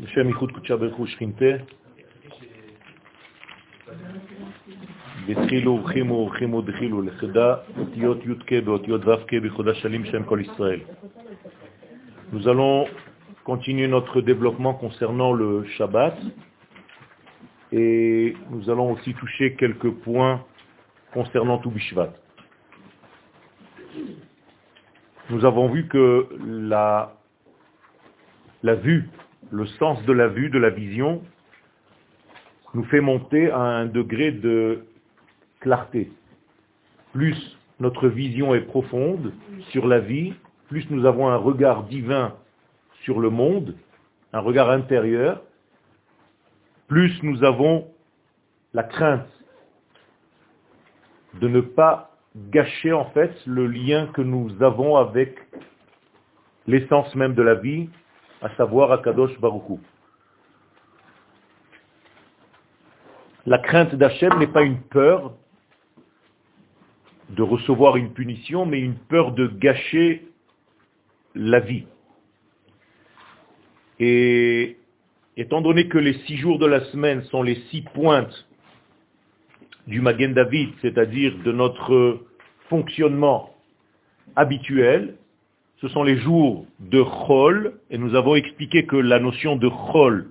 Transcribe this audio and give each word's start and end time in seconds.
בשם 0.00 0.26
ייחוד 0.28 0.52
קודשה 0.52 0.76
ברכו 0.76 1.02
ושכינתה. 1.02 1.44
דחילו 5.26 5.72
ורחימו 5.72 6.14
ורחימו 6.14 6.62
דחילו 6.62 7.02
לחדה 7.02 7.54
אותיות 7.78 8.26
י"ק 8.26 8.52
באותיות 8.64 9.04
ו"ק 9.06 9.32
בחודה 9.34 9.74
שלים 9.74 10.04
שם 10.04 10.24
כל 10.24 10.38
ישראל. 10.42 10.80
Nous 12.32 12.48
allons 12.48 12.86
continuer 13.44 13.86
notre 13.86 14.20
développement 14.20 14.74
concernant 14.74 15.32
le 15.32 15.64
Shabbat 15.76 16.16
et 17.72 18.34
nous 18.50 18.68
allons 18.68 18.92
aussi 18.92 19.14
toucher 19.14 19.54
quelques 19.54 19.90
points 19.90 20.44
concernant 21.12 21.58
tout 21.58 21.70
Bishvat. 21.70 22.12
Nous 25.30 25.44
avons 25.44 25.68
vu 25.68 25.86
que 25.88 26.28
la, 26.44 27.14
la 28.62 28.74
vue, 28.74 29.08
le 29.51 29.65
sens 29.65 30.03
de 30.05 30.13
la 30.13 30.27
vue, 30.27 30.49
de 30.49 30.57
la 30.57 30.69
vision, 30.69 31.21
nous 32.73 32.83
fait 32.85 33.01
monter 33.01 33.51
à 33.51 33.59
un 33.59 33.85
degré 33.85 34.31
de 34.31 34.85
clarté. 35.59 36.11
Plus 37.13 37.57
notre 37.79 38.07
vision 38.07 38.55
est 38.55 38.61
profonde 38.61 39.33
sur 39.71 39.87
la 39.87 39.99
vie, 39.99 40.33
plus 40.69 40.89
nous 40.89 41.05
avons 41.05 41.27
un 41.27 41.35
regard 41.35 41.83
divin 41.83 42.35
sur 43.03 43.19
le 43.19 43.29
monde, 43.29 43.75
un 44.31 44.39
regard 44.39 44.69
intérieur, 44.69 45.41
plus 46.87 47.21
nous 47.23 47.43
avons 47.43 47.87
la 48.73 48.83
crainte 48.83 49.27
de 51.39 51.47
ne 51.47 51.61
pas 51.61 52.11
gâcher 52.35 52.93
en 52.93 53.05
fait 53.11 53.33
le 53.45 53.67
lien 53.67 54.07
que 54.07 54.21
nous 54.21 54.61
avons 54.63 54.95
avec 54.95 55.37
l'essence 56.67 57.13
même 57.15 57.33
de 57.33 57.41
la 57.41 57.55
vie, 57.55 57.89
à 58.41 58.49
savoir 58.55 58.91
Akadosh 58.91 59.39
Baruchou. 59.39 59.79
La 63.45 63.57
crainte 63.57 63.95
d'Hachem 63.95 64.37
n'est 64.39 64.47
pas 64.47 64.63
une 64.63 64.81
peur 64.81 65.33
de 67.29 67.43
recevoir 67.43 67.97
une 67.97 68.13
punition, 68.13 68.65
mais 68.65 68.79
une 68.79 68.95
peur 68.95 69.31
de 69.31 69.47
gâcher 69.47 70.27
la 71.33 71.59
vie. 71.59 71.85
Et 73.99 74.77
étant 75.37 75.61
donné 75.61 75.87
que 75.87 75.97
les 75.97 76.13
six 76.25 76.37
jours 76.37 76.59
de 76.59 76.65
la 76.65 76.83
semaine 76.85 77.23
sont 77.25 77.41
les 77.43 77.55
six 77.69 77.81
pointes 77.81 78.47
du 79.87 80.01
Magen 80.01 80.33
David, 80.33 80.69
c'est-à-dire 80.81 81.35
de 81.43 81.51
notre 81.51 82.25
fonctionnement 82.69 83.55
habituel, 84.35 85.15
ce 85.81 85.87
sont 85.87 86.03
les 86.03 86.17
jours 86.17 86.65
de 86.79 87.01
Chol, 87.01 87.73
et 87.89 87.97
nous 87.97 88.13
avons 88.13 88.35
expliqué 88.35 88.85
que 88.85 88.95
la 88.95 89.19
notion 89.19 89.55
de 89.55 89.67
Chol 89.67 90.29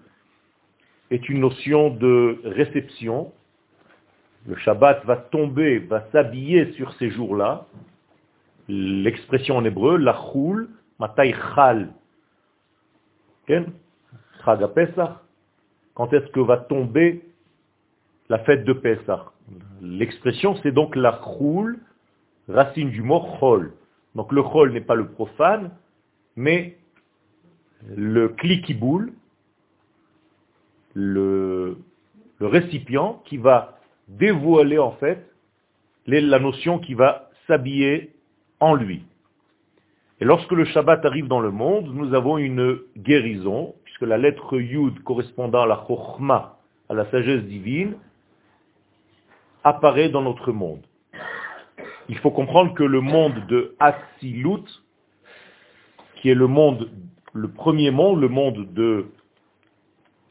est 1.11 1.29
une 1.29 1.41
notion 1.41 1.91
de 1.91 2.41
réception. 2.45 3.33
Le 4.47 4.55
Shabbat 4.57 5.05
va 5.07 5.17
tomber, 5.17 5.81
va 5.81 6.07
s'habiller 6.13 6.73
sur 6.75 6.93
ces 6.95 7.11
jours-là. 7.11 7.67
L'expression 8.69 9.57
en 9.57 9.65
hébreu, 9.65 9.97
la 9.97 10.15
choul, 10.15 10.69
matai 11.01 11.35
chal. 11.55 11.89
Quand 15.95 16.13
est-ce 16.13 16.31
que 16.31 16.41
va 16.41 16.59
tomber 16.59 17.23
la 18.29 18.39
fête 18.39 18.65
de 18.65 18.73
Pesach? 18.73 19.23
L'expression, 19.83 20.55
c'est 20.63 20.71
donc 20.71 20.95
la 20.95 21.21
choul, 21.25 21.81
racine 22.49 22.91
du 22.91 23.03
mot 23.03 23.19
chol. 23.41 23.73
Donc 24.15 24.33
le 24.33 24.43
chol 24.43 24.73
n'est 24.73 24.81
pas 24.81 24.95
le 24.95 25.09
profane, 25.09 25.71
mais 26.37 26.77
le 27.89 28.29
cliquiboule, 28.29 29.13
le, 30.95 31.79
le 32.39 32.47
récipient 32.47 33.23
qui 33.25 33.37
va 33.37 33.79
dévoiler 34.09 34.79
en 34.79 34.93
fait 34.93 35.27
la 36.07 36.39
notion 36.39 36.79
qui 36.79 36.95
va 36.95 37.31
s'habiller 37.47 38.13
en 38.59 38.75
lui. 38.75 39.05
Et 40.21 40.25
lorsque 40.25 40.53
le 40.53 40.65
Shabbat 40.65 41.05
arrive 41.05 41.29
dans 41.29 41.41
le 41.41 41.51
monde, 41.51 41.95
nous 41.95 42.13
avons 42.15 42.37
une 42.37 42.79
guérison, 42.97 43.75
puisque 43.85 44.03
la 44.03 44.19
lettre 44.19 44.59
Yud 44.59 45.03
correspondant 45.03 45.63
à 45.63 45.67
la 45.67 45.85
Chochma, 45.87 46.59
à 46.89 46.95
la 46.95 47.11
sagesse 47.11 47.45
divine, 47.45 47.95
apparaît 49.65 50.11
dans 50.11 50.23
notre 50.23 50.53
monde. 50.53 50.83
Il 52.11 52.19
faut 52.19 52.33
comprendre 52.33 52.75
que 52.75 52.83
le 52.83 53.01
monde 53.01 53.47
de 53.47 53.77
Atsilut, 53.79 54.67
qui 56.17 56.29
est 56.29 56.35
le 56.35 56.49
premier 57.49 57.93
monde, 57.93 58.21
le 58.21 58.29
monde 58.29 58.75
de 58.75 59.07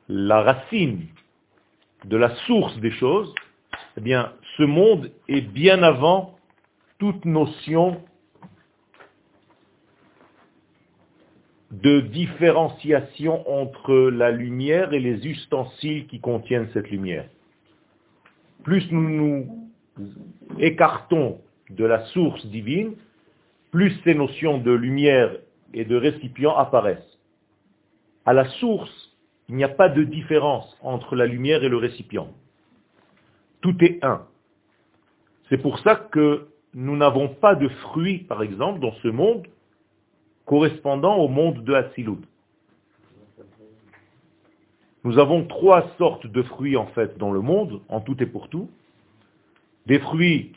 la 0.09 0.41
racine, 0.41 1.07
de 2.03 2.17
la 2.17 2.35
source 2.47 2.77
des 2.81 2.91
choses, 2.91 3.33
eh 3.95 4.13
ce 4.57 4.63
monde 4.63 5.09
est 5.29 5.39
bien 5.39 5.81
avant 5.81 6.37
toute 6.97 7.23
notion 7.23 8.01
de 11.71 12.01
différenciation 12.01 13.49
entre 13.49 14.09
la 14.09 14.31
lumière 14.31 14.91
et 14.91 14.99
les 14.99 15.25
ustensiles 15.25 16.07
qui 16.07 16.19
contiennent 16.19 16.67
cette 16.73 16.89
lumière. 16.89 17.29
Plus 18.63 18.85
nous 18.91 19.09
nous 19.09 19.65
écartons 20.59 21.39
de 21.69 21.85
la 21.85 22.05
source 22.07 22.45
divine, 22.47 22.95
plus 23.71 23.91
ces 24.03 24.15
notions 24.15 24.57
de 24.57 24.71
lumière 24.71 25.31
et 25.73 25.85
de 25.85 25.95
récipient 25.95 26.55
apparaissent. 26.55 27.17
À 28.25 28.33
la 28.33 28.45
source, 28.45 29.15
il 29.47 29.55
n'y 29.55 29.63
a 29.63 29.69
pas 29.69 29.89
de 29.89 30.03
différence 30.03 30.77
entre 30.81 31.15
la 31.15 31.25
lumière 31.25 31.63
et 31.63 31.69
le 31.69 31.77
récipient. 31.77 32.29
Tout 33.61 33.75
est 33.83 34.03
un. 34.03 34.25
C'est 35.49 35.57
pour 35.57 35.79
ça 35.79 35.95
que 35.95 36.47
nous 36.73 36.95
n'avons 36.95 37.29
pas 37.29 37.55
de 37.55 37.67
fruits, 37.67 38.19
par 38.19 38.43
exemple, 38.43 38.79
dans 38.79 38.93
ce 39.01 39.07
monde, 39.07 39.47
correspondant 40.45 41.17
au 41.17 41.27
monde 41.27 41.63
de 41.63 41.73
Hatzilut. 41.73 42.21
Nous 45.03 45.17
avons 45.17 45.45
trois 45.45 45.89
sortes 45.97 46.27
de 46.27 46.43
fruits, 46.43 46.77
en 46.77 46.87
fait, 46.87 47.17
dans 47.17 47.31
le 47.31 47.41
monde, 47.41 47.81
en 47.89 48.01
tout 48.01 48.21
et 48.21 48.25
pour 48.25 48.49
tout. 48.49 48.69
Des 49.87 49.99
fruits 49.99 50.51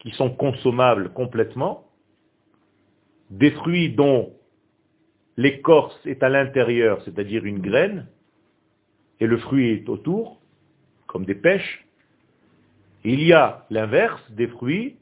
qui 0.00 0.10
sont 0.12 0.30
consommables 0.30 1.12
complètement, 1.12 1.86
des 3.30 3.52
fruits 3.52 3.90
dont 3.90 4.32
l'écorce 5.36 5.98
est 6.04 6.22
à 6.22 6.28
l'intérieur, 6.28 7.00
c'est-à-dire 7.04 7.44
une 7.44 7.60
graine, 7.60 8.06
et 9.20 9.26
le 9.26 9.38
fruit 9.38 9.70
est 9.70 9.88
autour, 9.88 10.40
comme 11.06 11.24
des 11.24 11.34
pêches. 11.34 11.86
Il 13.04 13.22
y 13.22 13.32
a 13.32 13.66
l'inverse 13.70 14.22
des 14.32 14.48
fruits 14.48 14.96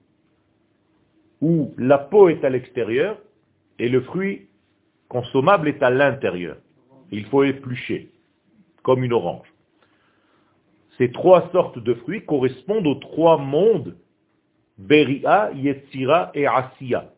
où 1.41 1.75
la 1.79 1.99
peau 1.99 2.29
est 2.29 2.45
à 2.45 2.51
l'extérieur 2.51 3.19
et 3.79 3.89
le 3.89 4.01
fruit 4.03 4.49
consommable 5.09 5.69
est 5.69 5.83
à 5.83 5.91
l'intérieur. 5.91 6.57
Il 7.11 7.25
faut 7.27 7.45
éplucher, 7.45 8.11
comme 8.83 9.05
une 9.05 9.13
orange. 9.13 9.47
Ces 10.99 11.13
trois 11.13 11.49
sortes 11.53 11.79
de 11.79 11.95
fruits 11.95 12.25
correspondent 12.25 12.87
aux 12.87 12.97
trois 12.97 13.39
mondes 13.39 13.97
Beria, 14.79 15.51
Yetzira 15.55 16.31
et 16.35 16.47
Asiya. 16.47 17.11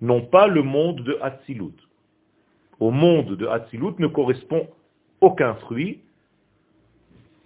Non 0.00 0.20
pas 0.26 0.46
le 0.46 0.62
monde 0.62 1.02
de 1.02 1.18
Hatzilut. 1.22 1.74
Au 2.78 2.90
monde 2.90 3.36
de 3.36 3.46
Hatzilut 3.46 3.98
ne 3.98 4.06
correspond 4.06 4.68
aucun 5.22 5.54
fruit. 5.54 6.00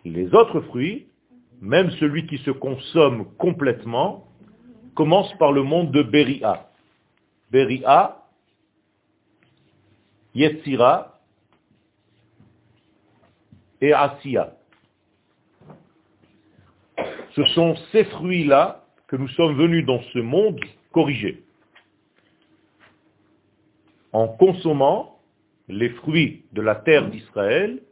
Les 0.04 0.34
autres 0.34 0.60
fruits, 0.62 1.06
même 1.60 1.90
celui 1.92 2.26
qui 2.26 2.38
se 2.38 2.50
consomme 2.50 3.26
complètement, 3.36 4.26
commence 4.96 5.32
par 5.38 5.52
le 5.52 5.62
monde 5.62 5.92
de 5.92 6.02
Beria. 6.02 6.68
Beria, 7.52 8.16
Yetzira 10.34 11.20
et 13.80 13.92
Asiya. 13.92 14.56
Ce 17.36 17.44
sont 17.44 17.76
ces 17.92 18.04
fruits-là 18.04 18.79
que 19.10 19.16
nous 19.16 19.28
sommes 19.30 19.56
venus 19.56 19.84
dans 19.84 20.00
ce 20.12 20.20
monde 20.20 20.60
corriger. 20.92 21.42
En 24.12 24.28
consommant 24.28 25.18
les 25.66 25.90
fruits 25.90 26.44
de 26.52 26.62
la 26.62 26.76
terre 26.76 27.10
d'Israël, 27.10 27.82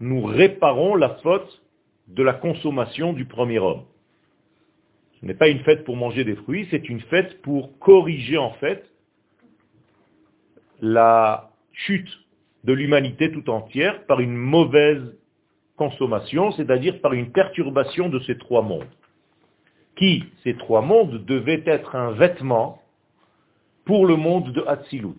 nous 0.00 0.24
réparons 0.24 0.96
la 0.96 1.10
faute 1.22 1.62
de 2.08 2.24
la 2.24 2.32
consommation 2.32 3.12
du 3.12 3.24
premier 3.24 3.60
homme. 3.60 3.84
Ce 5.20 5.26
n'est 5.26 5.34
pas 5.34 5.48
une 5.48 5.60
fête 5.60 5.84
pour 5.84 5.96
manger 5.96 6.24
des 6.24 6.34
fruits, 6.34 6.66
c'est 6.72 6.88
une 6.88 7.02
fête 7.02 7.40
pour 7.42 7.78
corriger 7.78 8.36
en 8.36 8.50
fait 8.54 8.84
la 10.80 11.52
chute 11.72 12.10
de 12.64 12.72
l'humanité 12.72 13.30
tout 13.30 13.48
entière 13.48 14.04
par 14.06 14.18
une 14.18 14.34
mauvaise 14.34 15.16
consommation, 15.76 16.50
c'est-à-dire 16.52 17.00
par 17.00 17.12
une 17.12 17.30
perturbation 17.30 18.08
de 18.08 18.18
ces 18.20 18.36
trois 18.38 18.62
mondes 18.62 18.97
qui, 19.98 20.24
ces 20.44 20.56
trois 20.56 20.80
mondes, 20.80 21.24
devaient 21.24 21.62
être 21.66 21.96
un 21.96 22.12
vêtement 22.12 22.80
pour 23.84 24.06
le 24.06 24.16
monde 24.16 24.52
de 24.52 24.64
Hatzilut. 24.66 25.18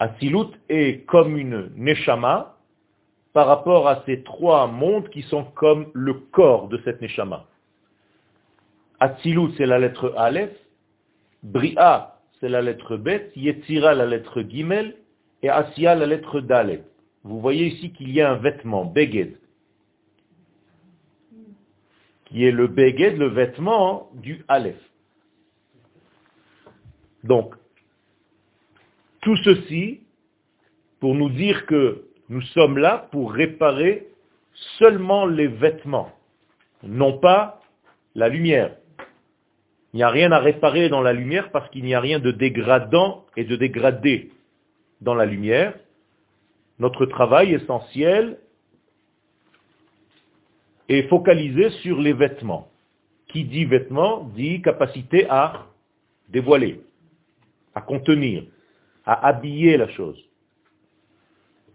Atzilut 0.00 0.52
est 0.68 1.06
comme 1.06 1.36
une 1.36 1.70
neshama 1.76 2.56
par 3.32 3.46
rapport 3.46 3.88
à 3.88 4.02
ces 4.06 4.22
trois 4.22 4.66
mondes 4.66 5.08
qui 5.10 5.22
sont 5.22 5.44
comme 5.44 5.88
le 5.94 6.14
corps 6.14 6.68
de 6.68 6.80
cette 6.84 7.00
neshama. 7.00 7.46
Atzilut, 9.00 9.52
c'est 9.56 9.66
la 9.66 9.78
lettre 9.78 10.12
Aleph, 10.16 10.52
Bria, 11.42 12.18
c'est 12.40 12.48
la 12.48 12.62
lettre 12.62 12.96
Bet, 12.96 13.30
Yetzira, 13.36 13.94
la 13.94 14.06
lettre 14.06 14.42
Gimel, 14.42 14.96
et 15.42 15.48
Asiya, 15.48 15.94
la 15.94 16.06
lettre 16.06 16.40
Dalet. 16.40 16.82
Vous 17.22 17.40
voyez 17.40 17.66
ici 17.66 17.92
qu'il 17.92 18.10
y 18.10 18.20
a 18.20 18.30
un 18.30 18.36
vêtement, 18.36 18.84
Beged, 18.84 19.36
qui 22.28 22.44
est 22.44 22.50
le 22.50 22.66
Beged, 22.66 23.16
le 23.18 23.28
vêtement 23.28 24.10
du 24.14 24.44
Aleph. 24.48 24.80
Donc, 27.24 27.54
tout 29.22 29.36
ceci 29.38 30.00
pour 31.00 31.14
nous 31.14 31.30
dire 31.30 31.66
que 31.66 32.04
nous 32.28 32.42
sommes 32.42 32.78
là 32.78 33.08
pour 33.10 33.32
réparer 33.32 34.06
seulement 34.78 35.26
les 35.26 35.46
vêtements, 35.46 36.12
non 36.82 37.18
pas 37.18 37.60
la 38.14 38.28
lumière. 38.28 38.76
Il 39.92 39.98
n'y 39.98 40.02
a 40.02 40.10
rien 40.10 40.32
à 40.32 40.38
réparer 40.38 40.88
dans 40.88 41.00
la 41.00 41.12
lumière 41.12 41.50
parce 41.50 41.68
qu'il 41.70 41.84
n'y 41.84 41.94
a 41.94 42.00
rien 42.00 42.18
de 42.18 42.30
dégradant 42.30 43.24
et 43.36 43.44
de 43.44 43.56
dégradé 43.56 44.30
dans 45.00 45.14
la 45.14 45.24
lumière. 45.24 45.74
Notre 46.78 47.06
travail 47.06 47.54
essentiel 47.54 48.38
est 50.88 51.08
focalisé 51.08 51.70
sur 51.82 52.00
les 52.00 52.12
vêtements. 52.12 52.68
Qui 53.28 53.44
dit 53.44 53.64
vêtements 53.64 54.24
dit 54.34 54.62
capacité 54.62 55.26
à 55.28 55.66
dévoiler, 56.28 56.80
à 57.74 57.80
contenir, 57.80 58.44
à 59.04 59.28
habiller 59.28 59.76
la 59.76 59.88
chose. 59.88 60.18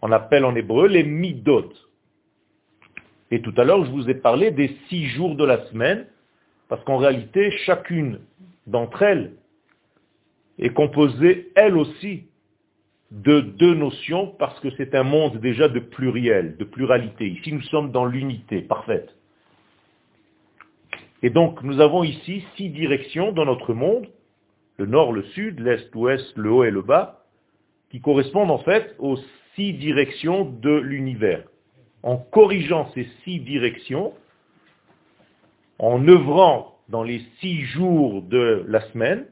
On 0.01 0.12
appelle 0.12 0.45
en 0.45 0.56
hébreu 0.56 0.88
les 0.88 1.04
midot. 1.04 1.71
Et 3.31 3.42
tout 3.42 3.54
à 3.57 3.63
l'heure, 3.63 3.86
je 3.86 3.92
vous 3.92 4.10
ai 4.10 4.15
parlé 4.15 4.51
des 4.51 4.75
six 4.89 5.06
jours 5.07 5.36
de 5.36 5.45
la 5.45 5.65
semaine 5.68 6.07
parce 6.68 6.83
qu'en 6.86 6.98
réalité, 6.98 7.51
chacune 7.65 8.19
d'entre 8.68 9.01
elles 9.01 9.33
est 10.60 10.69
composée, 10.69 11.51
elle 11.56 11.77
aussi, 11.77 12.25
de 13.13 13.42
deux 13.42 13.75
notions, 13.75 14.27
parce 14.39 14.60
que 14.60 14.69
c'est 14.75 14.95
un 14.95 15.04
monde 15.04 15.38
déjà 15.38 15.69
de 15.69 15.80
pluriel, 15.80 16.57
de 16.57 16.63
pluralité. 16.63 17.27
Ici, 17.27 17.54
nous 17.54 17.62
sommes 17.62 17.92
dans 17.92 18.06
l'unité 18.06 18.62
parfaite. 18.62 19.15
Et 21.21 21.30
donc, 21.30 21.62
nous 21.62 21.80
avons 21.80 22.04
ici 22.04 22.44
six 22.57 22.69
directions 22.69 23.31
dans 23.31 23.45
notre 23.45 23.74
monde, 23.74 24.07
le 24.77 24.88
nord, 24.88 25.13
le 25.13 25.24
sud, 25.24 25.60
l'est, 25.60 25.94
l'ouest, 25.94 26.36
le 26.36 26.51
haut 26.51 26.63
et 26.63 26.71
le 26.71 26.81
bas, 26.81 27.24
qui 27.92 28.01
correspondent 28.01 28.50
en 28.50 28.57
fait 28.57 28.95
aux 28.98 29.18
six 29.56 29.74
directions 29.74 30.45
de 30.45 30.71
l'univers. 30.71 31.44
En 32.01 32.18
corrigeant 32.18 32.89
ces 32.95 33.07
six 33.24 33.39
directions, 33.39 34.13
en 35.77 36.06
œuvrant 36.07 36.80
dans 36.89 37.04
les 37.04 37.21
six 37.39 37.62
jours 37.62 38.24
de 38.24 38.65
la 38.68 38.81
semaine, 38.89 39.27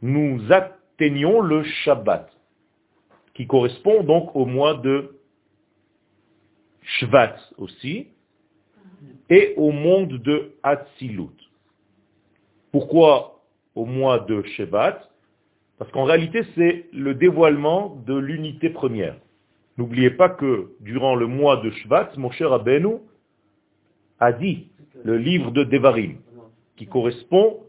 nous 0.00 0.40
atteignons 0.50 1.42
le 1.42 1.62
Shabbat, 1.62 2.31
qui 3.34 3.46
correspond 3.46 4.02
donc 4.02 4.34
au 4.36 4.46
mois 4.46 4.74
de 4.74 5.18
Shvat 6.82 7.36
aussi, 7.58 8.08
et 9.30 9.54
au 9.56 9.72
monde 9.72 10.18
de 10.18 10.54
Hatzilut. 10.62 11.30
Pourquoi 12.70 13.42
au 13.74 13.86
mois 13.86 14.20
de 14.20 14.42
Shvat? 14.42 15.08
Parce 15.78 15.90
qu'en 15.90 16.04
réalité, 16.04 16.42
c'est 16.54 16.86
le 16.92 17.14
dévoilement 17.14 17.96
de 18.06 18.14
l'unité 18.14 18.70
première. 18.70 19.16
N'oubliez 19.78 20.10
pas 20.10 20.28
que 20.28 20.72
durant 20.80 21.14
le 21.14 21.26
mois 21.26 21.56
de 21.58 21.70
Shvat, 21.70 22.10
mon 22.16 22.30
cher 22.30 22.52
Abenu 22.52 22.98
a 24.20 24.32
dit 24.32 24.68
le 25.02 25.16
livre 25.16 25.50
de 25.50 25.64
Devarim, 25.64 26.18
qui 26.76 26.86
correspond 26.86 27.60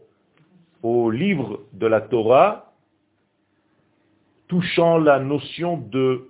au 0.82 1.10
livre 1.10 1.60
de 1.72 1.86
la 1.86 2.02
Torah 2.02 2.63
touchant 4.48 4.98
la 4.98 5.18
notion 5.18 5.78
de 5.78 6.28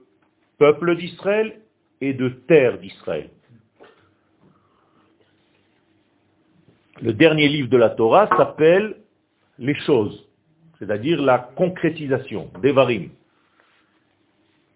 peuple 0.59 0.97
d'Israël 0.97 1.61
et 2.01 2.13
de 2.13 2.29
terre 2.29 2.79
d'Israël. 2.79 3.31
Le 7.01 7.13
dernier 7.13 7.49
livre 7.49 7.69
de 7.69 7.77
la 7.77 7.91
Torah 7.91 8.29
s'appelle 8.37 8.97
les 9.59 9.75
choses, 9.75 10.29
c'est-à-dire 10.79 11.21
la 11.21 11.39
concrétisation, 11.39 12.51
Devarim. 12.63 13.11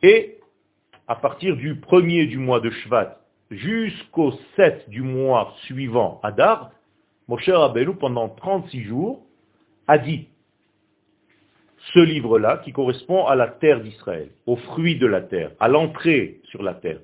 Et 0.03 0.39
à 1.07 1.15
partir 1.15 1.57
du 1.57 1.77
premier 1.77 2.27
du 2.27 2.39
mois 2.39 2.61
de 2.61 2.71
Shvat 2.71 3.19
jusqu'au 3.51 4.33
7 4.57 4.91
du 4.91 5.03
mois 5.03 5.55
suivant 5.65 6.21
Adar, 6.23 6.71
Moshe 7.29 7.49
Rabbeinu, 7.49 7.95
pendant 7.95 8.29
36 8.29 8.83
jours, 8.85 9.25
a 9.87 9.99
dit 9.99 10.29
ce 11.93 11.99
livre-là 12.01 12.59
qui 12.65 12.73
correspond 12.73 13.27
à 13.27 13.35
la 13.35 13.49
terre 13.49 13.81
d'Israël, 13.81 14.31
aux 14.47 14.57
fruits 14.57 14.99
de 14.99 15.07
la 15.07 15.23
terre, 15.23 15.53
à 15.61 15.69
l'entrée 15.69 16.41
sur 16.45 16.63
la 16.63 16.75
terre. 16.75 17.01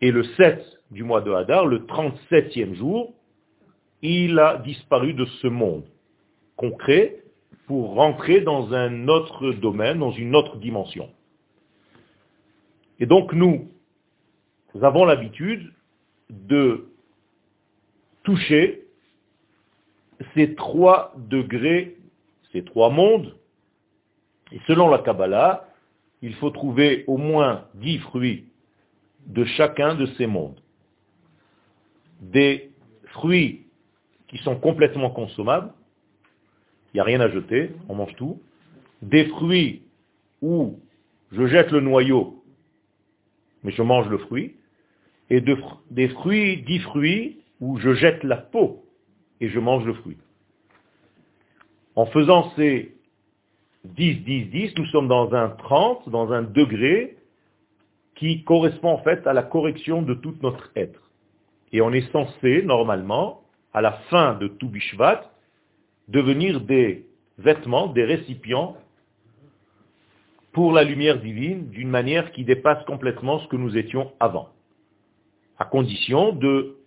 Et 0.00 0.10
le 0.10 0.24
7 0.24 0.64
du 0.90 1.04
mois 1.04 1.20
de 1.20 1.30
Hadar, 1.32 1.66
le 1.66 1.80
37e 1.80 2.74
jour, 2.74 3.12
il 4.02 4.38
a 4.38 4.58
disparu 4.58 5.12
de 5.12 5.26
ce 5.26 5.46
monde 5.46 5.84
concret 6.56 7.22
pour 7.66 7.94
rentrer 7.94 8.40
dans 8.40 8.72
un 8.72 9.08
autre 9.08 9.52
domaine, 9.52 9.98
dans 9.98 10.10
une 10.10 10.34
autre 10.34 10.56
dimension. 10.56 11.08
Et 12.98 13.06
donc 13.06 13.32
nous, 13.32 13.68
nous 14.74 14.84
avons 14.84 15.04
l'habitude 15.04 15.72
de 16.28 16.88
toucher 18.22 18.84
ces 20.34 20.54
trois 20.54 21.14
degrés, 21.16 21.96
ces 22.52 22.64
trois 22.64 22.90
mondes. 22.90 23.36
Et 24.52 24.60
selon 24.66 24.88
la 24.88 24.98
Kabbalah, 24.98 25.68
il 26.22 26.34
faut 26.34 26.50
trouver 26.50 27.04
au 27.06 27.16
moins 27.16 27.64
dix 27.74 27.98
fruits 27.98 28.46
de 29.26 29.44
chacun 29.44 29.94
de 29.94 30.06
ces 30.18 30.26
mondes. 30.26 30.60
Des 32.20 32.70
fruits 33.06 33.66
qui 34.28 34.38
sont 34.38 34.56
complètement 34.56 35.10
consommables, 35.10 35.72
il 36.92 36.96
n'y 36.96 37.00
a 37.00 37.04
rien 37.04 37.20
à 37.20 37.28
jeter, 37.28 37.70
on 37.88 37.94
mange 37.94 38.14
tout. 38.16 38.40
Des 39.02 39.26
fruits 39.26 39.82
où 40.42 40.78
je 41.32 41.46
jette 41.46 41.70
le 41.70 41.80
noyau, 41.80 42.42
mais 43.62 43.72
je 43.72 43.82
mange 43.82 44.08
le 44.08 44.18
fruit 44.18 44.54
et 45.30 45.40
des 45.40 46.08
fruits, 46.08 46.62
dix 46.62 46.80
fruits, 46.80 47.38
où 47.60 47.78
je 47.78 47.94
jette 47.94 48.24
la 48.24 48.36
peau 48.36 48.84
et 49.40 49.48
je 49.48 49.60
mange 49.60 49.84
le 49.84 49.94
fruit. 49.94 50.16
En 51.96 52.06
faisant 52.06 52.52
ces 52.56 52.94
10, 53.84 54.16
10, 54.24 54.46
10, 54.46 54.74
nous 54.78 54.86
sommes 54.86 55.08
dans 55.08 55.32
un 55.34 55.48
30, 55.50 56.08
dans 56.08 56.32
un 56.32 56.42
degré 56.42 57.16
qui 58.14 58.44
correspond 58.44 58.90
en 58.90 58.98
fait 58.98 59.26
à 59.26 59.32
la 59.32 59.42
correction 59.42 60.02
de 60.02 60.14
tout 60.14 60.34
notre 60.42 60.70
être. 60.76 61.00
Et 61.72 61.80
on 61.80 61.92
est 61.92 62.10
censé, 62.12 62.62
normalement, 62.62 63.42
à 63.72 63.80
la 63.80 63.92
fin 64.10 64.34
de 64.34 64.48
tout 64.48 64.68
Bishvat, 64.68 65.30
devenir 66.08 66.60
des 66.60 67.06
vêtements, 67.38 67.86
des 67.86 68.04
récipients 68.04 68.76
pour 70.52 70.72
la 70.72 70.82
lumière 70.82 71.20
divine 71.20 71.70
d'une 71.70 71.88
manière 71.88 72.32
qui 72.32 72.44
dépasse 72.44 72.84
complètement 72.84 73.38
ce 73.38 73.48
que 73.48 73.56
nous 73.56 73.76
étions 73.76 74.12
avant 74.18 74.50
à 75.60 75.66
condition 75.66 76.32
de 76.32 76.78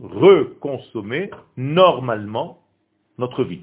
reconsommer 0.00 1.30
normalement 1.56 2.58
notre 3.18 3.44
vie. 3.44 3.62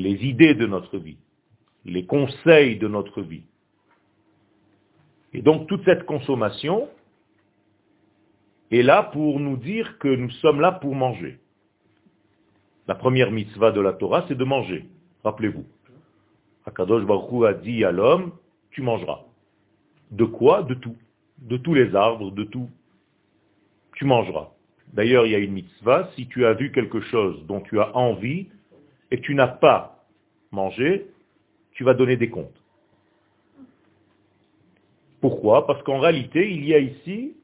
Les 0.00 0.24
idées 0.24 0.54
de 0.54 0.66
notre 0.66 0.96
vie, 0.96 1.18
les 1.84 2.06
conseils 2.06 2.78
de 2.78 2.88
notre 2.88 3.20
vie. 3.20 3.42
Et 5.34 5.42
donc 5.42 5.68
toute 5.68 5.84
cette 5.84 6.04
consommation 6.06 6.88
est 8.70 8.82
là 8.82 9.02
pour 9.02 9.40
nous 9.40 9.58
dire 9.58 9.98
que 9.98 10.08
nous 10.08 10.30
sommes 10.42 10.62
là 10.62 10.72
pour 10.72 10.94
manger. 10.94 11.38
La 12.88 12.94
première 12.94 13.30
mitzvah 13.30 13.72
de 13.72 13.80
la 13.82 13.92
Torah, 13.92 14.24
c'est 14.26 14.38
de 14.38 14.44
manger. 14.44 14.86
Rappelez-vous. 15.22 15.66
Akadosh 16.64 17.04
Baruch 17.04 17.44
a 17.44 17.52
dit 17.52 17.84
à 17.84 17.92
l'homme, 17.92 18.32
tu 18.70 18.80
mangeras. 18.80 19.20
De 20.12 20.24
quoi? 20.24 20.62
De 20.62 20.72
tout. 20.72 20.96
De 21.38 21.58
tous 21.58 21.74
les 21.74 21.94
arbres, 21.94 22.30
de 22.30 22.44
tout. 22.44 22.70
Tu 23.96 24.06
mangeras. 24.06 24.48
D'ailleurs, 24.94 25.26
il 25.26 25.32
y 25.32 25.34
a 25.34 25.38
une 25.38 25.52
mitzvah, 25.52 26.08
si 26.16 26.26
tu 26.26 26.46
as 26.46 26.54
vu 26.54 26.72
quelque 26.72 27.02
chose 27.02 27.44
dont 27.46 27.60
tu 27.60 27.78
as 27.78 27.94
envie 27.94 28.48
et 29.10 29.20
tu 29.20 29.34
n'as 29.34 29.48
pas 29.48 30.04
mangé, 30.50 31.06
tu 31.72 31.84
vas 31.84 31.94
donner 31.94 32.16
des 32.16 32.30
comptes. 32.30 32.60
Pourquoi? 35.20 35.66
Parce 35.66 35.82
qu'en 35.82 35.98
réalité, 35.98 36.50
il 36.50 36.64
y 36.64 36.74
a 36.74 36.78
ici 36.78 37.36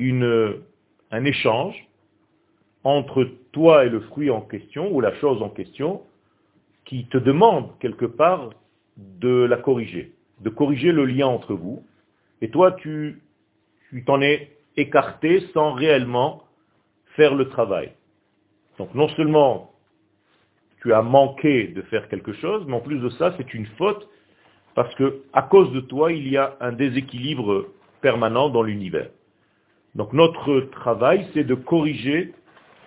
un 0.00 1.24
échange 1.24 1.88
entre 2.84 3.28
toi 3.52 3.84
et 3.84 3.88
le 3.88 4.00
fruit 4.00 4.30
en 4.30 4.40
question, 4.40 4.92
ou 4.92 5.00
la 5.00 5.14
chose 5.16 5.42
en 5.42 5.48
question, 5.48 6.02
qui 6.84 7.06
te 7.06 7.18
demande 7.18 7.76
quelque 7.80 8.06
part 8.06 8.50
de 8.96 9.44
la 9.44 9.56
corriger, 9.56 10.12
de 10.40 10.50
corriger 10.50 10.92
le 10.92 11.04
lien 11.04 11.26
entre 11.26 11.54
vous, 11.54 11.84
et 12.40 12.50
toi 12.50 12.72
tu 12.72 13.20
t'en 14.06 14.20
es 14.20 14.56
écarté 14.76 15.40
sans 15.52 15.72
réellement 15.72 16.44
faire 17.16 17.34
le 17.34 17.48
travail. 17.48 17.92
Donc 18.78 18.94
non 18.94 19.08
seulement 19.10 19.72
tu 20.82 20.92
as 20.92 21.02
manqué 21.02 21.68
de 21.68 21.82
faire 21.82 22.08
quelque 22.08 22.32
chose, 22.34 22.64
mais 22.66 22.74
en 22.74 22.80
plus 22.80 22.98
de 22.98 23.08
ça, 23.10 23.34
c'est 23.36 23.52
une 23.54 23.66
faute 23.78 24.08
parce 24.74 24.94
que 24.94 25.22
à 25.32 25.42
cause 25.42 25.72
de 25.72 25.80
toi, 25.80 26.12
il 26.12 26.28
y 26.28 26.36
a 26.36 26.56
un 26.60 26.72
déséquilibre 26.72 27.66
permanent 28.00 28.48
dans 28.48 28.62
l'univers. 28.62 29.10
Donc 29.94 30.12
notre 30.12 30.60
travail, 30.70 31.28
c'est 31.34 31.44
de 31.44 31.54
corriger 31.54 32.32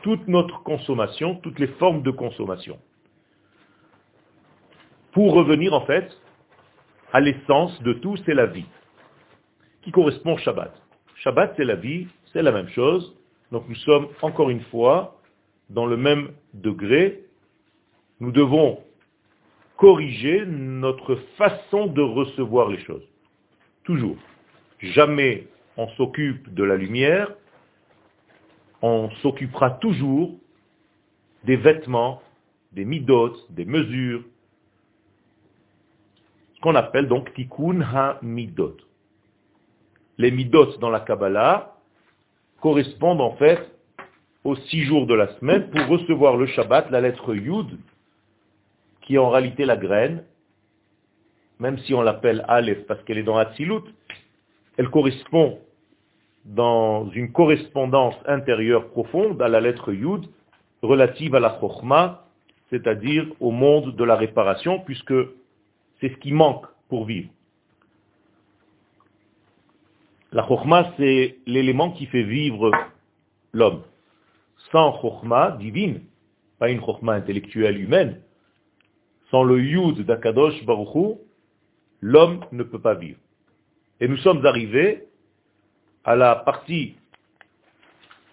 toute 0.01 0.27
notre 0.27 0.63
consommation, 0.63 1.35
toutes 1.35 1.59
les 1.59 1.67
formes 1.67 2.01
de 2.01 2.11
consommation. 2.11 2.79
Pour 5.11 5.33
revenir 5.33 5.73
en 5.73 5.81
fait 5.81 6.09
à 7.11 7.19
l'essence 7.19 7.81
de 7.83 7.93
tout, 7.93 8.15
c'est 8.25 8.33
la 8.33 8.45
vie, 8.45 8.65
qui 9.81 9.91
correspond 9.91 10.35
au 10.35 10.37
Shabbat. 10.37 10.73
Shabbat, 11.17 11.53
c'est 11.57 11.65
la 11.65 11.75
vie, 11.75 12.07
c'est 12.31 12.41
la 12.41 12.51
même 12.51 12.69
chose. 12.69 13.15
Donc 13.51 13.67
nous 13.67 13.75
sommes 13.75 14.07
encore 14.21 14.49
une 14.49 14.61
fois 14.65 15.19
dans 15.69 15.85
le 15.85 15.97
même 15.97 16.29
degré. 16.53 17.25
Nous 18.21 18.31
devons 18.31 18.79
corriger 19.77 20.45
notre 20.45 21.15
façon 21.37 21.87
de 21.87 22.03
recevoir 22.03 22.69
les 22.69 22.79
choses. 22.81 23.03
Toujours. 23.83 24.17
Jamais 24.79 25.47
on 25.75 25.87
s'occupe 25.89 26.53
de 26.53 26.63
la 26.63 26.75
lumière, 26.75 27.33
on 28.83 29.09
s'occupera 29.23 29.71
toujours 29.71 30.35
des 31.45 31.55
vêtements, 31.55 32.21
des 32.73 32.85
midotes, 32.85 33.51
des 33.51 33.65
mesures, 33.65 34.23
ce 36.53 36.61
qu'on 36.61 36.75
appelle 36.75 37.07
donc 37.07 37.33
tikkun 37.33 37.81
ha-midot. 37.81 38.77
Les 40.19 40.29
midot 40.29 40.77
dans 40.77 40.91
la 40.91 40.99
Kabbalah 40.99 41.75
correspondent 42.59 43.21
en 43.21 43.35
fait 43.37 43.71
aux 44.43 44.55
six 44.55 44.83
jours 44.83 45.07
de 45.07 45.15
la 45.15 45.35
semaine 45.39 45.71
pour 45.71 45.87
recevoir 45.87 46.37
le 46.37 46.45
Shabbat, 46.45 46.91
la 46.91 47.01
lettre 47.01 47.33
Yud, 47.33 47.79
qui 49.01 49.15
est 49.15 49.19
en 49.19 49.29
réalité 49.29 49.65
la 49.65 49.77
graine, 49.77 50.23
même 51.59 51.77
si 51.79 51.93
on 51.93 52.01
l'appelle 52.01 52.43
Aleph 52.47 52.85
parce 52.87 53.01
qu'elle 53.03 53.17
est 53.17 53.23
dans 53.23 53.37
Hatzilut, 53.37 53.83
elle 54.77 54.89
correspond 54.89 55.59
dans 56.45 57.09
une 57.11 57.31
correspondance 57.31 58.15
intérieure 58.25 58.89
profonde 58.89 59.41
à 59.41 59.47
la 59.47 59.61
lettre 59.61 59.93
Yud 59.93 60.25
relative 60.81 61.35
à 61.35 61.39
la 61.39 61.59
Chokhmah, 61.59 62.25
c'est-à-dire 62.69 63.27
au 63.39 63.51
monde 63.51 63.95
de 63.95 64.03
la 64.03 64.15
réparation, 64.15 64.79
puisque 64.79 65.13
c'est 65.99 66.09
ce 66.09 66.17
qui 66.17 66.31
manque 66.31 66.65
pour 66.89 67.05
vivre. 67.05 67.29
La 70.31 70.47
Chokhmah, 70.47 70.93
c'est 70.97 71.37
l'élément 71.45 71.91
qui 71.91 72.05
fait 72.07 72.23
vivre 72.23 72.71
l'homme. 73.53 73.83
Sans 74.71 74.99
Chokhmah 75.01 75.57
divine, 75.59 76.01
pas 76.57 76.69
une 76.69 76.79
Chokhmah 76.79 77.13
intellectuelle 77.13 77.79
humaine, 77.79 78.21
sans 79.31 79.43
le 79.43 79.59
Yud 79.61 80.05
d'Akadosh 80.05 80.63
Baruchou, 80.65 81.19
l'homme 82.01 82.41
ne 82.51 82.63
peut 82.63 82.81
pas 82.81 82.95
vivre. 82.95 83.19
Et 84.01 84.07
nous 84.07 84.17
sommes 84.17 84.45
arrivés 84.45 85.07
à 86.03 86.15
la 86.15 86.35
partie 86.35 86.95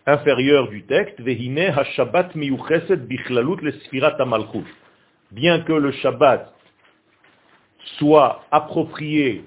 inférieure 0.06 0.68
du 0.68 0.82
texte, 0.84 1.20
Vehine 1.20 1.58
ha-Shabbat 1.58 2.36
bichlalut 2.36 3.56
le 3.62 3.72
Bien 5.30 5.60
que 5.60 5.72
le 5.72 5.92
Shabbat 5.92 6.52
soit 7.98 8.42
approprié, 8.50 9.44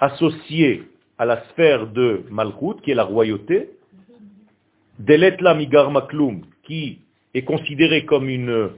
associé 0.00 0.84
à 1.18 1.26
la 1.26 1.44
sphère 1.50 1.88
de 1.88 2.24
Malchut, 2.30 2.80
qui 2.82 2.92
est 2.92 2.94
la 2.94 3.04
royauté, 3.04 3.70
Deletla 5.00 5.54
migar 5.54 5.90
maklum, 5.90 6.42
qui 6.62 7.00
est 7.34 7.42
considéré 7.42 8.04
comme 8.04 8.28
une 8.28 8.70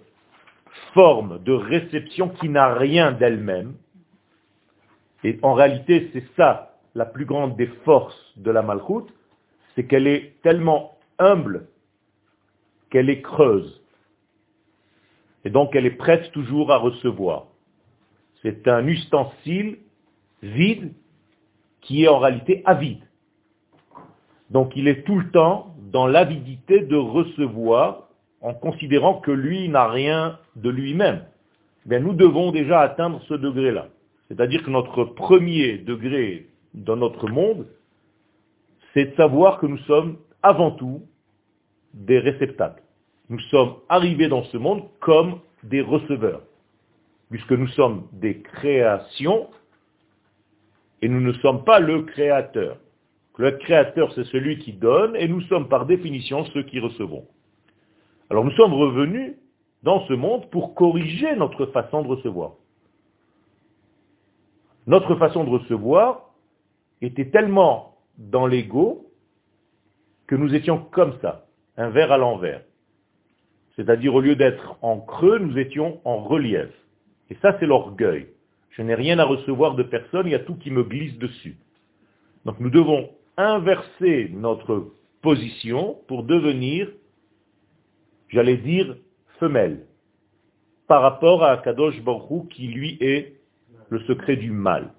forme 0.94 1.42
de 1.42 1.52
réception 1.52 2.28
qui 2.28 2.48
n'a 2.48 2.74
rien 2.74 3.12
d'elle-même. 3.12 3.74
Et 5.24 5.38
en 5.42 5.54
réalité, 5.54 6.10
c'est 6.12 6.24
ça 6.36 6.76
la 6.94 7.06
plus 7.06 7.24
grande 7.24 7.56
des 7.56 7.68
forces 7.84 8.32
de 8.36 8.50
la 8.50 8.62
Malchut, 8.62 9.12
c'est 9.74 9.86
qu'elle 9.86 10.06
est 10.06 10.34
tellement 10.42 10.98
humble 11.18 11.66
qu'elle 12.90 13.08
est 13.08 13.22
creuse. 13.22 13.82
Et 15.44 15.50
donc 15.50 15.74
elle 15.74 15.86
est 15.86 15.90
prête 15.96 16.30
toujours 16.32 16.70
à 16.70 16.76
recevoir. 16.76 17.46
C'est 18.42 18.68
un 18.68 18.86
ustensile 18.86 19.78
vide 20.42 20.92
qui 21.80 22.04
est 22.04 22.08
en 22.08 22.18
réalité 22.18 22.62
avide. 22.66 23.02
Donc 24.50 24.72
il 24.76 24.88
est 24.88 25.04
tout 25.04 25.18
le 25.18 25.30
temps 25.30 25.74
dans 25.90 26.06
l'avidité 26.06 26.80
de 26.80 26.96
recevoir 26.96 28.08
en 28.42 28.54
considérant 28.54 29.20
que 29.20 29.30
lui 29.30 29.68
n'a 29.68 29.88
rien 29.88 30.38
de 30.56 30.68
lui-même. 30.68 31.24
Bien, 31.86 32.00
nous 32.00 32.12
devons 32.12 32.52
déjà 32.52 32.80
atteindre 32.80 33.20
ce 33.28 33.34
degré-là. 33.34 33.88
C'est-à-dire 34.28 34.62
que 34.62 34.70
notre 34.70 35.04
premier 35.04 35.78
degré 35.78 36.48
dans 36.74 36.96
notre 36.96 37.28
monde, 37.28 37.66
c'est 38.92 39.06
de 39.06 39.16
savoir 39.16 39.58
que 39.58 39.66
nous 39.66 39.78
sommes 39.78 40.18
avant 40.42 40.72
tout 40.72 41.02
des 41.94 42.18
réceptacles. 42.18 42.82
Nous 43.28 43.40
sommes 43.50 43.74
arrivés 43.88 44.28
dans 44.28 44.44
ce 44.44 44.56
monde 44.56 44.84
comme 45.00 45.40
des 45.62 45.80
receveurs 45.80 46.42
puisque 47.32 47.52
nous 47.52 47.68
sommes 47.68 48.06
des 48.12 48.42
créations 48.42 49.48
et 51.00 51.08
nous 51.08 51.20
ne 51.20 51.32
sommes 51.32 51.64
pas 51.64 51.80
le 51.80 52.02
créateur. 52.02 52.76
Le 53.38 53.52
créateur, 53.52 54.12
c'est 54.14 54.24
celui 54.24 54.58
qui 54.58 54.74
donne 54.74 55.16
et 55.16 55.26
nous 55.26 55.40
sommes 55.42 55.68
par 55.68 55.86
définition 55.86 56.44
ceux 56.52 56.62
qui 56.62 56.78
recevons. 56.78 57.26
Alors 58.32 58.46
nous 58.46 58.52
sommes 58.52 58.72
revenus 58.72 59.34
dans 59.82 60.06
ce 60.06 60.14
monde 60.14 60.48
pour 60.48 60.74
corriger 60.74 61.36
notre 61.36 61.66
façon 61.66 62.00
de 62.00 62.08
recevoir. 62.08 62.52
Notre 64.86 65.16
façon 65.16 65.44
de 65.44 65.50
recevoir 65.50 66.30
était 67.02 67.28
tellement 67.28 67.98
dans 68.16 68.46
l'ego 68.46 69.04
que 70.26 70.34
nous 70.34 70.54
étions 70.54 70.78
comme 70.78 71.18
ça, 71.20 71.44
un 71.76 71.90
verre 71.90 72.10
à 72.10 72.16
l'envers. 72.16 72.62
C'est-à-dire 73.76 74.14
au 74.14 74.22
lieu 74.22 74.34
d'être 74.34 74.78
en 74.80 74.98
creux, 74.98 75.38
nous 75.38 75.58
étions 75.58 76.00
en 76.06 76.16
relief. 76.16 76.70
Et 77.28 77.36
ça, 77.42 77.54
c'est 77.60 77.66
l'orgueil. 77.66 78.28
Je 78.70 78.80
n'ai 78.80 78.94
rien 78.94 79.18
à 79.18 79.24
recevoir 79.24 79.74
de 79.74 79.82
personne, 79.82 80.26
il 80.26 80.32
y 80.32 80.34
a 80.34 80.38
tout 80.38 80.54
qui 80.54 80.70
me 80.70 80.84
glisse 80.84 81.18
dessus. 81.18 81.58
Donc 82.46 82.58
nous 82.60 82.70
devons 82.70 83.10
inverser 83.36 84.30
notre 84.32 84.90
position 85.20 85.98
pour 86.08 86.22
devenir, 86.22 86.88
j'allais 88.32 88.56
dire, 88.56 88.96
femelle, 89.38 89.86
par 90.88 91.02
rapport 91.02 91.44
à 91.44 91.56
Kadosh 91.58 92.00
Baruch 92.02 92.48
qui 92.50 92.66
lui 92.68 92.98
est 93.00 93.34
le 93.90 94.00
secret 94.00 94.36
du 94.36 94.50
mal. 94.50 94.92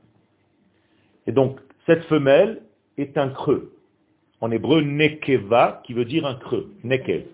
Et 1.27 1.31
donc, 1.31 1.59
cette 1.85 2.03
femelle 2.05 2.61
est 2.97 3.17
un 3.17 3.29
creux. 3.29 3.73
En 4.39 4.51
hébreu, 4.51 4.81
nekeva, 4.81 5.81
qui 5.85 5.93
veut 5.93 6.05
dire 6.05 6.25
un 6.25 6.35
creux. 6.35 6.73
Nekev. 6.83 7.25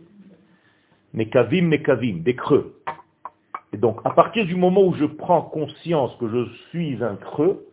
Nekavim, 1.13 1.69
nekavim, 1.69 2.19
des 2.23 2.35
creux. 2.35 2.75
Et 3.73 3.77
donc, 3.77 3.99
à 4.05 4.11
partir 4.11 4.45
du 4.45 4.55
moment 4.55 4.83
où 4.83 4.93
je 4.93 5.05
prends 5.05 5.41
conscience 5.41 6.15
que 6.19 6.27
je 6.27 6.51
suis 6.69 7.03
un 7.03 7.15
creux, 7.15 7.65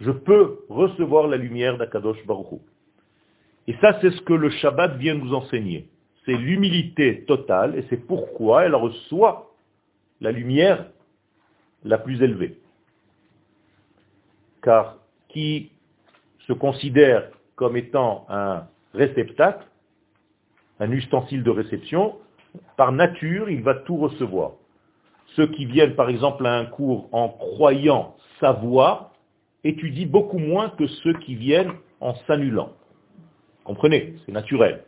je 0.00 0.10
peux 0.10 0.60
recevoir 0.68 1.26
la 1.26 1.36
lumière 1.36 1.78
d'Akadosh 1.78 2.24
Baruch 2.26 2.60
Et 3.66 3.74
ça, 3.80 3.98
c'est 4.00 4.10
ce 4.10 4.20
que 4.22 4.34
le 4.34 4.50
Shabbat 4.50 4.96
vient 4.98 5.14
nous 5.14 5.34
enseigner. 5.34 5.88
C'est 6.26 6.34
l'humilité 6.34 7.24
totale, 7.24 7.78
et 7.78 7.84
c'est 7.88 8.04
pourquoi 8.06 8.64
elle 8.64 8.74
reçoit 8.74 9.54
la 10.20 10.32
lumière 10.32 10.86
la 11.84 11.98
plus 11.98 12.20
élevée. 12.20 12.58
Car 14.62 14.96
qui 15.28 15.70
se 16.46 16.52
considère 16.52 17.30
comme 17.54 17.76
étant 17.76 18.26
un 18.28 18.66
réceptacle, 18.92 19.64
un 20.80 20.90
ustensile 20.90 21.42
de 21.42 21.50
réception, 21.50 22.16
par 22.76 22.92
nature, 22.92 23.48
il 23.48 23.62
va 23.62 23.74
tout 23.74 23.96
recevoir. 23.96 24.52
Ceux 25.36 25.46
qui 25.48 25.64
viennent 25.64 25.94
par 25.94 26.08
exemple 26.08 26.46
à 26.46 26.56
un 26.56 26.66
cours 26.66 27.08
en 27.12 27.28
croyant 27.28 28.16
savoir 28.40 29.12
étudient 29.64 30.06
beaucoup 30.06 30.38
moins 30.38 30.70
que 30.70 30.86
ceux 30.86 31.14
qui 31.20 31.34
viennent 31.34 31.72
en 32.00 32.14
s'annulant. 32.26 32.72
Comprenez, 33.64 34.16
c'est 34.24 34.32
naturel. 34.32 34.84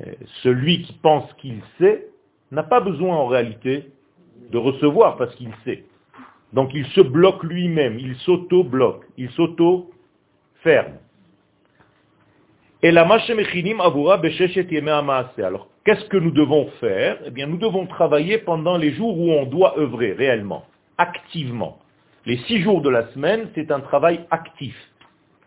Euh, 0.00 0.12
celui 0.42 0.82
qui 0.82 0.92
pense 0.94 1.32
qu'il 1.34 1.60
sait 1.78 2.06
n'a 2.50 2.62
pas 2.62 2.80
besoin 2.80 3.16
en 3.16 3.26
réalité 3.26 3.90
de 4.50 4.58
recevoir 4.58 5.16
parce 5.16 5.34
qu'il 5.36 5.52
sait. 5.64 5.84
Donc 6.52 6.70
il 6.72 6.86
se 6.86 7.00
bloque 7.00 7.42
lui-même, 7.42 7.98
il 7.98 8.14
s'auto-bloque, 8.16 9.04
il 9.16 9.30
s'auto-ferme. 9.30 10.94
Et 12.82 12.92
la 12.92 13.02
Alors, 13.02 13.20
qu'est-ce 15.84 16.04
que 16.04 16.16
nous 16.16 16.30
devons 16.30 16.68
faire? 16.80 17.18
Eh 17.26 17.30
bien, 17.30 17.48
nous 17.48 17.58
devons 17.58 17.86
travailler 17.86 18.38
pendant 18.38 18.76
les 18.76 18.92
jours 18.92 19.18
où 19.18 19.32
on 19.32 19.46
doit 19.46 19.76
œuvrer 19.78 20.12
réellement, 20.12 20.64
activement. 20.96 21.78
Les 22.24 22.36
six 22.46 22.62
jours 22.62 22.80
de 22.80 22.88
la 22.88 23.08
semaine, 23.08 23.48
c'est 23.54 23.72
un 23.72 23.80
travail 23.80 24.20
actif. 24.30 24.76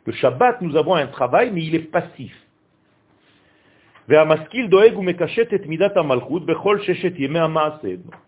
Le 0.05 0.13
Shabbat, 0.13 0.61
nous 0.61 0.75
avons 0.75 0.95
un 0.95 1.07
travail, 1.07 1.51
mais 1.53 1.63
il 1.63 1.75
est 1.75 1.91
passif. 1.91 2.33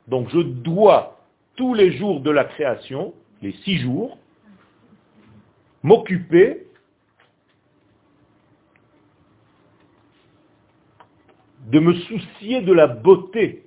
Donc 0.08 0.30
je 0.30 0.40
dois, 0.40 1.20
tous 1.56 1.74
les 1.74 1.92
jours 1.98 2.22
de 2.22 2.32
la 2.32 2.46
création, 2.46 3.14
les 3.42 3.52
six 3.64 3.78
jours, 3.80 4.18
m'occuper 5.84 6.68
de 11.68 11.80
me 11.80 11.94
soucier 11.94 12.62
de 12.62 12.72
la 12.74 12.88
beauté 12.88 13.66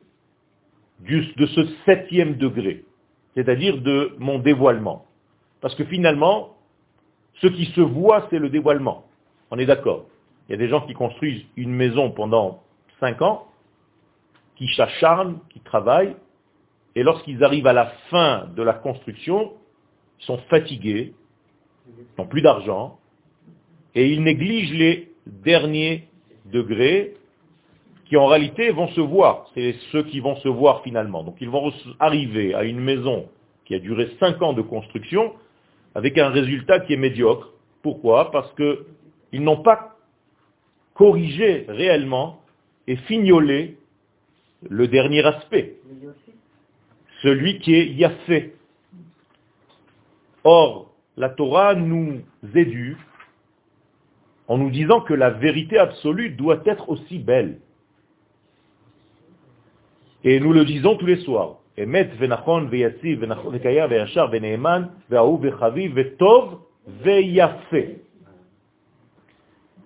de 1.01 1.47
ce 1.47 1.67
septième 1.85 2.37
degré, 2.37 2.85
c'est-à-dire 3.35 3.79
de 3.83 4.17
mon 4.19 4.39
dévoilement. 4.39 5.05
Parce 5.61 5.75
que 5.75 5.85
finalement, 5.85 6.57
ce 7.35 7.47
qui 7.49 7.67
se 7.67 7.81
voit, 7.83 8.27
c'est 8.31 8.39
le 8.39 8.49
dévoilement. 8.49 9.05
On 9.51 9.59
est 9.59 9.67
d'accord? 9.67 10.07
Il 10.49 10.53
y 10.53 10.55
a 10.55 10.59
des 10.59 10.69
gens 10.69 10.81
qui 10.83 10.95
construisent 10.95 11.45
une 11.57 11.73
maison 11.73 12.11
pendant 12.11 12.63
cinq 13.01 13.21
ans, 13.23 13.47
qui 14.57 14.69
s'acharnent, 14.75 15.39
qui 15.51 15.61
travaillent, 15.61 16.17
et 16.95 17.03
lorsqu'ils 17.03 17.45
arrivent 17.45 17.67
à 17.67 17.73
la 17.73 17.87
fin 18.11 18.49
de 18.57 18.63
la 18.63 18.73
construction, 18.73 19.53
ils 20.21 20.25
sont 20.25 20.39
fatigués, 20.49 21.15
ils 21.89 22.05
n'ont 22.19 22.27
plus 22.27 22.43
d'argent, 22.43 22.99
et 23.95 24.13
ils 24.13 24.23
négligent 24.23 24.73
les 24.73 25.13
derniers 25.27 26.09
degrés 26.47 27.15
qui 28.07 28.17
en 28.17 28.27
réalité 28.27 28.71
vont 28.71 28.89
se 28.89 29.01
voir. 29.01 29.51
C'est 29.55 29.75
ceux 29.91 30.05
qui 30.05 30.21
vont 30.21 30.37
se 30.37 30.49
voir 30.49 30.83
finalement. 30.83 31.25
Donc 31.25 31.37
ils 31.41 31.51
vont 31.51 31.73
arriver 31.99 32.55
à 32.55 32.65
une 32.65 32.81
maison 32.81 33.29
qui 33.65 33.75
a 33.75 33.79
duré 33.79 34.11
cinq 34.21 34.41
ans 34.43 34.53
de 34.53 34.63
construction 34.63 35.35
avec 35.95 36.17
un 36.19 36.29
résultat 36.29 36.81
qui 36.81 36.93
est 36.93 36.99
médiocre. 36.99 37.53
Pourquoi? 37.83 38.31
Parce 38.31 38.53
qu'ils 38.55 39.43
n'ont 39.43 39.63
pas 39.63 39.96
corrigé 40.97 41.67
réellement 41.69 42.41
et 42.87 42.97
fignolé 42.97 43.77
le 44.69 44.89
dernier 44.89 45.25
aspect, 45.25 45.77
celui 47.23 47.59
qui 47.61 47.75
est 47.75 47.87
Yafé. 47.87 48.55
Or, 50.45 50.93
la 51.17 51.29
Torah 51.29 51.75
nous 51.75 52.21
éduque 52.55 52.99
en 54.49 54.59
nous 54.59 54.71
disant 54.71 55.01
que 55.01 55.15
la 55.15 55.31
vérité 55.31 55.79
absolue 55.79 56.31
doit 56.31 56.63
être 56.65 56.89
aussi 56.89 57.19
belle. 57.19 57.59
Et 60.25 60.41
nous 60.41 60.53
le 60.53 60.65
disons 60.65 60.97
tous 60.97 61.07
les 61.07 61.23
soirs. 61.23 61.59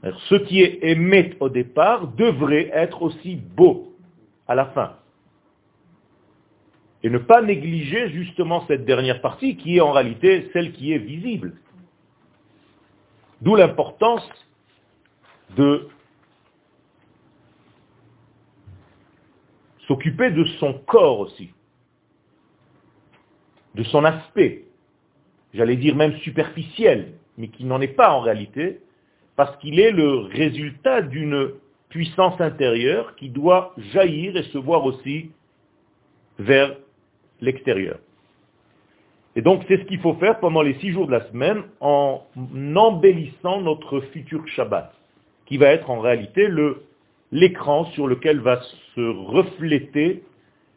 Ce 0.03 0.35
qui 0.35 0.63
est 0.63 0.79
émet 0.83 1.37
au 1.41 1.49
départ 1.49 2.09
devrait 2.09 2.71
être 2.73 3.03
aussi 3.03 3.37
beau 3.37 3.95
à 4.49 4.55
la 4.55 4.67
fin. 4.67 4.97
Et 7.03 7.11
ne 7.11 7.19
pas 7.19 7.43
négliger 7.43 8.11
justement 8.11 8.67
cette 8.67 8.85
dernière 8.85 9.21
partie 9.21 9.57
qui 9.57 9.77
est 9.77 9.81
en 9.81 9.93
réalité 9.93 10.51
celle 10.53 10.73
qui 10.73 10.93
est 10.93 10.99
visible. 10.99 11.55
D'où 13.43 13.57
l'importance 13.57 14.29
de 15.57 15.89
s'occuper 19.87 20.31
de 20.31 20.45
son 20.59 20.75
corps 20.75 21.21
aussi, 21.21 21.51
de 23.75 23.83
son 23.85 24.05
aspect, 24.05 24.65
j'allais 25.53 25.77
dire 25.77 25.97
même 25.97 26.17
superficiel, 26.19 27.15
mais 27.39 27.49
qui 27.49 27.65
n'en 27.65 27.81
est 27.81 27.89
pas 27.89 28.13
en 28.13 28.21
réalité, 28.21 28.81
parce 29.41 29.57
qu'il 29.57 29.81
est 29.81 29.91
le 29.91 30.19
résultat 30.19 31.01
d'une 31.01 31.53
puissance 31.89 32.39
intérieure 32.43 33.17
qui 33.17 33.31
doit 33.31 33.73
jaillir 33.95 34.37
et 34.37 34.43
se 34.43 34.59
voir 34.59 34.85
aussi 34.85 35.31
vers 36.39 36.77
l'extérieur. 37.41 38.01
Et 39.37 39.41
donc 39.41 39.65
c'est 39.67 39.79
ce 39.79 39.85
qu'il 39.85 39.99
faut 40.01 40.13
faire 40.17 40.41
pendant 40.41 40.61
les 40.61 40.75
six 40.81 40.91
jours 40.91 41.07
de 41.07 41.13
la 41.13 41.27
semaine 41.29 41.63
en 41.81 42.21
embellissant 42.77 43.63
notre 43.63 44.01
futur 44.13 44.47
Shabbat, 44.47 44.93
qui 45.47 45.57
va 45.57 45.69
être 45.69 45.89
en 45.89 46.01
réalité 46.01 46.47
l'écran 47.33 47.87
sur 47.93 48.09
lequel 48.09 48.41
va 48.41 48.61
se 48.95 49.01
refléter 49.01 50.23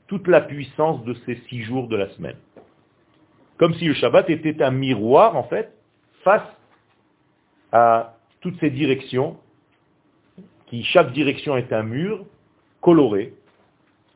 toute 0.07 0.29
la 0.29 0.39
puissance 0.39 1.03
de 1.03 1.15
ces 1.25 1.35
six 1.49 1.63
jours 1.63 1.89
de 1.89 1.97
la 1.97 2.07
semaine. 2.11 2.37
Comme 3.57 3.73
si 3.73 3.83
le 3.83 3.93
Shabbat 3.93 4.29
était 4.29 4.63
un 4.63 4.71
miroir, 4.71 5.35
en 5.35 5.43
fait, 5.43 5.73
face 6.23 6.47
à 7.73 8.13
toutes 8.43 8.59
ces 8.59 8.69
directions, 8.69 9.37
qui 10.67 10.83
chaque 10.83 11.11
direction 11.13 11.57
est 11.57 11.73
un 11.73 11.83
mur 11.83 12.25
coloré, 12.81 13.33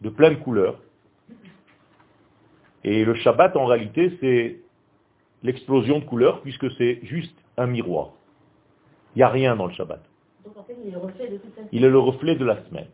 de 0.02 0.10
plein 0.10 0.30
de 0.30 0.36
couleurs. 0.36 0.80
Et 2.84 3.04
le 3.04 3.16
Shabbat, 3.16 3.56
en 3.56 3.66
réalité, 3.66 4.18
c'est 4.22 4.60
l'explosion 5.42 6.00
de 6.00 6.06
couleurs, 6.06 6.42
puisque 6.42 6.72
c'est 6.78 7.00
juste 7.04 7.36
un 7.58 7.66
miroir. 7.66 8.12
Il 9.16 9.20
n'y 9.20 9.24
a 9.24 9.30
rien 9.30 9.56
dans 9.56 9.66
le 9.66 9.74
Shabbat 9.74 10.04
il 11.72 11.84
est 11.84 11.90
le 11.90 12.00
reflet 12.00 12.36
de 12.36 12.46
la 12.46 12.64
semaine. 12.66 12.88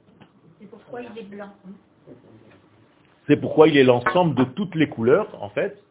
C'est 0.60 0.70
pourquoi 0.70 1.02
il 1.02 1.18
est 1.18 1.24
blanc. 1.24 1.50
C'est 3.28 3.38
pourquoi 3.38 3.68
il 3.68 3.78
est 3.78 3.84
l'ensemble 3.84 4.36
de 4.36 4.44
toutes 4.44 4.76
les 4.76 4.90
couleurs, 4.90 5.42
en 5.42 5.50
fait. 5.50 5.82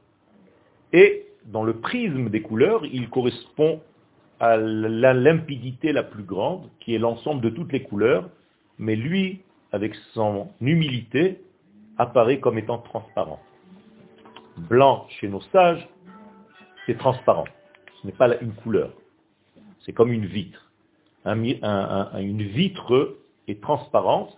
Et 0.93 1.27
dans 1.47 1.65
le 1.65 1.75
prisme 1.75 2.29
des 2.29 2.43
couleurs, 2.43 2.85
il 2.85 3.09
correspond 3.09 3.81
à 4.43 4.57
la 4.57 5.15
limpidité 5.15 5.93
la 5.93 6.03
plus 6.03 6.25
grande, 6.25 6.69
qui 6.81 6.95
est 6.95 6.99
l'ensemble 6.99 7.41
de 7.41 7.49
toutes 7.49 7.73
les 7.73 7.85
couleurs, 7.85 8.29
mais 8.77 8.97
lui, 8.97 9.41
avec 9.71 9.95
son 10.15 10.49
humilité, 10.61 11.41
apparaît 11.97 12.41
comme 12.41 12.59
étant 12.59 12.79
transparent. 12.79 13.41
Blanc 14.57 15.07
chez 15.09 15.29
nos 15.29 15.41
sages, 15.53 15.89
c'est 16.87 16.99
transparent. 16.99 17.47
Ce 18.01 18.07
n'est 18.07 18.13
pas 18.13 18.37
une 18.41 18.53
couleur. 18.53 18.93
C'est 19.87 19.93
comme 19.93 20.13
une 20.13 20.27
vitre 20.27 20.73
une 21.25 22.43
vitre 22.43 23.17
est 23.47 23.63
transparente 23.63 24.37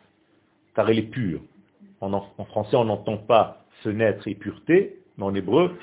car 0.75 0.90
elle 0.90 0.99
est 0.99 1.11
pure. 1.11 1.40
En, 2.01 2.21
français, 2.45 2.77
on 2.77 2.85
n'entend 2.85 3.17
pas 3.17 3.64
fenêtre 3.83 4.29
et 4.29 4.35
pureté, 4.35 4.99
mais 5.17 5.25
en 5.25 5.35
hébreu, 5.35 5.79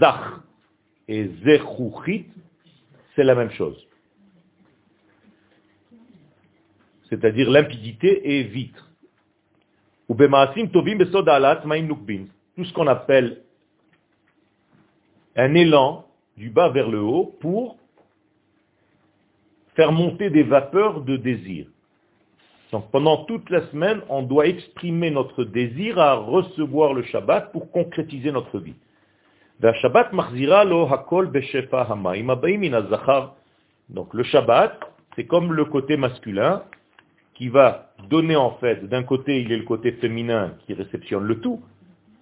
zach 0.00 0.20
et 1.10 1.28
zechuchit, 1.44 2.26
c'est 3.14 3.24
la 3.24 3.34
même 3.34 3.50
chose. 3.50 3.76
C'est-à-dire 7.08 7.50
limpidité 7.50 8.38
et 8.38 8.44
vitre. 8.44 8.88
Tout 10.08 12.64
ce 12.64 12.72
qu'on 12.72 12.86
appelle 12.86 13.42
un 15.34 15.54
élan 15.54 16.06
du 16.36 16.50
bas 16.50 16.68
vers 16.68 16.88
le 16.88 17.00
haut 17.00 17.36
pour 17.40 17.76
faire 19.74 19.90
monter 19.90 20.30
des 20.30 20.44
vapeurs 20.44 21.00
de 21.00 21.16
désir. 21.16 21.66
Donc 22.70 22.88
pendant 22.92 23.24
toute 23.24 23.50
la 23.50 23.66
semaine, 23.70 24.00
on 24.08 24.22
doit 24.22 24.46
exprimer 24.46 25.10
notre 25.10 25.42
désir 25.42 25.98
à 25.98 26.14
recevoir 26.14 26.94
le 26.94 27.02
Shabbat 27.02 27.50
pour 27.50 27.72
concrétiser 27.72 28.30
notre 28.30 28.60
vie. 28.60 28.76
Donc 29.62 29.74
le 34.14 34.22
Shabbat, 34.22 34.80
c'est 35.14 35.26
comme 35.26 35.52
le 35.52 35.64
côté 35.66 35.96
masculin 35.98 36.62
qui 37.34 37.48
va 37.48 37.90
donner 38.08 38.36
en 38.36 38.52
fait, 38.52 38.88
d'un 38.88 39.02
côté 39.02 39.42
il 39.42 39.52
est 39.52 39.58
le 39.58 39.64
côté 39.64 39.92
féminin 39.92 40.54
qui 40.64 40.72
réceptionne 40.72 41.24
le 41.24 41.40
tout, 41.40 41.60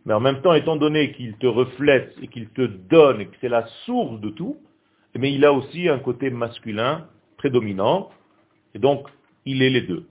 mais 0.04 0.14
en 0.14 0.20
même 0.20 0.40
temps 0.42 0.54
étant 0.54 0.74
donné 0.76 1.12
qu'il 1.12 1.36
te 1.36 1.46
reflète 1.46 2.12
et 2.20 2.26
qu'il 2.26 2.48
te 2.48 2.62
donne 2.62 3.20
et 3.20 3.26
que 3.26 3.36
c'est 3.40 3.48
la 3.48 3.66
source 3.84 4.20
de 4.20 4.30
tout, 4.30 4.56
mais 5.14 5.32
il 5.32 5.44
a 5.44 5.52
aussi 5.52 5.88
un 5.88 5.98
côté 6.00 6.30
masculin 6.30 7.06
prédominant, 7.36 8.10
et 8.74 8.80
donc 8.80 9.06
il 9.44 9.62
est 9.62 9.70
les 9.70 9.82
deux. 9.82 10.06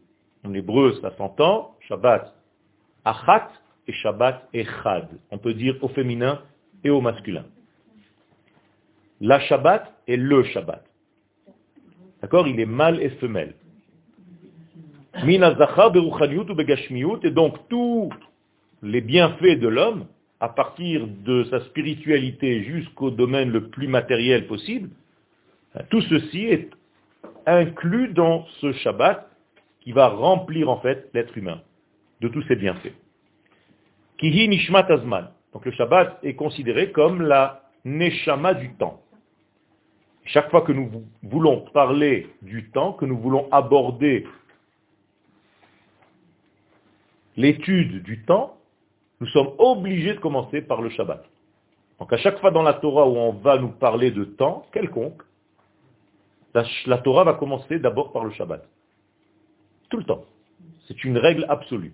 En 0.46 0.54
hébreu, 0.54 0.98
ça 1.02 1.12
s'entend, 1.18 1.76
Shabbat 1.90 2.34
achat 3.04 3.50
et 3.88 3.94
Shabbat 3.94 4.48
echad. 4.54 5.10
On 5.32 5.38
peut 5.38 5.54
dire 5.54 5.76
au 5.82 5.90
féminin 5.90 6.42
et 6.84 6.90
au 6.90 7.02
masculin. 7.02 7.46
La 9.22 9.40
Shabbat 9.40 9.94
et 10.08 10.18
le 10.18 10.44
Shabbat. 10.44 10.84
D'accord? 12.22 12.48
Il 12.48 12.60
est 12.60 12.66
mâle 12.66 13.02
et 13.02 13.10
femelle. 13.12 13.56
Et 15.24 15.40
donc 17.32 17.68
tous 17.70 18.10
les 18.84 19.02
bienfaits 19.02 19.60
de 19.60 19.68
l'homme, 19.68 20.06
à 20.40 20.50
partir 20.50 21.08
de 21.08 21.44
sa 21.46 21.62
spiritualité 21.62 22.64
jusqu'au 22.64 23.10
domaine 23.10 23.50
le 23.50 23.70
plus 23.70 23.88
matériel 23.88 24.46
possible, 24.46 24.90
tout 25.90 26.02
ceci 26.02 26.46
est 26.46 26.70
inclus 27.48 28.10
dans 28.10 28.46
ce 28.62 28.72
Shabbat 28.74 29.28
qui 29.82 29.92
va 29.92 30.10
remplir 30.10 30.70
en 30.70 30.80
fait 30.82 31.10
l'être 31.14 31.36
humain 31.38 31.62
de 32.22 32.28
tous 32.28 32.44
ses 32.44 32.56
bienfaits. 32.56 32.94
Kihi 34.18 34.48
Nishmat 34.50 34.92
Azman. 34.92 35.30
Donc 35.54 35.66
le 35.66 35.72
Shabbat 35.72 36.20
est 36.24 36.36
considéré 36.36 36.92
comme 36.92 37.22
la 37.22 37.64
Neshama 37.86 38.54
du 38.54 38.74
temps. 38.76 39.02
Chaque 40.26 40.50
fois 40.52 40.62
que 40.62 40.74
nous 40.74 41.06
voulons 41.24 41.62
parler 41.74 42.28
du 42.42 42.70
temps, 42.72 42.94
que 42.94 43.06
nous 43.06 43.18
voulons 43.18 43.48
aborder 43.52 44.28
l'étude 47.38 48.04
du 48.04 48.24
temps, 48.26 48.58
nous 49.22 49.28
sommes 49.28 49.52
obligés 49.58 50.14
de 50.14 50.20
commencer 50.20 50.62
par 50.62 50.82
le 50.82 50.90
Shabbat. 50.90 51.24
Donc 52.00 52.12
à 52.14 52.18
chaque 52.18 52.40
fois 52.40 52.52
dans 52.52 52.62
la 52.62 52.74
Torah 52.74 53.08
où 53.08 53.16
on 53.16 53.34
va 53.34 53.58
nous 53.58 53.72
parler 53.72 54.12
de 54.12 54.26
temps 54.26 54.66
quelconque, 54.74 55.22
la, 56.86 56.98
Torah 57.00 57.24
va 57.24 57.34
commencer 57.34 57.80
d'abord 57.80 58.12
par 58.12 58.24
le 58.24 58.32
Shabbat. 58.32 58.68
Tout 59.90 59.98
le 59.98 60.04
temps. 60.04 60.26
C'est 60.88 61.04
une 61.04 61.18
règle 61.18 61.46
absolue. 61.50 61.94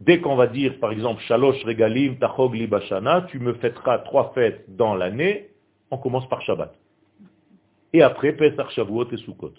Dès 0.00 0.20
qu'on 0.20 0.34
va 0.34 0.46
dire, 0.46 0.78
par 0.80 0.92
exemple, 0.92 1.20
Shalosh 1.22 1.62
Regalim 1.64 2.18
Tachog 2.18 2.54
Libashana, 2.54 3.26
tu 3.30 3.38
me 3.38 3.52
fêteras 3.54 3.98
trois 3.98 4.32
fêtes 4.34 4.64
dans 4.76 4.94
l'année, 4.94 5.50
on 5.90 5.98
commence 5.98 6.28
par 6.28 6.40
Shabbat. 6.40 6.74
Et 7.92 8.02
après, 8.02 8.32
Pesach, 8.32 8.70
Shavuot 8.70 9.10
et 9.12 9.18
Sukkot. 9.18 9.52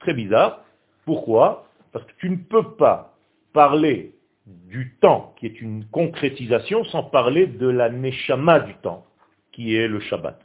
Très 0.00 0.14
bizarre. 0.14 0.64
Pourquoi? 1.04 1.68
Parce 1.92 2.04
que 2.04 2.12
tu 2.18 2.30
ne 2.30 2.36
peux 2.36 2.74
pas 2.74 3.14
parler 3.52 4.14
du 4.46 4.94
temps, 5.00 5.34
qui 5.38 5.46
est 5.46 5.60
une 5.60 5.84
concrétisation, 5.86 6.84
sans 6.84 7.04
parler 7.04 7.46
de 7.46 7.68
la 7.68 7.88
neshama 7.88 8.60
du 8.60 8.74
temps, 8.76 9.06
qui 9.52 9.76
est 9.76 9.88
le 9.88 10.00
Shabbat. 10.00 10.40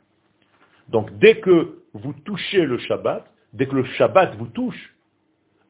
Donc 0.90 1.18
dès 1.18 1.40
que 1.40 1.80
vous 1.94 2.14
touchez 2.14 2.66
le 2.66 2.78
Shabbat, 2.78 3.26
dès 3.54 3.66
que 3.66 3.76
le 3.76 3.84
Shabbat 3.86 4.36
vous 4.38 4.48
touche, 4.48 4.96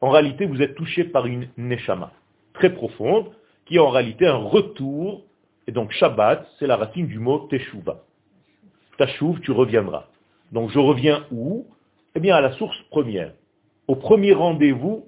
en 0.00 0.10
réalité 0.10 0.46
vous 0.46 0.60
êtes 0.60 0.74
touché 0.74 1.04
par 1.04 1.26
une 1.26 1.48
neshama 1.56 2.12
très 2.54 2.74
profonde, 2.74 3.30
qui 3.72 3.78
en 3.78 3.88
réalité 3.88 4.26
un 4.26 4.36
retour. 4.36 5.24
Et 5.66 5.72
donc 5.72 5.92
Shabbat, 5.92 6.46
c'est 6.58 6.66
la 6.66 6.76
racine 6.76 7.06
du 7.06 7.18
mot 7.18 7.46
Teshuva. 7.48 8.04
Tashuv, 8.98 9.40
tu 9.40 9.50
reviendras. 9.50 10.08
Donc 10.52 10.70
je 10.70 10.78
reviens 10.78 11.26
où? 11.30 11.66
Eh 12.14 12.20
bien 12.20 12.36
à 12.36 12.42
la 12.42 12.52
source 12.52 12.76
première, 12.90 13.32
au 13.88 13.96
premier 13.96 14.34
rendez-vous 14.34 15.06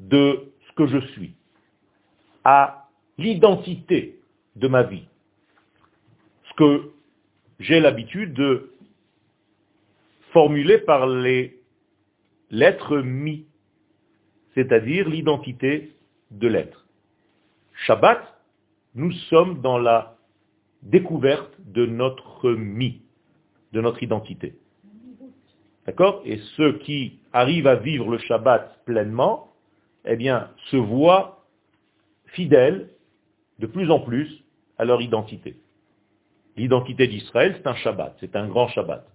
de 0.00 0.52
ce 0.66 0.72
que 0.72 0.88
je 0.88 0.98
suis 1.12 1.34
à 2.42 2.88
l'identité 3.18 4.18
de 4.56 4.66
ma 4.66 4.82
vie. 4.82 5.06
Ce 6.48 6.54
que 6.54 6.90
j'ai 7.60 7.78
l'habitude 7.78 8.32
de 8.34 8.72
formuler 10.32 10.78
par 10.78 11.06
les 11.06 11.60
lettres 12.50 12.98
mi, 12.98 13.44
c'est-à-dire 14.54 15.08
l'identité 15.08 15.92
de 16.32 16.48
l'être. 16.48 16.79
Shabbat, 17.86 18.20
nous 18.94 19.12
sommes 19.30 19.60
dans 19.62 19.78
la 19.78 20.16
découverte 20.82 21.52
de 21.60 21.86
notre 21.86 22.52
mi, 22.52 23.02
de 23.72 23.80
notre 23.80 24.02
identité. 24.02 24.56
D'accord? 25.86 26.22
Et 26.24 26.38
ceux 26.56 26.78
qui 26.78 27.20
arrivent 27.32 27.66
à 27.66 27.76
vivre 27.76 28.10
le 28.10 28.18
Shabbat 28.18 28.84
pleinement, 28.84 29.48
eh 30.04 30.16
bien, 30.16 30.50
se 30.70 30.76
voient 30.76 31.44
fidèles 32.26 32.90
de 33.58 33.66
plus 33.66 33.90
en 33.90 34.00
plus 34.00 34.44
à 34.78 34.84
leur 34.84 35.00
identité. 35.00 35.56
L'identité 36.56 37.06
d'Israël, 37.06 37.54
c'est 37.56 37.66
un 37.66 37.74
Shabbat, 37.74 38.16
c'est 38.20 38.36
un 38.36 38.46
grand 38.48 38.68
Shabbat. 38.68 39.06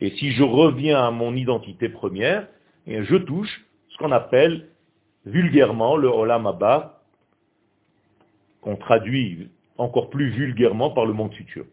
Et 0.00 0.10
si 0.10 0.32
je 0.32 0.42
reviens 0.42 1.04
à 1.04 1.10
mon 1.10 1.34
identité 1.34 1.88
première, 1.88 2.48
eh 2.86 3.02
je 3.04 3.16
touche 3.16 3.66
ce 3.88 3.98
qu'on 3.98 4.12
appelle 4.12 4.68
vulgairement 5.24 5.96
le 5.96 6.08
Olam 6.08 6.46
Abba, 6.46 6.95
qu'on 8.66 8.74
traduit 8.74 9.48
encore 9.78 10.10
plus 10.10 10.28
vulgairement 10.30 10.90
par 10.90 11.06
le 11.06 11.12
monde 11.12 11.32
futur, 11.32 11.66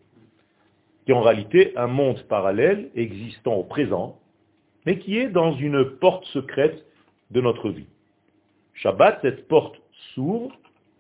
qui 1.04 1.12
est 1.12 1.16
en 1.16 1.22
réalité 1.22 1.76
un 1.76 1.88
monde 1.88 2.22
parallèle 2.30 2.92
existant 2.94 3.56
au 3.56 3.64
présent, 3.64 4.20
mais 4.86 5.00
qui 5.00 5.18
est 5.18 5.30
dans 5.30 5.54
une 5.54 5.84
porte 5.84 6.24
secrète 6.26 6.86
de 7.32 7.42
notre 7.42 7.70
vie. 7.70 7.88
Shabbat, 8.76 9.18
cette 9.24 9.48
porte 9.48 9.82
s'ouvre 10.14 10.56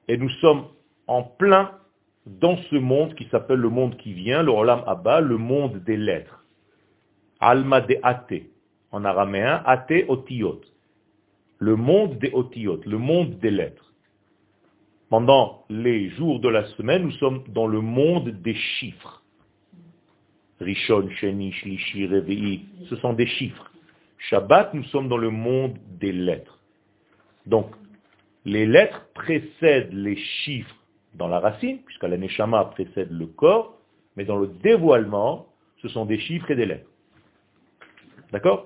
et 0.08 0.17
nous 0.17 0.32
sommes 0.41 0.65
en 1.06 1.21
plein 1.21 1.69
dans 2.25 2.58
ce 2.71 2.75
monde 2.75 3.13
qui 3.13 3.27
s'appelle 3.29 3.60
le 3.60 3.69
monde 3.69 3.95
qui 3.97 4.13
vient, 4.13 4.41
le 4.41 4.51
Olam 4.51 4.84
Abba, 4.88 5.21
le 5.21 5.38
monde 5.38 5.84
des 5.84 5.97
lettres. 5.97 6.43
Alma 7.39 7.82
de 7.82 7.97
Ate, 8.01 8.41
en 8.91 9.06
araméen, 9.06 9.62
Ate 9.63 10.06
Otiot. 10.08 10.62
Le 11.60 11.75
monde 11.75 12.17
des 12.17 12.32
Otiot, 12.34 12.82
le 12.84 12.97
monde 12.97 13.38
des 13.38 13.51
lettres. 13.51 13.83
Pendant 15.13 15.63
les 15.69 16.10
jours 16.10 16.39
de 16.39 16.49
la 16.49 16.65
semaine, 16.69 17.04
nous 17.04 17.12
sommes 17.12 17.43
dans 17.49 17.67
le 17.67 17.82
monde 17.82 18.30
des 18.30 18.56
chiffres. 18.56 19.21
Rishon, 20.60 21.08
Sheni, 21.08 21.52
Shlishi, 21.52 22.08
Revi'i, 22.08 22.65
ce 22.89 22.95
sont 22.95 23.13
des 23.13 23.28
chiffres. 23.28 23.71
Shabbat, 24.17 24.73
nous 24.73 24.84
sommes 24.86 25.10
dans 25.10 25.17
le 25.17 25.30
monde 25.30 25.78
des 25.99 26.12
lettres. 26.12 26.58
Donc, 27.45 27.67
les 28.43 28.65
lettres 28.65 29.06
précèdent 29.13 29.93
les 29.93 30.15
chiffres 30.15 30.76
dans 31.13 31.28
la 31.28 31.39
racine, 31.39 31.84
puisque 31.84 32.06
la 32.06 32.17
neshama 32.17 32.65
précède 32.65 33.12
le 33.12 33.28
corps, 33.28 33.78
mais 34.15 34.26
dans 34.26 34.39
le 34.39 34.47
dévoilement, 34.47 35.45
ce 35.84 35.89
sont 35.89 36.08
des 36.08 36.17
chiffres 36.17 36.49
et 36.49 36.56
des 36.56 36.65
lettres. 36.65 36.89
D'accord? 38.32 38.65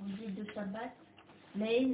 On 0.00 0.06
dit 0.06 0.32
de 0.32 0.50
Shabbat, 0.54 0.94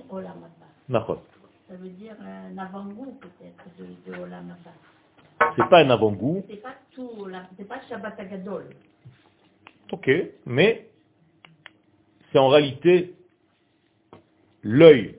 Olamaba. 0.08 0.69
Ça 0.90 1.76
veut 1.76 1.90
dire 1.90 2.16
un 2.20 2.58
avant-goût 2.58 3.16
peut-être 3.20 3.64
de, 3.78 4.10
de 4.10 4.22
Olamaba. 4.22 4.72
C'est 5.56 5.68
pas 5.68 5.84
un 5.84 5.90
avant-goût. 5.90 6.44
C'est 6.48 6.56
pas 6.62 6.74
tout, 6.92 7.28
c'est 7.56 7.68
pas 7.68 7.80
Shabbat 7.88 8.18
Agadol. 8.18 8.66
Ok, 9.92 10.10
mais 10.46 10.88
c'est 12.32 12.38
en 12.38 12.48
réalité 12.48 13.14
l'œil. 14.62 15.16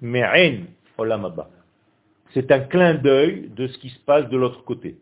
Me'en 0.00 0.64
olamaba. 0.96 1.50
C'est 2.32 2.50
un 2.52 2.60
clin 2.60 2.94
d'œil 2.94 3.50
de 3.50 3.66
ce 3.66 3.76
qui 3.78 3.90
se 3.90 3.98
passe 4.00 4.28
de 4.30 4.36
l'autre 4.36 4.64
côté. 4.64 4.98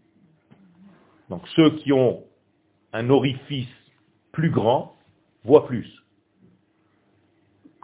Donc 1.31 1.47
ceux 1.55 1.77
qui 1.77 1.93
ont 1.93 2.25
un 2.93 3.11
orifice 3.11 3.69
plus 4.33 4.51
grand 4.51 4.97
voient 5.45 5.67
plus. 5.67 5.89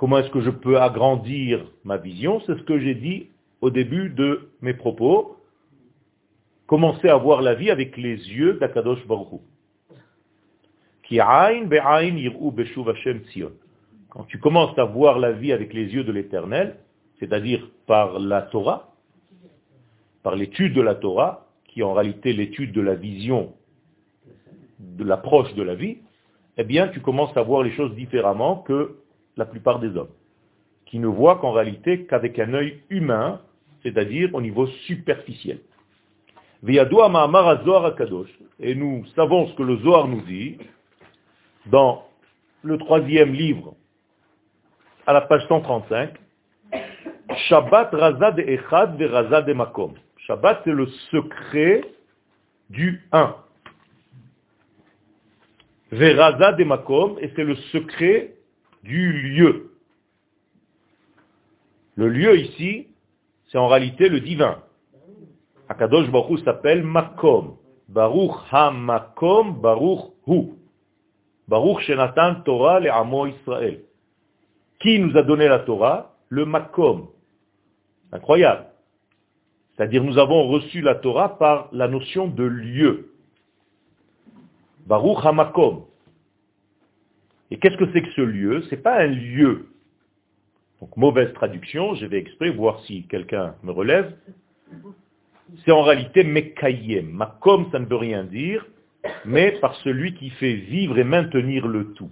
Comment 0.04 0.18
est-ce 0.18 0.28
que 0.28 0.42
je 0.42 0.50
peux 0.50 0.78
agrandir 0.78 1.64
ma 1.82 1.96
vision? 1.96 2.42
C'est 2.44 2.58
ce 2.58 2.62
que 2.64 2.78
j'ai 2.78 2.94
dit 2.94 3.28
au 3.62 3.70
début 3.70 4.10
de 4.10 4.50
mes 4.60 4.74
propos. 4.74 5.38
Commencer 6.66 7.08
à 7.08 7.16
voir 7.16 7.40
la 7.40 7.54
vie 7.54 7.70
avec 7.70 7.96
les 7.96 8.16
yeux 8.16 8.58
d'Akadosh 8.58 9.06
Baruch. 9.06 9.40
Quand 14.10 14.24
tu 14.24 14.38
commences 14.38 14.78
à 14.78 14.84
voir 14.84 15.18
la 15.18 15.32
vie 15.32 15.52
avec 15.52 15.72
les 15.72 15.86
yeux 15.94 16.04
de 16.04 16.12
l'éternel, 16.12 16.76
c'est-à-dire 17.18 17.66
par 17.86 18.18
la 18.18 18.42
Torah, 18.42 18.92
par 20.22 20.36
l'étude 20.36 20.74
de 20.74 20.82
la 20.82 20.96
Torah, 20.96 21.46
qui 21.64 21.80
est 21.80 21.82
en 21.82 21.94
réalité 21.94 22.34
l'étude 22.34 22.72
de 22.72 22.82
la 22.82 22.94
vision, 22.94 23.54
de 24.80 25.02
l'approche 25.02 25.54
de 25.54 25.62
la 25.62 25.74
vie, 25.74 25.96
eh 26.58 26.64
bien 26.64 26.88
tu 26.88 27.00
commences 27.00 27.34
à 27.38 27.42
voir 27.42 27.62
les 27.62 27.70
choses 27.70 27.94
différemment 27.94 28.56
que 28.56 28.98
la 29.36 29.46
plupart 29.46 29.80
des 29.80 29.96
hommes, 29.96 30.12
qui 30.86 30.98
ne 30.98 31.06
voient 31.06 31.38
qu'en 31.38 31.52
réalité 31.52 32.06
qu'avec 32.06 32.38
un 32.38 32.54
œil 32.54 32.80
humain, 32.90 33.40
c'est-à-dire 33.82 34.30
au 34.34 34.40
niveau 34.40 34.66
superficiel. 34.86 35.58
Et 36.66 36.80
nous 38.74 39.04
savons 39.14 39.46
ce 39.48 39.54
que 39.54 39.62
le 39.62 39.76
Zohar 39.78 40.08
nous 40.08 40.22
dit 40.22 40.56
dans 41.66 42.04
le 42.62 42.78
troisième 42.78 43.34
livre 43.34 43.74
à 45.06 45.12
la 45.12 45.20
page 45.20 45.46
135, 45.48 46.14
Shabbat 47.48 47.92
razad 47.92 48.38
echad 48.38 48.96
ve 48.98 49.06
razad 49.06 49.48
makom. 49.54 49.94
Shabbat, 50.26 50.62
c'est 50.64 50.72
le 50.72 50.86
secret 51.10 51.82
du 52.70 53.02
un. 53.12 53.36
Ve 55.90 56.14
de 56.14 56.64
makom, 56.64 57.18
et 57.20 57.30
c'est 57.36 57.44
le 57.44 57.56
secret 57.72 58.34
du 58.84 59.12
lieu. 59.12 59.70
Le 61.96 62.08
lieu 62.08 62.38
ici, 62.38 62.88
c'est 63.48 63.58
en 63.58 63.68
réalité 63.68 64.08
le 64.08 64.20
divin. 64.20 64.62
Akadosh 65.68 66.10
Baruch 66.10 66.44
s'appelle 66.44 66.82
Makom. 66.82 67.56
Baruch 67.88 68.36
ha-makom, 68.50 69.60
Baruch 69.60 70.12
hu. 70.26 70.52
Baruch 71.48 71.80
shenatan 71.82 72.42
Torah 72.44 72.80
le 72.80 72.90
amo 72.90 73.26
Israël. 73.26 73.80
Qui 74.80 74.98
nous 74.98 75.16
a 75.16 75.22
donné 75.22 75.48
la 75.48 75.60
Torah? 75.60 76.14
Le 76.28 76.44
Makom. 76.44 77.08
Incroyable. 78.12 78.66
C'est-à-dire 79.76 80.04
nous 80.04 80.18
avons 80.18 80.48
reçu 80.48 80.80
la 80.80 80.94
Torah 80.96 81.38
par 81.38 81.68
la 81.72 81.88
notion 81.88 82.28
de 82.28 82.44
lieu. 82.44 83.12
Baruch 84.86 85.24
Hamakom. 85.24 85.84
Et 87.50 87.58
qu'est-ce 87.58 87.76
que 87.76 87.90
c'est 87.92 88.02
que 88.02 88.10
ce 88.12 88.20
lieu? 88.20 88.64
C'est 88.70 88.82
pas 88.82 89.00
un 89.00 89.06
lieu. 89.06 89.68
Donc 90.80 90.96
mauvaise 90.96 91.32
traduction, 91.34 91.94
je 91.94 92.06
vais 92.06 92.18
exprès 92.18 92.50
voir 92.50 92.80
si 92.84 93.06
quelqu'un 93.06 93.54
me 93.62 93.70
relève. 93.70 94.16
C'est 95.64 95.72
en 95.72 95.82
réalité 95.82 96.24
Mekayem. 96.24 97.08
Makom, 97.10 97.70
ça 97.70 97.78
ne 97.78 97.86
veut 97.86 97.96
rien 97.96 98.24
dire, 98.24 98.66
mais 99.24 99.52
par 99.60 99.74
celui 99.76 100.14
qui 100.14 100.30
fait 100.30 100.54
vivre 100.54 100.98
et 100.98 101.04
maintenir 101.04 101.66
le 101.66 101.92
tout. 101.92 102.10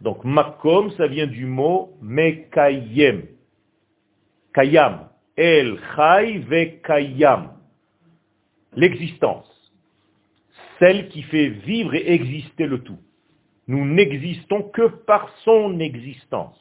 Donc 0.00 0.24
Makom, 0.24 0.90
ça 0.92 1.06
vient 1.06 1.26
du 1.26 1.44
mot 1.44 1.92
Mekayem. 2.00 3.22
Kayam. 4.54 5.08
El 5.36 5.78
Chai 5.94 6.38
ve 6.38 6.80
Kayam. 6.82 7.52
L'existence. 8.74 9.46
Celle 10.78 11.08
qui 11.08 11.22
fait 11.22 11.48
vivre 11.48 11.94
et 11.94 12.12
exister 12.12 12.66
le 12.66 12.80
tout. 12.80 12.98
Nous 13.68 13.84
n'existons 13.84 14.62
que 14.62 14.88
par 14.88 15.30
son 15.44 15.78
existence. 15.78 16.58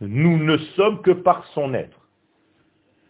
Nous 0.00 0.36
ne 0.36 0.58
sommes 0.76 1.00
que 1.02 1.10
par 1.10 1.46
son 1.48 1.74
être. 1.74 2.08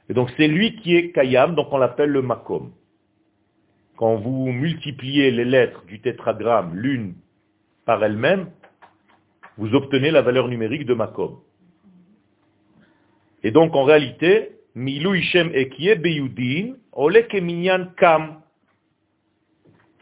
Et 0.08 0.14
donc 0.14 0.30
c'est 0.36 0.48
lui 0.48 0.76
qui 0.76 0.96
est 0.96 1.10
Kayam, 1.10 1.54
donc 1.54 1.68
on 1.72 1.78
l'appelle 1.78 2.10
le 2.10 2.22
Makom. 2.22 2.72
Quand 3.96 4.16
vous 4.16 4.46
multipliez 4.52 5.32
les 5.32 5.44
lettres 5.44 5.84
du 5.86 6.00
tétragramme 6.00 6.76
l'une 6.76 7.14
par 7.84 8.02
elle-même, 8.02 8.50
vous 9.58 9.74
obtenez 9.74 10.12
la 10.12 10.22
valeur 10.22 10.48
numérique 10.48 10.86
de 10.86 10.94
Makom. 10.94 11.40
Et 13.42 13.50
donc 13.50 13.74
en 13.74 13.82
réalité, 13.82 14.52
Milou 14.76 15.14
Ishem 15.14 15.50
Beyudin, 15.50 16.74
Kam. 17.96 18.40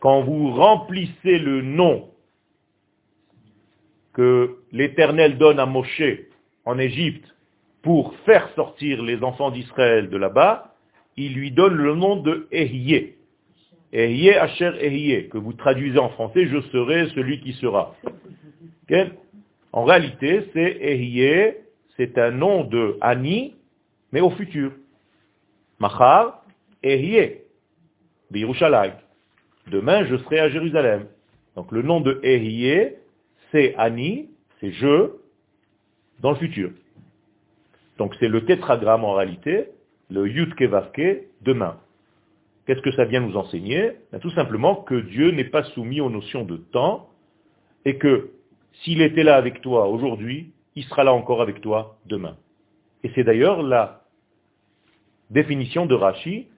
Quand 0.00 0.20
vous 0.20 0.50
remplissez 0.50 1.38
le 1.38 1.62
nom 1.62 2.10
que 4.16 4.56
l'Éternel 4.72 5.36
donne 5.36 5.60
à 5.60 5.66
Moshe 5.66 6.02
en 6.64 6.78
Égypte 6.78 7.26
pour 7.82 8.14
faire 8.24 8.48
sortir 8.56 9.02
les 9.02 9.22
enfants 9.22 9.50
d'Israël 9.50 10.08
de 10.08 10.16
là-bas, 10.16 10.74
il 11.18 11.34
lui 11.34 11.50
donne 11.50 11.74
le 11.74 11.94
nom 11.94 12.16
de 12.16 12.48
Ehye. 12.50 13.14
Ehye 13.92 14.30
Asher 14.32 14.72
Ehye, 14.80 15.28
que 15.28 15.36
vous 15.36 15.52
traduisez 15.52 15.98
en 15.98 16.08
français, 16.08 16.46
je 16.46 16.62
serai 16.72 17.10
celui 17.10 17.40
qui 17.40 17.52
sera. 17.52 17.94
En 19.72 19.84
réalité, 19.84 20.48
c'est 20.54 20.78
Ehye, 20.80 21.54
c'est 21.98 22.16
un 22.16 22.30
nom 22.30 22.64
de 22.64 22.96
Ani, 23.02 23.54
mais 24.12 24.22
au 24.22 24.30
futur. 24.30 24.72
Machar, 25.78 26.42
Ehye, 26.82 27.42
Birushalayim. 28.30 28.94
Demain, 29.70 30.06
je 30.06 30.16
serai 30.16 30.38
à 30.38 30.48
Jérusalem. 30.48 31.06
Donc 31.54 31.70
le 31.70 31.82
nom 31.82 32.00
de 32.00 32.18
Ehye, 32.22 32.94
c'est 33.52 33.74
Ani, 33.76 34.30
c'est 34.60 34.72
je, 34.72 35.10
dans 36.20 36.30
le 36.30 36.36
futur. 36.36 36.70
Donc 37.98 38.14
c'est 38.20 38.28
le 38.28 38.44
tétragramme 38.44 39.04
en 39.04 39.14
réalité, 39.14 39.68
le 40.10 40.28
Yudke 40.28 40.62
Vavke, 40.62 41.24
demain. 41.42 41.78
Qu'est-ce 42.66 42.82
que 42.82 42.92
ça 42.92 43.04
vient 43.04 43.20
nous 43.20 43.36
enseigner? 43.36 43.92
Ben, 44.12 44.18
Tout 44.18 44.30
simplement 44.30 44.76
que 44.76 44.94
Dieu 44.94 45.30
n'est 45.30 45.44
pas 45.44 45.62
soumis 45.62 46.00
aux 46.00 46.10
notions 46.10 46.44
de 46.44 46.56
temps 46.56 47.08
et 47.84 47.96
que 47.96 48.30
s'il 48.82 49.00
était 49.00 49.22
là 49.22 49.36
avec 49.36 49.60
toi 49.62 49.88
aujourd'hui, 49.88 50.52
il 50.74 50.84
sera 50.84 51.04
là 51.04 51.14
encore 51.14 51.40
avec 51.40 51.60
toi 51.60 51.96
demain. 52.06 52.36
Et 53.02 53.10
c'est 53.14 53.24
d'ailleurs 53.24 53.62
la 53.62 54.02
définition 55.30 55.86
de 55.86 55.94
Rashi, 55.94 56.48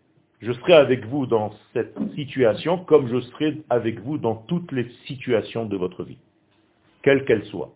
je 0.40 0.53
serai 0.53 0.74
avec 0.74 1.05
vous 1.07 1.27
dans 1.27 1.53
cette 1.72 1.96
situation 2.14 2.79
comme 2.79 3.09
je 3.09 3.20
serai 3.20 3.62
avec 3.70 4.01
vous 4.01 4.18
dans 4.18 4.37
toutes 4.37 4.72
les 4.72 4.88
situations 5.07 5.66
de 5.66 5.77
votre 5.77 6.05
vie, 6.05 6.18
quelles 7.03 7.25
qu'elles 7.25 7.45
soient, 7.47 7.75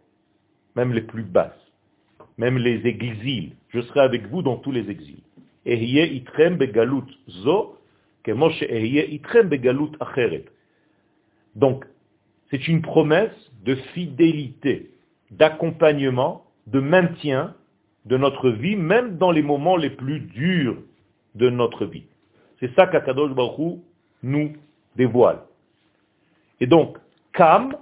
même 0.76 0.92
les 0.92 1.02
plus 1.02 1.24
basses 1.24 1.62
même 2.38 2.58
les 2.58 2.86
exils. 2.86 3.52
Je 3.68 3.80
serai 3.80 4.00
avec 4.00 4.26
vous 4.28 4.42
dans 4.42 4.56
tous 4.56 4.72
les 4.72 4.90
exils. 4.90 5.22
Donc, 11.54 11.84
c'est 12.50 12.68
une 12.68 12.82
promesse 12.82 13.50
de 13.64 13.74
fidélité, 13.94 14.90
d'accompagnement, 15.30 16.44
de 16.66 16.80
maintien 16.80 17.54
de 18.06 18.16
notre 18.16 18.50
vie, 18.50 18.76
même 18.76 19.18
dans 19.18 19.30
les 19.30 19.42
moments 19.42 19.76
les 19.76 19.90
plus 19.90 20.20
durs 20.20 20.76
de 21.36 21.48
notre 21.48 21.86
vie. 21.86 22.04
C'est 22.58 22.74
ça 22.74 22.86
qu'Akadosh 22.86 23.32
Baruch 23.32 23.78
nous 24.22 24.52
dévoile. 24.96 25.42
Et 26.60 26.66
donc, 26.66 26.98
Kam, 27.32 27.76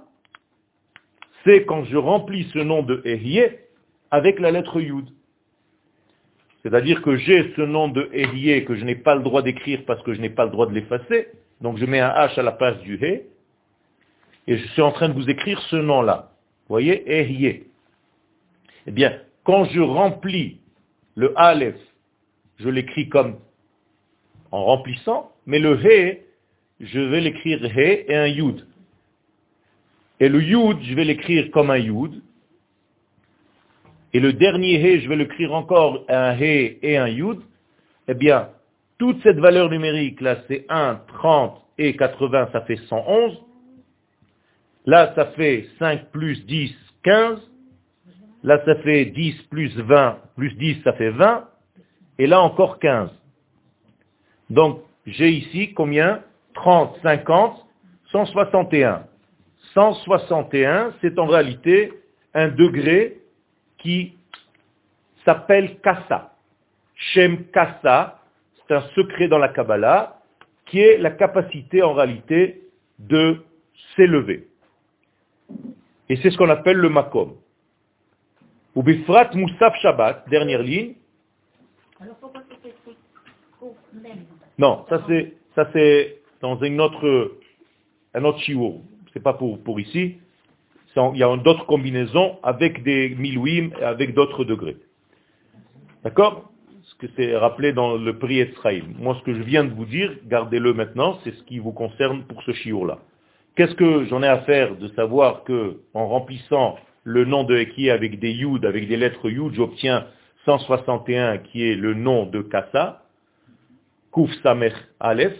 c'est 1.43 1.65
quand 1.65 1.83
je 1.85 1.97
remplis 1.97 2.49
ce 2.53 2.59
nom 2.59 2.83
de 2.83 3.01
Ehyeh, 3.05 3.59
avec 4.11 4.39
la 4.39 4.51
lettre 4.51 4.79
Yud. 4.79 5.05
C'est-à-dire 6.63 7.01
que 7.01 7.15
j'ai 7.15 7.53
ce 7.55 7.61
nom 7.61 7.87
de 7.87 8.09
Ehyeh 8.13 8.65
que 8.65 8.75
je 8.75 8.85
n'ai 8.85 8.95
pas 8.95 9.15
le 9.15 9.23
droit 9.23 9.41
d'écrire 9.41 9.83
parce 9.87 10.01
que 10.03 10.13
je 10.13 10.21
n'ai 10.21 10.29
pas 10.29 10.45
le 10.45 10.51
droit 10.51 10.67
de 10.67 10.73
l'effacer. 10.73 11.29
Donc 11.61 11.77
je 11.77 11.85
mets 11.85 11.99
un 11.99 12.09
H 12.09 12.39
à 12.39 12.43
la 12.43 12.51
place 12.51 12.79
du 12.81 12.95
He. 12.95 13.23
Et 14.47 14.57
je 14.57 14.67
suis 14.69 14.81
en 14.81 14.91
train 14.91 15.09
de 15.09 15.13
vous 15.13 15.29
écrire 15.29 15.59
ce 15.69 15.75
nom-là. 15.75 16.31
Vous 16.67 16.73
voyez 16.73 17.03
Ehyeh. 17.09 17.65
Eh 18.87 18.91
bien, 18.91 19.17
quand 19.43 19.65
je 19.65 19.79
remplis 19.79 20.59
le 21.15 21.33
Aleph, 21.35 21.77
je 22.57 22.69
l'écris 22.69 23.09
comme 23.09 23.39
en 24.51 24.65
remplissant, 24.65 25.31
mais 25.45 25.59
le 25.59 25.79
He, 25.83 26.19
je 26.79 26.99
vais 26.99 27.21
l'écrire 27.21 27.63
He 27.65 28.05
et 28.07 28.15
un 28.15 28.27
Yud. 28.27 28.67
Et 30.21 30.29
le 30.29 30.39
Yud, 30.39 30.77
je 30.83 30.93
vais 30.93 31.03
l'écrire 31.03 31.49
comme 31.49 31.71
un 31.71 31.79
Yud, 31.79 32.21
et 34.13 34.19
le 34.19 34.33
dernier 34.33 34.75
He, 34.75 35.01
je 35.01 35.09
vais 35.09 35.15
l'écrire 35.15 35.51
encore 35.51 36.05
un 36.07 36.37
He 36.37 36.77
et 36.83 36.95
un 36.97 37.07
Yud, 37.07 37.39
eh 38.07 38.13
bien, 38.13 38.49
toute 38.99 39.19
cette 39.23 39.39
valeur 39.39 39.71
numérique, 39.71 40.21
là, 40.21 40.37
c'est 40.47 40.67
1, 40.69 41.01
30 41.07 41.59
et 41.79 41.95
80, 41.95 42.49
ça 42.51 42.61
fait 42.61 42.75
111. 42.87 43.41
Là, 44.85 45.11
ça 45.15 45.25
fait 45.31 45.67
5 45.79 46.11
plus 46.11 46.45
10, 46.45 46.71
15. 47.01 47.39
Là, 48.43 48.61
ça 48.63 48.75
fait 48.75 49.05
10 49.05 49.41
plus 49.49 49.75
20, 49.75 50.19
plus 50.35 50.53
10, 50.53 50.83
ça 50.83 50.93
fait 50.93 51.09
20. 51.09 51.47
Et 52.19 52.27
là, 52.27 52.41
encore 52.41 52.77
15. 52.77 53.09
Donc, 54.51 54.81
j'ai 55.07 55.31
ici 55.31 55.73
combien? 55.73 56.21
30, 56.53 56.95
50, 57.01 57.65
161. 58.11 59.07
161, 59.73 60.93
c'est 61.01 61.17
en 61.19 61.25
réalité 61.25 61.93
un 62.33 62.49
degré 62.49 63.19
qui 63.77 64.17
s'appelle 65.25 65.79
Kassa. 65.81 66.33
Shem 66.95 67.45
Kassa, 67.47 68.19
c'est 68.55 68.75
un 68.75 68.81
secret 68.95 69.27
dans 69.27 69.37
la 69.37 69.49
Kabbalah, 69.49 70.21
qui 70.65 70.79
est 70.79 70.97
la 70.97 71.11
capacité 71.11 71.81
en 71.83 71.93
réalité 71.93 72.61
de 72.99 73.43
s'élever. 73.95 74.47
Et 76.09 76.17
c'est 76.17 76.29
ce 76.29 76.37
qu'on 76.37 76.49
appelle 76.49 76.77
le 76.77 76.89
makom. 76.89 77.35
Ou 78.75 78.83
bifrat 78.83 79.31
Moussaf 79.33 79.75
Shabbat, 79.81 80.29
dernière 80.29 80.61
ligne. 80.61 80.95
Alors 81.99 82.15
pourquoi 82.15 82.41
c'est 82.49 84.01
même 84.01 84.25
Non, 84.57 84.85
ça 84.89 85.01
c'est 85.73 86.21
dans 86.41 86.57
une 86.61 86.79
autre 86.79 87.37
un 88.13 88.23
autre 88.23 88.39
shiur. 88.39 88.81
C'est 89.13 89.23
pas 89.23 89.33
pour 89.33 89.61
pour 89.63 89.79
ici 89.79 90.17
il 90.95 91.17
y 91.17 91.23
a 91.23 91.37
d'autres 91.37 91.65
combinaisons 91.65 92.37
avec 92.43 92.83
des 92.83 93.09
milouim, 93.09 93.69
avec 93.81 94.13
d'autres 94.13 94.43
degrés. 94.43 94.77
D'accord? 96.03 96.51
Ce 96.83 96.95
que 96.95 97.07
c'est 97.15 97.35
rappelé 97.37 97.73
dans 97.73 97.95
le 97.95 98.17
prix 98.17 98.39
Etzraïm. 98.39 98.95
Moi, 98.99 99.15
ce 99.19 99.23
que 99.23 99.33
je 99.33 99.41
viens 99.41 99.63
de 99.63 99.73
vous 99.73 99.85
dire, 99.85 100.11
gardez-le 100.25 100.73
maintenant, 100.73 101.19
c'est 101.23 101.31
ce 101.31 101.43
qui 101.43 101.59
vous 101.59 101.71
concerne 101.71 102.23
pour 102.23 102.43
ce 102.43 102.51
chiour-là. 102.51 102.99
Qu'est-ce 103.55 103.75
que 103.75 104.05
j'en 104.05 104.23
ai 104.23 104.27
à 104.27 104.39
faire 104.39 104.75
de 104.75 104.87
savoir 104.89 105.43
que, 105.43 105.77
en 105.93 106.07
remplissant 106.07 106.77
le 107.03 107.25
nom 107.25 107.43
de 107.43 107.57
Eki 107.57 107.89
avec 107.89 108.19
des 108.19 108.31
Yud, 108.31 108.65
avec 108.65 108.87
des 108.87 108.97
lettres 108.97 109.29
Yud, 109.29 109.53
j'obtiens 109.53 110.05
161 110.45 111.37
qui 111.37 111.63
est 111.63 111.75
le 111.75 111.93
nom 111.93 112.25
de 112.25 112.41
Kassa, 112.41 113.03
Kouf 114.11 114.31
Samer 114.43 114.73
Aleph, 114.99 115.37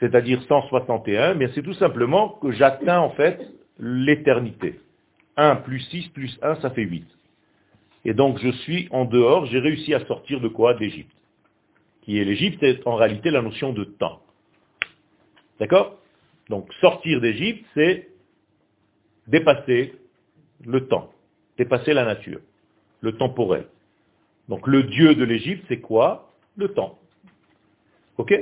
c'est-à-dire 0.00 0.42
161, 0.48 1.34
mais 1.34 1.50
c'est 1.54 1.62
tout 1.62 1.74
simplement 1.74 2.30
que 2.40 2.50
j'atteins 2.52 3.00
en 3.00 3.10
fait 3.10 3.38
l'éternité. 3.78 4.80
1 5.36 5.56
plus 5.56 5.80
6 5.80 6.08
plus 6.08 6.38
1, 6.42 6.56
ça 6.56 6.70
fait 6.70 6.82
8. 6.82 7.06
Et 8.06 8.14
donc 8.14 8.38
je 8.38 8.50
suis 8.50 8.88
en 8.90 9.04
dehors, 9.04 9.46
j'ai 9.46 9.58
réussi 9.58 9.94
à 9.94 10.04
sortir 10.06 10.40
de 10.40 10.48
quoi? 10.48 10.74
D'Égypte. 10.74 11.14
Qui 12.02 12.18
est 12.18 12.24
l'Égypte, 12.24 12.58
c'est 12.60 12.86
en 12.86 12.96
réalité 12.96 13.30
la 13.30 13.42
notion 13.42 13.72
de 13.72 13.84
temps. 13.84 14.22
D'accord? 15.58 15.98
Donc 16.48 16.72
sortir 16.80 17.20
d'Égypte, 17.20 17.64
c'est 17.74 18.08
dépasser 19.26 19.94
le 20.64 20.88
temps, 20.88 21.12
dépasser 21.58 21.92
la 21.92 22.04
nature, 22.04 22.40
le 23.02 23.16
temporel. 23.16 23.66
Donc 24.48 24.66
le 24.66 24.82
dieu 24.84 25.14
de 25.14 25.24
l'Égypte, 25.24 25.64
c'est 25.68 25.80
quoi? 25.80 26.32
Le 26.56 26.68
temps. 26.72 26.98
Ok? 28.16 28.34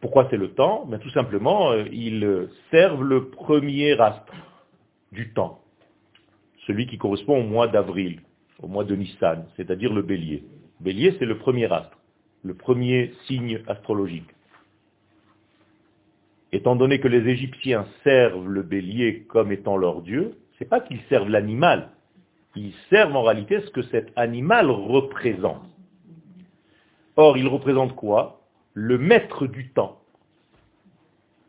Pourquoi 0.00 0.28
c'est 0.30 0.36
le 0.36 0.50
temps? 0.52 0.84
Ben, 0.86 0.98
Tout 0.98 1.10
simplement, 1.10 1.72
euh, 1.72 1.84
ils 1.92 2.48
servent 2.70 3.02
le 3.02 3.30
premier 3.30 3.98
astre 4.00 4.32
du 5.12 5.32
temps, 5.32 5.60
celui 6.66 6.86
qui 6.86 6.98
correspond 6.98 7.40
au 7.40 7.46
mois 7.46 7.66
d'avril, 7.68 8.20
au 8.62 8.68
mois 8.68 8.84
de 8.84 8.94
Nissan, 8.94 9.46
c'est-à-dire 9.56 9.92
le 9.92 10.02
bélier. 10.02 10.44
Bélier, 10.80 11.16
c'est 11.18 11.24
le 11.24 11.38
premier 11.38 11.72
astre, 11.72 11.98
le 12.44 12.54
premier 12.54 13.12
signe 13.26 13.60
astrologique. 13.66 14.28
Étant 16.52 16.76
donné 16.76 17.00
que 17.00 17.08
les 17.08 17.28
Égyptiens 17.28 17.86
servent 18.04 18.48
le 18.48 18.62
bélier 18.62 19.24
comme 19.28 19.52
étant 19.52 19.76
leur 19.76 20.02
dieu, 20.02 20.38
c'est 20.58 20.68
pas 20.68 20.80
qu'ils 20.80 21.00
servent 21.08 21.28
l'animal, 21.28 21.90
ils 22.56 22.72
servent 22.90 23.16
en 23.16 23.22
réalité 23.22 23.60
ce 23.60 23.70
que 23.70 23.82
cet 23.82 24.10
animal 24.16 24.70
représente. 24.70 25.62
Or, 27.16 27.36
il 27.36 27.48
représente 27.48 27.94
quoi? 27.96 28.37
Le 28.80 28.96
maître 28.96 29.48
du 29.48 29.70
temps. 29.70 29.98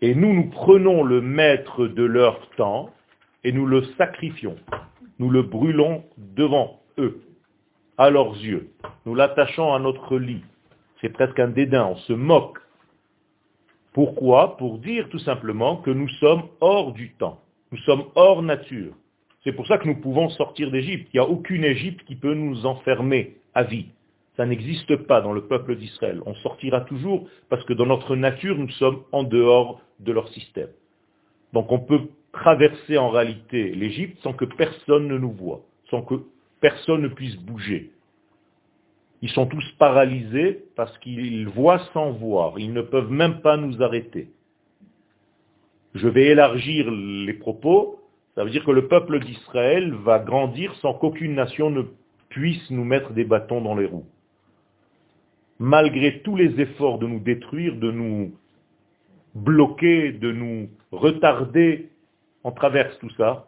Et 0.01 0.15
nous, 0.15 0.33
nous 0.33 0.49
prenons 0.49 1.03
le 1.03 1.21
maître 1.21 1.85
de 1.85 2.01
leur 2.01 2.49
temps 2.57 2.89
et 3.43 3.51
nous 3.51 3.67
le 3.67 3.83
sacrifions. 3.99 4.55
Nous 5.19 5.29
le 5.29 5.43
brûlons 5.43 6.03
devant 6.17 6.81
eux, 6.97 7.21
à 7.99 8.09
leurs 8.09 8.35
yeux. 8.35 8.71
Nous 9.05 9.13
l'attachons 9.13 9.75
à 9.75 9.79
notre 9.79 10.17
lit. 10.17 10.43
C'est 11.01 11.09
presque 11.09 11.39
un 11.39 11.49
dédain, 11.49 11.85
on 11.85 11.97
se 11.97 12.13
moque. 12.13 12.57
Pourquoi? 13.93 14.57
Pour 14.57 14.79
dire 14.79 15.07
tout 15.09 15.19
simplement 15.19 15.77
que 15.77 15.91
nous 15.91 16.09
sommes 16.09 16.45
hors 16.61 16.93
du 16.93 17.11
temps. 17.11 17.41
Nous 17.71 17.77
sommes 17.81 18.05
hors 18.15 18.41
nature. 18.41 18.95
C'est 19.43 19.53
pour 19.53 19.67
ça 19.67 19.77
que 19.77 19.87
nous 19.87 20.01
pouvons 20.01 20.29
sortir 20.29 20.71
d'Égypte. 20.71 21.09
Il 21.13 21.17
n'y 21.19 21.23
a 21.23 21.29
aucune 21.29 21.63
Égypte 21.63 22.03
qui 22.07 22.15
peut 22.15 22.33
nous 22.33 22.65
enfermer 22.65 23.37
à 23.53 23.61
vie. 23.61 23.89
Ça 24.39 24.45
n'existe 24.45 24.95
pas 24.95 25.19
dans 25.19 25.33
le 25.33 25.47
peuple 25.47 25.75
d'Israël. 25.75 26.21
On 26.25 26.33
sortira 26.35 26.79
toujours 26.79 27.27
parce 27.49 27.61
que 27.65 27.73
dans 27.73 27.85
notre 27.85 28.15
nature, 28.15 28.57
nous 28.57 28.69
sommes 28.69 29.03
en 29.11 29.23
dehors 29.23 29.81
de 29.99 30.13
leur 30.13 30.29
système. 30.29 30.69
Donc 31.51 31.69
on 31.73 31.79
peut 31.79 32.03
traverser 32.31 32.97
en 32.97 33.09
réalité 33.09 33.71
l'Égypte 33.71 34.17
sans 34.23 34.31
que 34.31 34.45
personne 34.45 35.09
ne 35.09 35.17
nous 35.17 35.33
voit, 35.33 35.63
sans 35.89 36.03
que 36.03 36.23
personne 36.61 37.01
ne 37.01 37.09
puisse 37.09 37.35
bouger. 37.35 37.91
Ils 39.21 39.29
sont 39.31 39.45
tous 39.45 39.69
paralysés 39.77 40.63
parce 40.77 40.97
qu'ils 40.99 41.49
voient 41.49 41.81
sans 41.91 42.11
voir. 42.11 42.57
Ils 42.59 42.71
ne 42.71 42.81
peuvent 42.81 43.11
même 43.11 43.41
pas 43.41 43.57
nous 43.57 43.83
arrêter. 43.83 44.29
Je 45.95 46.07
vais 46.07 46.27
élargir 46.27 46.89
les 46.89 47.33
propos. 47.33 47.99
Ça 48.35 48.45
veut 48.45 48.51
dire 48.51 48.63
que 48.63 48.71
le 48.71 48.87
peuple 48.87 49.19
d'Israël 49.19 49.93
va 49.95 50.19
grandir 50.19 50.73
sans 50.75 50.93
qu'aucune 50.93 51.35
nation 51.35 51.69
ne 51.69 51.81
puisse 52.29 52.71
nous 52.71 52.85
mettre 52.85 53.11
des 53.11 53.25
bâtons 53.25 53.59
dans 53.59 53.75
les 53.75 53.85
roues 53.85 54.05
malgré 55.59 56.21
tous 56.21 56.35
les 56.35 56.59
efforts 56.59 56.99
de 56.99 57.07
nous 57.07 57.19
détruire, 57.19 57.75
de 57.75 57.91
nous 57.91 58.33
bloquer, 59.35 60.13
de 60.13 60.31
nous 60.31 60.69
retarder, 60.91 61.89
on 62.43 62.51
traverse 62.51 62.97
tout 62.99 63.09
ça 63.11 63.47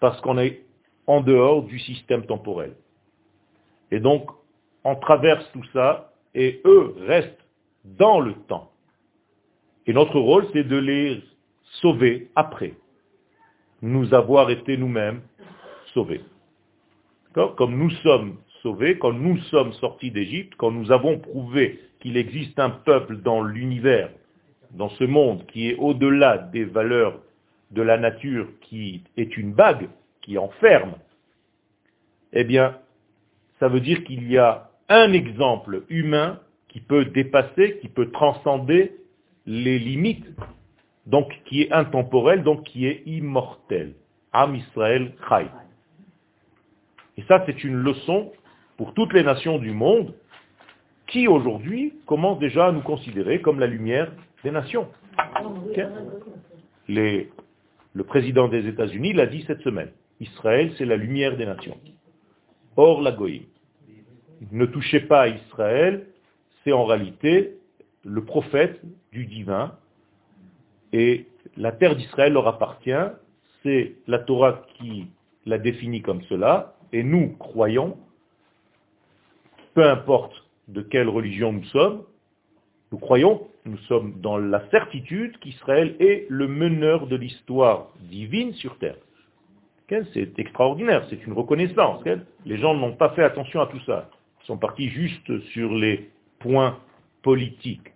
parce 0.00 0.20
qu'on 0.20 0.38
est 0.38 0.62
en 1.06 1.20
dehors 1.22 1.62
du 1.62 1.78
système 1.78 2.26
temporel. 2.26 2.76
Et 3.90 4.00
donc, 4.00 4.30
on 4.84 4.94
traverse 4.96 5.50
tout 5.52 5.64
ça 5.72 6.12
et 6.34 6.60
eux 6.64 6.94
restent 7.06 7.44
dans 7.84 8.20
le 8.20 8.34
temps. 8.48 8.70
Et 9.86 9.92
notre 9.92 10.18
rôle, 10.18 10.46
c'est 10.52 10.64
de 10.64 10.76
les 10.76 11.22
sauver 11.80 12.30
après 12.34 12.74
nous 13.82 14.12
avoir 14.14 14.50
été 14.50 14.76
nous-mêmes 14.76 15.22
sauvés. 15.92 16.22
Comme 17.34 17.76
nous 17.76 17.90
sommes 18.02 18.36
quand 18.98 19.12
nous 19.12 19.38
sommes 19.50 19.72
sortis 19.74 20.10
d'Égypte, 20.10 20.54
quand 20.56 20.70
nous 20.70 20.90
avons 20.90 21.18
prouvé 21.18 21.80
qu'il 22.00 22.16
existe 22.16 22.58
un 22.58 22.70
peuple 22.70 23.18
dans 23.18 23.42
l'univers, 23.42 24.10
dans 24.72 24.88
ce 24.90 25.04
monde 25.04 25.46
qui 25.46 25.68
est 25.68 25.76
au-delà 25.76 26.38
des 26.38 26.64
valeurs 26.64 27.20
de 27.70 27.82
la 27.82 27.98
nature, 27.98 28.48
qui 28.60 29.02
est 29.16 29.36
une 29.36 29.52
bague, 29.52 29.88
qui 30.22 30.38
enferme, 30.38 30.94
eh 32.32 32.44
bien, 32.44 32.76
ça 33.60 33.68
veut 33.68 33.80
dire 33.80 34.04
qu'il 34.04 34.30
y 34.30 34.38
a 34.38 34.70
un 34.88 35.12
exemple 35.12 35.84
humain 35.88 36.40
qui 36.68 36.80
peut 36.80 37.06
dépasser, 37.06 37.78
qui 37.80 37.88
peut 37.88 38.10
transcender 38.10 38.96
les 39.46 39.78
limites, 39.78 40.26
donc 41.06 41.32
qui 41.46 41.62
est 41.62 41.72
intemporel, 41.72 42.42
donc 42.42 42.64
qui 42.64 42.86
est 42.86 43.02
immortel. 43.06 43.94
Am 44.32 44.54
Israël 44.54 45.12
Chai. 45.28 45.46
Et 47.16 47.22
ça, 47.22 47.42
c'est 47.46 47.64
une 47.64 47.76
leçon 47.76 48.32
pour 48.76 48.94
toutes 48.94 49.12
les 49.12 49.22
nations 49.22 49.58
du 49.58 49.70
monde 49.70 50.14
qui 51.06 51.28
aujourd'hui 51.28 51.94
commencent 52.06 52.38
déjà 52.38 52.66
à 52.66 52.72
nous 52.72 52.82
considérer 52.82 53.40
comme 53.40 53.60
la 53.60 53.66
lumière 53.66 54.12
des 54.44 54.50
nations. 54.50 54.88
le 56.88 58.04
président 58.04 58.48
des 58.48 58.66
États-Unis 58.66 59.12
l'a 59.12 59.26
dit 59.26 59.44
cette 59.46 59.62
semaine. 59.62 59.90
Israël, 60.20 60.72
c'est 60.78 60.84
la 60.84 60.96
lumière 60.96 61.36
des 61.36 61.46
nations. 61.46 61.78
Or, 62.76 63.00
la 63.00 63.12
Goïm. 63.12 63.42
Ne 64.52 64.66
touchez 64.66 65.00
pas 65.00 65.22
à 65.22 65.28
Israël, 65.28 66.06
c'est 66.62 66.72
en 66.72 66.84
réalité 66.84 67.56
le 68.04 68.24
prophète 68.24 68.80
du 69.12 69.26
divin. 69.26 69.74
Et 70.92 71.26
la 71.56 71.72
terre 71.72 71.96
d'Israël 71.96 72.32
leur 72.32 72.46
appartient. 72.46 72.92
C'est 73.62 73.94
la 74.06 74.18
Torah 74.18 74.62
qui 74.74 75.06
la 75.46 75.58
définit 75.58 76.02
comme 76.02 76.22
cela. 76.22 76.74
Et 76.92 77.02
nous 77.02 77.30
croyons 77.38 77.96
peu 79.76 79.86
importe 79.86 80.42
de 80.68 80.80
quelle 80.80 81.10
religion 81.10 81.52
nous 81.52 81.64
sommes, 81.64 82.02
nous 82.90 82.98
croyons, 82.98 83.46
nous 83.66 83.76
sommes 83.88 84.14
dans 84.22 84.38
la 84.38 84.66
certitude 84.70 85.38
qu'Israël 85.38 85.96
est 86.00 86.26
le 86.30 86.48
meneur 86.48 87.06
de 87.06 87.14
l'histoire 87.14 87.88
divine 88.00 88.54
sur 88.54 88.78
terre. 88.78 88.96
C'est 90.14 90.38
extraordinaire, 90.38 91.06
c'est 91.10 91.24
une 91.26 91.34
reconnaissance. 91.34 92.02
Les 92.46 92.56
gens 92.56 92.74
n'ont 92.74 92.94
pas 92.94 93.10
fait 93.10 93.22
attention 93.22 93.60
à 93.60 93.66
tout 93.66 93.80
ça. 93.80 94.08
Ils 94.42 94.46
sont 94.46 94.56
partis 94.56 94.88
juste 94.88 95.40
sur 95.50 95.74
les 95.74 96.10
points 96.38 96.78
politiques. 97.22 97.92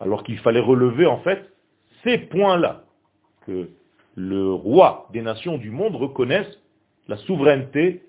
Alors 0.00 0.24
qu'il 0.24 0.38
fallait 0.38 0.58
relever 0.58 1.04
en 1.04 1.18
fait 1.18 1.52
ces 2.02 2.16
points-là, 2.16 2.84
que 3.46 3.68
le 4.16 4.52
roi 4.54 5.06
des 5.12 5.20
nations 5.20 5.58
du 5.58 5.70
monde 5.70 5.96
reconnaisse 5.96 6.48
la 7.08 7.18
souveraineté 7.18 8.02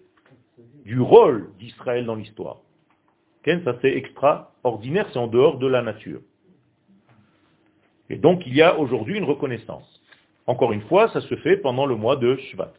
du 0.83 0.99
rôle 0.99 1.49
d'Israël 1.59 2.05
dans 2.05 2.15
l'histoire. 2.15 2.57
Ça 3.45 3.75
c'est 3.81 3.95
extraordinaire, 3.95 5.07
c'est 5.11 5.19
en 5.19 5.27
dehors 5.27 5.57
de 5.57 5.67
la 5.67 5.81
nature. 5.81 6.21
Et 8.09 8.17
donc 8.17 8.45
il 8.45 8.53
y 8.53 8.61
a 8.61 8.77
aujourd'hui 8.77 9.17
une 9.17 9.25
reconnaissance. 9.25 10.01
Encore 10.45 10.73
une 10.73 10.81
fois, 10.83 11.09
ça 11.09 11.21
se 11.21 11.35
fait 11.37 11.57
pendant 11.57 11.85
le 11.85 11.95
mois 11.95 12.17
de 12.17 12.35
Shvat. 12.35 12.73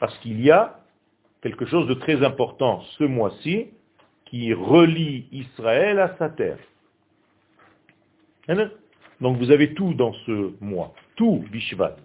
Parce 0.00 0.18
qu'il 0.18 0.40
y 0.40 0.50
a 0.50 0.80
quelque 1.40 1.66
chose 1.66 1.86
de 1.86 1.94
très 1.94 2.24
important 2.24 2.82
ce 2.98 3.04
mois-ci 3.04 3.68
qui 4.24 4.52
relie 4.52 5.28
Israël 5.30 5.98
à 6.00 6.16
sa 6.16 6.30
terre. 6.30 6.58
Donc 9.20 9.36
vous 9.36 9.50
avez 9.50 9.74
tout 9.74 9.94
dans 9.94 10.12
ce 10.26 10.52
mois, 10.60 10.94
tout 11.16 11.44
Bishvat. 11.52 11.96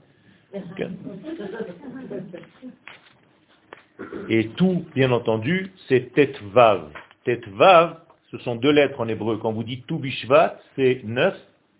Et 4.30 4.50
tout, 4.50 4.86
bien 4.94 5.12
entendu, 5.12 5.72
c'est 5.88 6.14
Tetvav. 6.14 6.90
Tetvav, 7.24 8.00
ce 8.32 8.38
sont 8.40 8.56
deux 8.56 8.72
lettres 8.72 9.00
en 9.00 9.08
hébreu. 9.08 9.38
Quand 9.38 9.52
vous 9.52 9.64
dites 9.64 9.88
tout 9.88 10.00
Bishvat, 10.00 10.60
c'est 10.76 11.02
9 11.04 11.36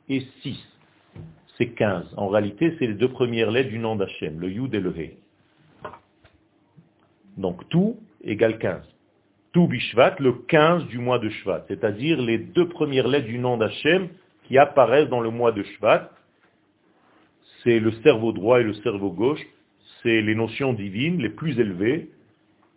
et 0.10 0.22
6. 0.42 0.58
C'est 1.58 1.70
15. 1.70 2.14
En 2.18 2.28
réalité, 2.28 2.76
c'est 2.80 2.88
les 2.88 2.94
deux 2.94 3.10
premières 3.10 3.52
lettres 3.52 3.70
du 3.70 3.80
nom 3.80 3.96
d'Hachem, 3.96 4.40
le 4.40 4.50
Yud 4.50 4.74
et 4.74 4.80
le 4.80 4.98
He. 4.98 5.18
Donc 7.38 7.68
tout 7.70 7.98
égale 8.24 8.58
15. 8.58 8.84
Tout 9.54 9.68
Bishvat, 9.68 10.16
le 10.20 10.34
15 10.34 10.86
du 10.88 11.00
mois 11.00 11.20
de 11.20 11.30
Shvat, 11.30 11.66
c'est-à-dire 11.68 12.22
les 12.22 12.38
deux 12.38 12.68
premières 12.68 13.08
lettres 13.08 13.28
du 13.28 13.40
nom 13.40 13.58
d'Hachem 13.58 14.10
qui 14.48 14.58
apparaissent 14.58 15.10
dans 15.10 15.22
le 15.22 15.30
mois 15.30 15.52
de 15.52 15.64
Shvat. 15.64 16.12
C'est 17.64 17.80
le 17.80 17.92
cerveau 18.04 18.32
droit 18.32 18.60
et 18.60 18.64
le 18.64 18.74
cerveau 18.76 19.12
gauche 19.12 19.42
c'est 20.02 20.22
les 20.22 20.36
notions 20.36 20.74
divines 20.74 21.22
les 21.22 21.30
plus 21.30 21.60
élevées 21.60 22.10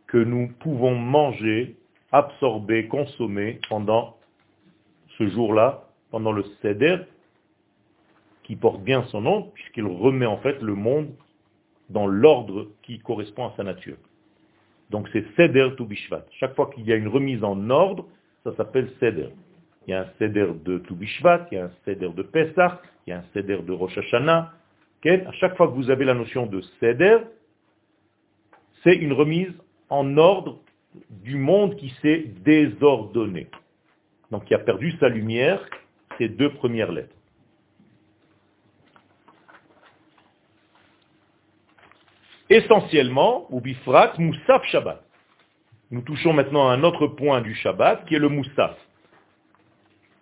que 0.07 0.19
nous 0.19 0.49
pouvons 0.61 0.95
manger, 0.95 1.77
absorber, 2.13 2.89
consommer 2.89 3.61
pendant 3.69 4.17
ce 5.19 5.29
jour-là, 5.29 5.85
pendant 6.11 6.33
le 6.33 6.45
Seder, 6.63 6.99
qui 8.43 8.57
porte 8.57 8.83
bien 8.83 9.05
son 9.05 9.21
nom, 9.21 9.43
puisqu'il 9.55 9.87
remet 9.87 10.27
en 10.27 10.39
fait 10.39 10.61
le 10.61 10.75
monde 10.75 11.11
dans 11.91 12.07
l'ordre 12.07 12.69
qui 12.83 12.99
correspond 12.99 13.47
à 13.47 13.55
sa 13.57 13.63
nature. 13.63 13.97
Donc 14.91 15.09
c'est 15.13 15.25
Seder 15.37 15.71
to 15.77 15.85
Bishvat. 15.85 16.25
Chaque 16.33 16.55
fois 16.57 16.71
qu'il 16.75 16.85
y 16.85 16.93
a 16.93 16.97
une 16.97 17.09
remise 17.09 17.45
en 17.45 17.71
ordre, 17.71 18.07
ça 18.45 18.55
s'appelle 18.57 18.91
Seder. 18.99 19.29
Il 19.87 19.91
y 19.91 19.95
a 19.95 20.03
un 20.03 20.07
Seder 20.19 20.49
de 20.65 20.79
Tu 20.79 20.95
Bishvat, 20.95 21.47
il 21.53 21.59
y 21.59 21.59
a 21.59 21.67
un 21.67 21.71
Seder 21.85 22.11
de 22.11 22.23
Pesach, 22.23 22.81
il 23.07 23.11
y 23.11 23.13
a 23.13 23.19
un 23.19 23.25
Seder 23.33 23.59
de 23.63 23.73
Rosh 23.73 23.97
Hashanah, 23.97 24.53
à 25.09 25.33
chaque 25.33 25.57
fois 25.57 25.69
que 25.69 25.73
vous 25.73 25.91
avez 25.91 26.05
la 26.05 26.15
notion 26.15 26.47
de 26.47 26.61
Seder, 26.79 27.19
c'est 28.83 28.95
une 28.95 29.13
remise 29.13 29.53
en 29.89 30.17
ordre 30.17 30.59
du 31.11 31.37
monde 31.37 31.77
qui 31.77 31.91
s'est 32.03 32.25
désordonné. 32.45 33.49
Donc 34.31 34.45
qui 34.45 34.55
a 34.55 34.59
perdu 34.59 34.93
sa 35.01 35.09
lumière, 35.09 35.65
ces 36.19 36.29
deux 36.29 36.53
premières 36.55 36.93
lettres. 36.93 37.15
Essentiellement, 42.49 43.47
ou 43.51 43.61
bifrat, 43.61 44.15
Moussaf 44.19 44.65
Shabbat. 44.67 45.05
Nous 45.93 46.03
touchons 46.03 46.33
maintenant 46.33 46.69
à 46.69 46.73
un 46.73 46.83
autre 46.83 47.07
point 47.07 47.41
du 47.41 47.55
Shabbat, 47.55 48.05
qui 48.07 48.17
est 48.17 48.19
le 48.19 48.29
Moussaf. 48.29 48.77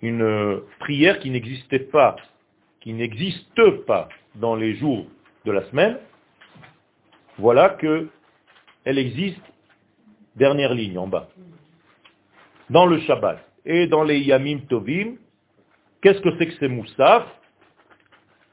Une 0.03 0.23
euh, 0.23 0.61
prière 0.79 1.19
qui 1.21 1.31
n'existait 1.31 1.79
pas, 1.79 2.17
qui 2.81 2.93
n'existe 2.93 3.85
pas 3.87 4.09
dans 4.39 4.55
les 4.55 4.75
jours 4.77 5.07
de 5.45 5.53
la 5.53 5.63
semaine. 5.71 5.99
Voilà 7.39 7.71
que 7.71 8.09
elle 8.85 8.99
existe, 8.99 9.41
dernière 10.37 10.75
ligne 10.75 10.99
en 10.99 11.07
bas. 11.07 11.29
Dans 12.71 12.87
le 12.87 13.01
Shabbat 13.01 13.39
et 13.65 13.87
dans 13.87 14.03
les 14.03 14.21
Yamim 14.21 14.61
Tovim, 14.69 15.17
qu'est-ce 16.01 16.21
que 16.21 16.37
c'est 16.39 16.47
que 16.47 16.55
ces 16.55 16.69
Moussaf? 16.69 17.25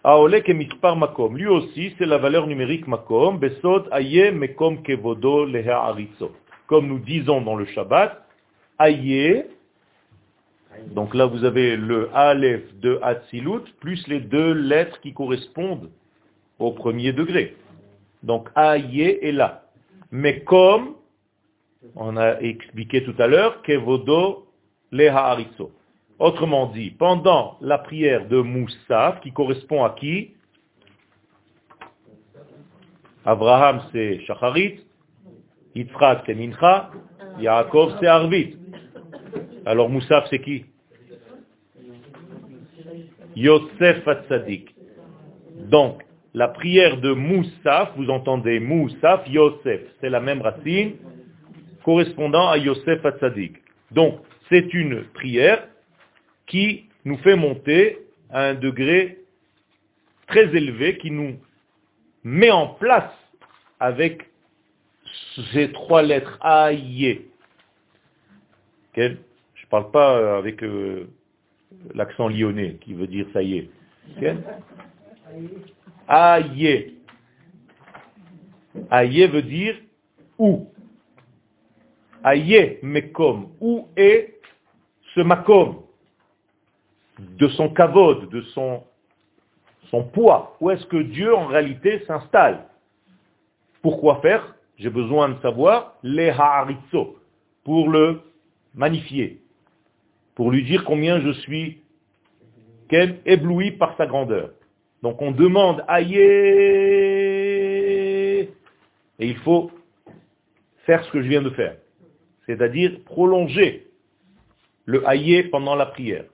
Aolek 0.03 0.47
et 0.49 0.53
Makom. 0.95 1.35
Lui 1.35 1.47
aussi, 1.47 1.95
c'est 1.97 2.05
la 2.05 2.19
valeur 2.19 2.45
numérique 2.45 2.85
Makom. 2.85 3.39
Besod 3.39 3.89
Aye 3.91 4.31
Mekom 4.31 4.83
Kevodo 4.83 5.47
Comme 6.67 6.87
nous 6.87 6.99
disons 6.99 7.41
dans 7.41 7.55
le 7.55 7.65
Shabbat, 7.65 8.23
Aye, 8.77 9.45
donc 10.87 11.13
là 11.13 11.25
vous 11.25 11.43
avez 11.43 11.75
le 11.75 12.09
Aleph 12.13 12.73
de 12.79 12.99
Hatzilut, 13.01 13.63
plus 13.79 14.07
les 14.07 14.19
deux 14.19 14.53
lettres 14.53 14.99
qui 15.01 15.13
correspondent 15.13 15.89
au 16.59 16.71
premier 16.71 17.13
degré. 17.13 17.55
Donc 18.23 18.49
Aye 18.55 19.01
est 19.21 19.31
là. 19.31 19.65
Mais 20.11 20.41
comme, 20.41 20.95
on 21.95 22.17
a 22.17 22.39
expliqué 22.39 23.03
tout 23.03 23.15
à 23.19 23.27
l'heure, 23.27 23.61
Kevodo 23.63 24.47
Leha 24.91 25.37
Autrement 26.17 26.67
dit, 26.67 26.91
pendant 26.91 27.57
la 27.59 27.77
prière 27.77 28.27
de 28.27 28.39
Moussaf, 28.39 29.19
qui 29.21 29.31
correspond 29.33 29.83
à 29.83 29.89
qui? 29.91 30.31
Abraham 33.25 33.81
c'est 33.91 34.19
Shacharit, 34.21 34.79
Yitzhak 35.75 36.23
c'est 36.25 36.35
Mincha, 36.35 36.91
Yaakov 37.39 37.97
c'est 37.99 38.07
Arvit. 38.07 38.55
Alors 39.65 39.89
Moussaf 39.89 40.27
c'est 40.29 40.39
qui? 40.39 40.65
Yosef 43.35 44.07
Hatzadik. 44.07 44.73
Donc, 45.69 46.03
la 46.33 46.47
prière 46.47 47.01
de 47.01 47.11
Moussaf, 47.11 47.91
vous 47.97 48.09
entendez 48.09 48.59
Moussaf, 48.59 49.27
Yosef, 49.27 49.81
c'est 49.99 50.09
la 50.09 50.19
même 50.19 50.41
racine 50.41 50.95
correspondant 51.83 52.49
à 52.49 52.57
Yosef 52.57 53.05
Hatzadik. 53.05 53.57
Donc, 53.91 54.19
c'est 54.49 54.73
une 54.73 55.03
prière 55.13 55.67
qui 56.47 56.85
nous 57.03 57.17
fait 57.17 57.35
monter 57.35 57.99
à 58.29 58.49
un 58.49 58.53
degré 58.55 59.19
très 60.27 60.55
élevé, 60.55 60.97
qui 60.97 61.11
nous 61.11 61.35
met 62.23 62.51
en 62.51 62.67
place 62.67 63.11
avec 63.79 64.29
ces 65.53 65.71
trois 65.71 66.01
lettres 66.01 66.37
Aïe. 66.41 67.21
Ne 68.97 69.15
parle 69.75 69.91
pas 69.91 70.37
avec 70.37 70.63
euh, 70.63 71.09
l'accent 71.93 72.29
lyonnais 72.29 72.77
qui 72.81 72.93
veut 72.93 73.07
dire 73.07 73.27
ça 73.33 73.41
y 73.41 73.57
est. 73.57 73.69
Aïe. 76.07 76.97
Aïe 78.89 79.27
veut 79.27 79.41
dire 79.41 79.75
où. 80.37 80.69
Aïe, 82.23 82.79
mais 82.83 83.09
comme. 83.09 83.49
Où 83.59 83.89
est 83.97 84.39
ce 85.13 85.21
makom 85.21 85.83
de 87.19 87.47
son 87.49 87.69
kavod, 87.69 88.29
de 88.29 88.41
son, 88.53 88.83
son 89.89 90.03
poids. 90.03 90.57
Où 90.59 90.69
est-ce 90.69 90.85
que 90.85 90.97
Dieu 90.97 91.33
en 91.33 91.47
réalité 91.47 92.03
s'installe? 92.05 92.65
Pourquoi 93.81 94.21
faire? 94.21 94.55
J'ai 94.77 94.89
besoin 94.89 95.29
de 95.29 95.41
savoir 95.41 95.95
les 96.03 96.29
haaritzo, 96.29 97.17
pour 97.63 97.89
le 97.89 98.21
magnifier, 98.73 99.41
pour 100.35 100.51
lui 100.51 100.63
dire 100.63 100.83
combien 100.83 101.21
je 101.21 101.31
suis 101.31 101.81
ébloui 103.25 103.71
par 103.71 103.97
sa 103.97 104.05
grandeur. 104.05 104.51
Donc 105.01 105.19
on 105.21 105.31
demande 105.31 105.83
aïe 105.87 106.17
et 106.17 106.21
il 109.19 109.37
faut 109.37 109.71
faire 110.85 111.03
ce 111.03 111.11
que 111.11 111.21
je 111.21 111.27
viens 111.27 111.41
de 111.41 111.49
faire, 111.49 111.75
c'est-à-dire 112.45 112.99
prolonger 113.05 113.87
le 114.85 115.05
aïe 115.07 115.43
pendant 115.49 115.75
la 115.75 115.87
prière 115.87 116.25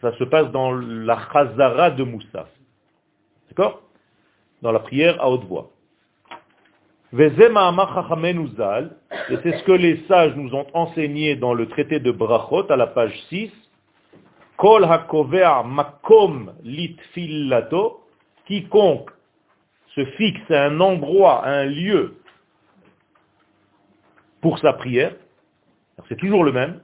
ça 0.00 0.16
se 0.16 0.24
passe 0.24 0.50
dans 0.50 0.72
la 0.72 1.18
chazara 1.32 1.90
de 1.90 2.04
Moussa. 2.04 2.48
D'accord? 3.48 3.82
Dans 4.62 4.72
la 4.72 4.80
prière 4.80 5.20
à 5.20 5.30
haute 5.30 5.44
voix. 5.44 5.70
Et 7.10 7.30
c'est 9.42 9.58
ce 9.58 9.64
que 9.64 9.72
les 9.72 10.04
sages 10.08 10.36
nous 10.36 10.54
ont 10.54 10.66
enseigné 10.74 11.36
dans 11.36 11.54
le 11.54 11.66
traité 11.68 12.00
de 12.00 12.10
Brachot 12.10 12.70
à 12.70 12.76
la 12.76 12.86
page 12.86 13.18
6. 13.30 13.50
Kol 14.58 14.86
makom 15.64 16.52
litfillato, 16.64 18.00
quiconque 18.46 19.10
se 19.94 20.04
fixe 20.04 20.50
à 20.50 20.64
un 20.64 20.80
endroit, 20.80 21.44
à 21.44 21.50
un 21.50 21.64
lieu 21.64 22.18
pour 24.40 24.58
sa 24.58 24.72
prière, 24.72 25.14
c'est 26.08 26.16
toujours 26.16 26.44
le 26.44 26.52
même, 26.52 26.80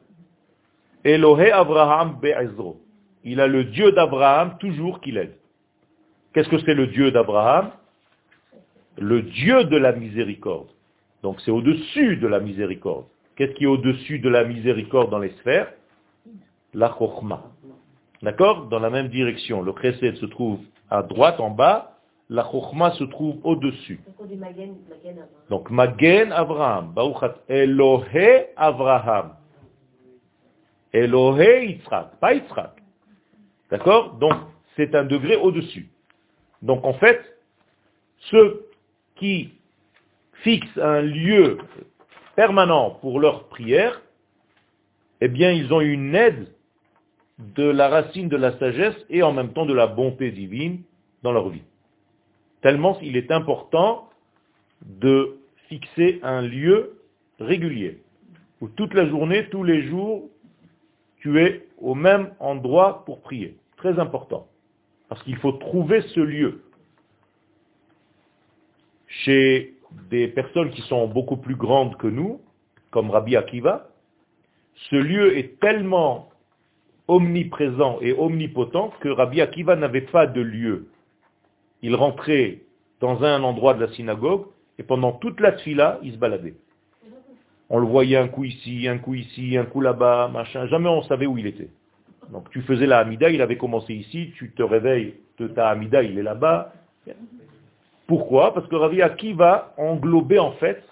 Elohe 1.04 1.50
Abraham 1.52 2.18
Be'ezro. 2.20 2.80
Il 3.24 3.40
a 3.40 3.46
le 3.46 3.64
Dieu 3.64 3.92
d'Abraham 3.92 4.56
toujours 4.58 5.00
qui 5.00 5.12
l'aide. 5.12 5.36
Qu'est-ce 6.32 6.48
que 6.48 6.58
c'est 6.58 6.74
le 6.74 6.88
Dieu 6.88 7.10
d'Abraham 7.10 7.70
Le 8.98 9.22
Dieu 9.22 9.64
de 9.64 9.76
la 9.76 9.92
miséricorde. 9.92 10.68
Donc 11.22 11.40
c'est 11.40 11.50
au-dessus 11.50 12.16
de 12.16 12.26
la 12.26 12.40
miséricorde. 12.40 13.06
Qu'est-ce 13.36 13.52
qui 13.52 13.64
est 13.64 13.68
au-dessus 13.68 14.18
de 14.18 14.28
la 14.28 14.44
miséricorde 14.44 15.10
dans 15.10 15.18
les 15.18 15.30
sphères? 15.40 15.72
La 16.72 16.94
chokma. 16.98 17.42
D'accord? 18.22 18.66
Dans 18.66 18.78
la 18.78 18.90
même 18.90 19.08
direction. 19.08 19.62
Le 19.62 19.72
chesed 19.80 20.16
se 20.16 20.26
trouve 20.26 20.60
à 20.90 21.02
droite 21.02 21.40
en 21.40 21.50
bas, 21.50 21.98
la 22.28 22.44
chokma 22.50 22.92
se 22.92 23.04
trouve 23.04 23.36
au-dessus. 23.44 24.00
Donc 25.50 25.70
Magen 25.70 26.32
Abraham. 26.32 26.94
Elohe 27.48 28.46
Abraham. 28.56 29.32
Elohe 30.92 31.64
Yitzhak, 31.64 32.20
pas 32.20 32.34
Yitzhak. 32.34 32.70
D'accord? 33.70 34.14
Donc, 34.14 34.34
c'est 34.76 34.94
un 34.94 35.04
degré 35.04 35.36
au-dessus. 35.36 35.88
Donc, 36.62 36.84
en 36.84 36.94
fait, 36.94 37.20
ceux 38.30 38.66
qui 39.16 39.52
fixent 40.42 40.78
un 40.78 41.02
lieu 41.02 41.58
permanent 42.36 42.90
pour 43.00 43.20
leur 43.20 43.48
prière, 43.48 44.00
eh 45.20 45.28
bien, 45.28 45.52
ils 45.52 45.72
ont 45.72 45.80
une 45.80 46.14
aide 46.14 46.48
de 47.38 47.64
la 47.64 47.88
racine 47.88 48.28
de 48.28 48.36
la 48.36 48.58
sagesse 48.58 48.96
et 49.10 49.22
en 49.22 49.32
même 49.32 49.52
temps 49.52 49.66
de 49.66 49.74
la 49.74 49.86
bonté 49.86 50.30
divine 50.30 50.82
dans 51.22 51.32
leur 51.32 51.48
vie. 51.48 51.62
Tellement 52.62 52.98
il 53.00 53.16
est 53.16 53.30
important 53.30 54.08
de 54.82 55.36
fixer 55.68 56.20
un 56.22 56.42
lieu 56.42 56.98
régulier, 57.40 58.02
où 58.60 58.68
toute 58.68 58.94
la 58.94 59.08
journée, 59.08 59.48
tous 59.50 59.64
les 59.64 59.86
jours, 59.88 60.28
tu 61.18 61.40
es 61.40 61.66
au 61.78 61.94
même 61.94 62.32
endroit 62.38 63.04
pour 63.04 63.20
prier. 63.20 63.56
Très 63.76 63.98
important. 63.98 64.46
Parce 65.08 65.22
qu'il 65.22 65.36
faut 65.36 65.52
trouver 65.52 66.02
ce 66.14 66.20
lieu. 66.20 66.63
Chez 69.22 69.74
des 70.10 70.28
personnes 70.28 70.70
qui 70.70 70.82
sont 70.82 71.06
beaucoup 71.06 71.36
plus 71.36 71.54
grandes 71.54 71.96
que 71.96 72.06
nous, 72.06 72.40
comme 72.90 73.10
Rabbi 73.10 73.36
Akiva, 73.36 73.88
ce 74.90 74.96
lieu 74.96 75.36
est 75.38 75.60
tellement 75.60 76.30
omniprésent 77.06 77.98
et 78.00 78.12
omnipotent 78.12 78.92
que 79.00 79.08
Rabbi 79.08 79.40
Akiva 79.40 79.76
n'avait 79.76 80.00
pas 80.00 80.26
de 80.26 80.40
lieu. 80.40 80.88
Il 81.82 81.94
rentrait 81.94 82.62
dans 83.00 83.22
un 83.22 83.42
endroit 83.42 83.74
de 83.74 83.84
la 83.84 83.92
synagogue 83.92 84.46
et 84.78 84.82
pendant 84.82 85.12
toute 85.12 85.40
la 85.40 85.52
fila, 85.58 85.98
il 86.02 86.12
se 86.12 86.18
baladait. 86.18 86.54
On 87.70 87.78
le 87.78 87.86
voyait 87.86 88.16
un 88.16 88.28
coup 88.28 88.44
ici, 88.44 88.88
un 88.88 88.98
coup 88.98 89.14
ici, 89.14 89.56
un 89.56 89.64
coup 89.64 89.80
là-bas, 89.80 90.28
machin. 90.32 90.66
Jamais 90.66 90.88
on 90.88 91.02
savait 91.02 91.26
où 91.26 91.38
il 91.38 91.46
était. 91.46 91.70
Donc 92.30 92.50
tu 92.50 92.62
faisais 92.62 92.86
la 92.86 92.98
Hamida, 92.98 93.30
il 93.30 93.42
avait 93.42 93.58
commencé 93.58 93.94
ici, 93.94 94.32
tu 94.36 94.50
te 94.52 94.62
réveilles 94.62 95.14
ta 95.54 95.68
Hamida, 95.68 96.02
il 96.02 96.18
est 96.18 96.22
là-bas. 96.22 96.72
Pourquoi? 98.06 98.52
Parce 98.54 98.66
que 98.68 98.76
Ravi 98.76 99.02
Akiva 99.02 99.74
englobait 99.76 100.38
en 100.38 100.52
fait 100.52 100.82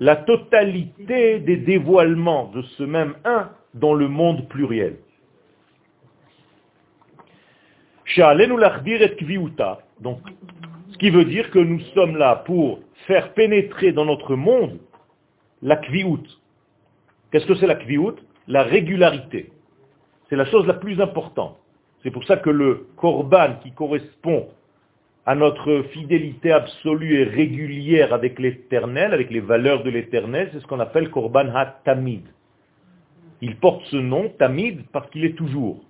la 0.00 0.16
totalité 0.16 1.38
des 1.40 1.56
dévoilements 1.56 2.50
de 2.54 2.62
ce 2.62 2.82
même 2.82 3.14
un 3.24 3.50
dans 3.74 3.94
le 3.94 4.08
monde 4.08 4.48
pluriel. 4.48 4.96
Donc, 10.00 10.18
ce 10.90 10.98
qui 10.98 11.10
veut 11.10 11.24
dire 11.24 11.50
que 11.50 11.58
nous 11.58 11.80
sommes 11.94 12.16
là 12.16 12.36
pour 12.44 12.80
faire 13.06 13.32
pénétrer 13.32 13.92
dans 13.92 14.04
notre 14.04 14.36
monde 14.36 14.78
la 15.62 15.76
kviout. 15.76 16.24
Qu'est-ce 17.30 17.46
que 17.46 17.54
c'est 17.54 17.66
la 17.66 17.76
kviout 17.76 18.16
la 18.48 18.62
régularité. 18.62 19.52
C'est 20.28 20.36
la 20.36 20.44
chose 20.46 20.66
la 20.66 20.74
plus 20.74 21.00
importante. 21.00 21.58
C'est 22.02 22.10
pour 22.10 22.24
ça 22.24 22.36
que 22.36 22.50
le 22.50 22.88
korban 22.96 23.56
qui 23.62 23.72
correspond 23.72 24.48
à 25.24 25.34
notre 25.34 25.82
fidélité 25.92 26.50
absolue 26.50 27.20
et 27.20 27.24
régulière 27.24 28.12
avec 28.12 28.38
l'éternel, 28.38 29.14
avec 29.14 29.30
les 29.30 29.40
valeurs 29.40 29.84
de 29.84 29.90
l'éternel, 29.90 30.50
c'est 30.52 30.60
ce 30.60 30.66
qu'on 30.66 30.80
appelle 30.80 31.10
korban 31.10 31.48
ha-tamid. 31.54 32.24
Il 33.40 33.56
porte 33.56 33.84
ce 33.86 33.96
nom, 33.96 34.30
tamid, 34.38 34.84
parce 34.92 35.08
qu'il 35.10 35.24
est 35.24 35.36
toujours. 35.36 35.84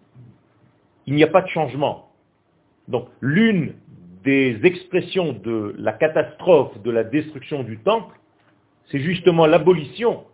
Il 1.07 1.15
n'y 1.15 1.25
a 1.25 1.29
pas 1.29 1.43
de 1.43 1.49
changement. 1.49 2.11
Donc 2.89 3.09
l'une 3.21 3.75
des 4.25 4.59
expressions 4.65 5.33
de 5.33 5.75
la 5.79 5.93
catastrophe, 5.93 6.81
de 6.83 6.91
la 6.91 7.05
destruction 7.05 7.63
du 7.63 7.79
temple, 7.79 8.15
c'est 8.91 9.01
justement 9.01 9.47
l'abolition 9.47 10.25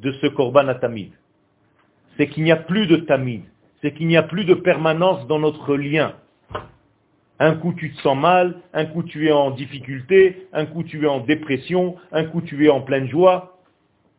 de 0.00 0.12
ce 0.12 0.26
korban 0.26 0.74
tamid. 0.74 1.12
C'est 2.16 2.28
qu'il 2.28 2.44
n'y 2.44 2.52
a 2.52 2.56
plus 2.56 2.86
de 2.86 2.96
tamid, 2.96 3.44
c'est 3.80 3.94
qu'il 3.94 4.06
n'y 4.06 4.16
a 4.16 4.22
plus 4.22 4.44
de 4.44 4.54
permanence 4.54 5.26
dans 5.26 5.38
notre 5.38 5.76
lien. 5.76 6.16
Un 7.42 7.56
coup 7.56 7.72
tu 7.72 7.92
te 7.92 8.00
sens 8.02 8.16
mal, 8.16 8.54
un 8.72 8.86
coup 8.86 9.02
tu 9.02 9.26
es 9.26 9.32
en 9.32 9.50
difficulté, 9.50 10.46
un 10.52 10.64
coup 10.64 10.84
tu 10.84 11.02
es 11.02 11.08
en 11.08 11.18
dépression, 11.18 11.96
un 12.12 12.22
coup 12.22 12.40
tu 12.40 12.64
es 12.64 12.68
en 12.68 12.82
pleine 12.82 13.08
joie. 13.08 13.58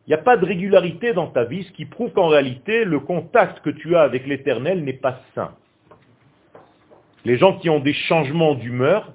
Il 0.06 0.10
n'y 0.10 0.14
a 0.14 0.18
pas 0.18 0.36
de 0.36 0.44
régularité 0.44 1.14
dans 1.14 1.28
ta 1.28 1.44
vie, 1.44 1.62
ce 1.62 1.72
qui 1.72 1.86
prouve 1.86 2.12
qu'en 2.12 2.28
réalité, 2.28 2.84
le 2.84 3.00
contact 3.00 3.60
que 3.60 3.70
tu 3.70 3.96
as 3.96 4.02
avec 4.02 4.26
l'éternel 4.26 4.84
n'est 4.84 4.92
pas 4.92 5.22
sain. 5.34 5.52
Les 7.24 7.38
gens 7.38 7.56
qui 7.56 7.70
ont 7.70 7.80
des 7.80 7.94
changements 7.94 8.56
d'humeur 8.56 9.10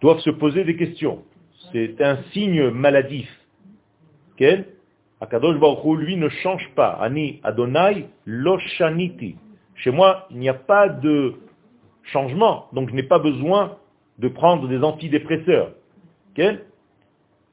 doivent 0.00 0.20
se 0.20 0.30
poser 0.30 0.62
des 0.62 0.76
questions. 0.76 1.24
C'est 1.72 2.00
un 2.00 2.18
signe 2.32 2.70
maladif. 2.70 3.28
Quel 4.36 4.66
Akadosh 5.20 5.58
Baruch 5.58 5.98
lui, 5.98 6.16
ne 6.16 6.28
change 6.28 6.70
pas. 6.76 6.90
Ani 6.90 7.40
Adonai 7.42 8.06
Loshaniti. 8.24 9.34
Chez 9.74 9.90
moi, 9.90 10.28
il 10.30 10.38
n'y 10.38 10.48
a 10.48 10.54
pas 10.54 10.88
de 10.88 11.34
changement, 12.04 12.68
donc 12.72 12.90
je 12.90 12.94
n'ai 12.94 13.02
pas 13.02 13.18
besoin 13.18 13.78
de 14.18 14.28
prendre 14.28 14.68
des 14.68 14.82
antidépresseurs. 14.82 15.72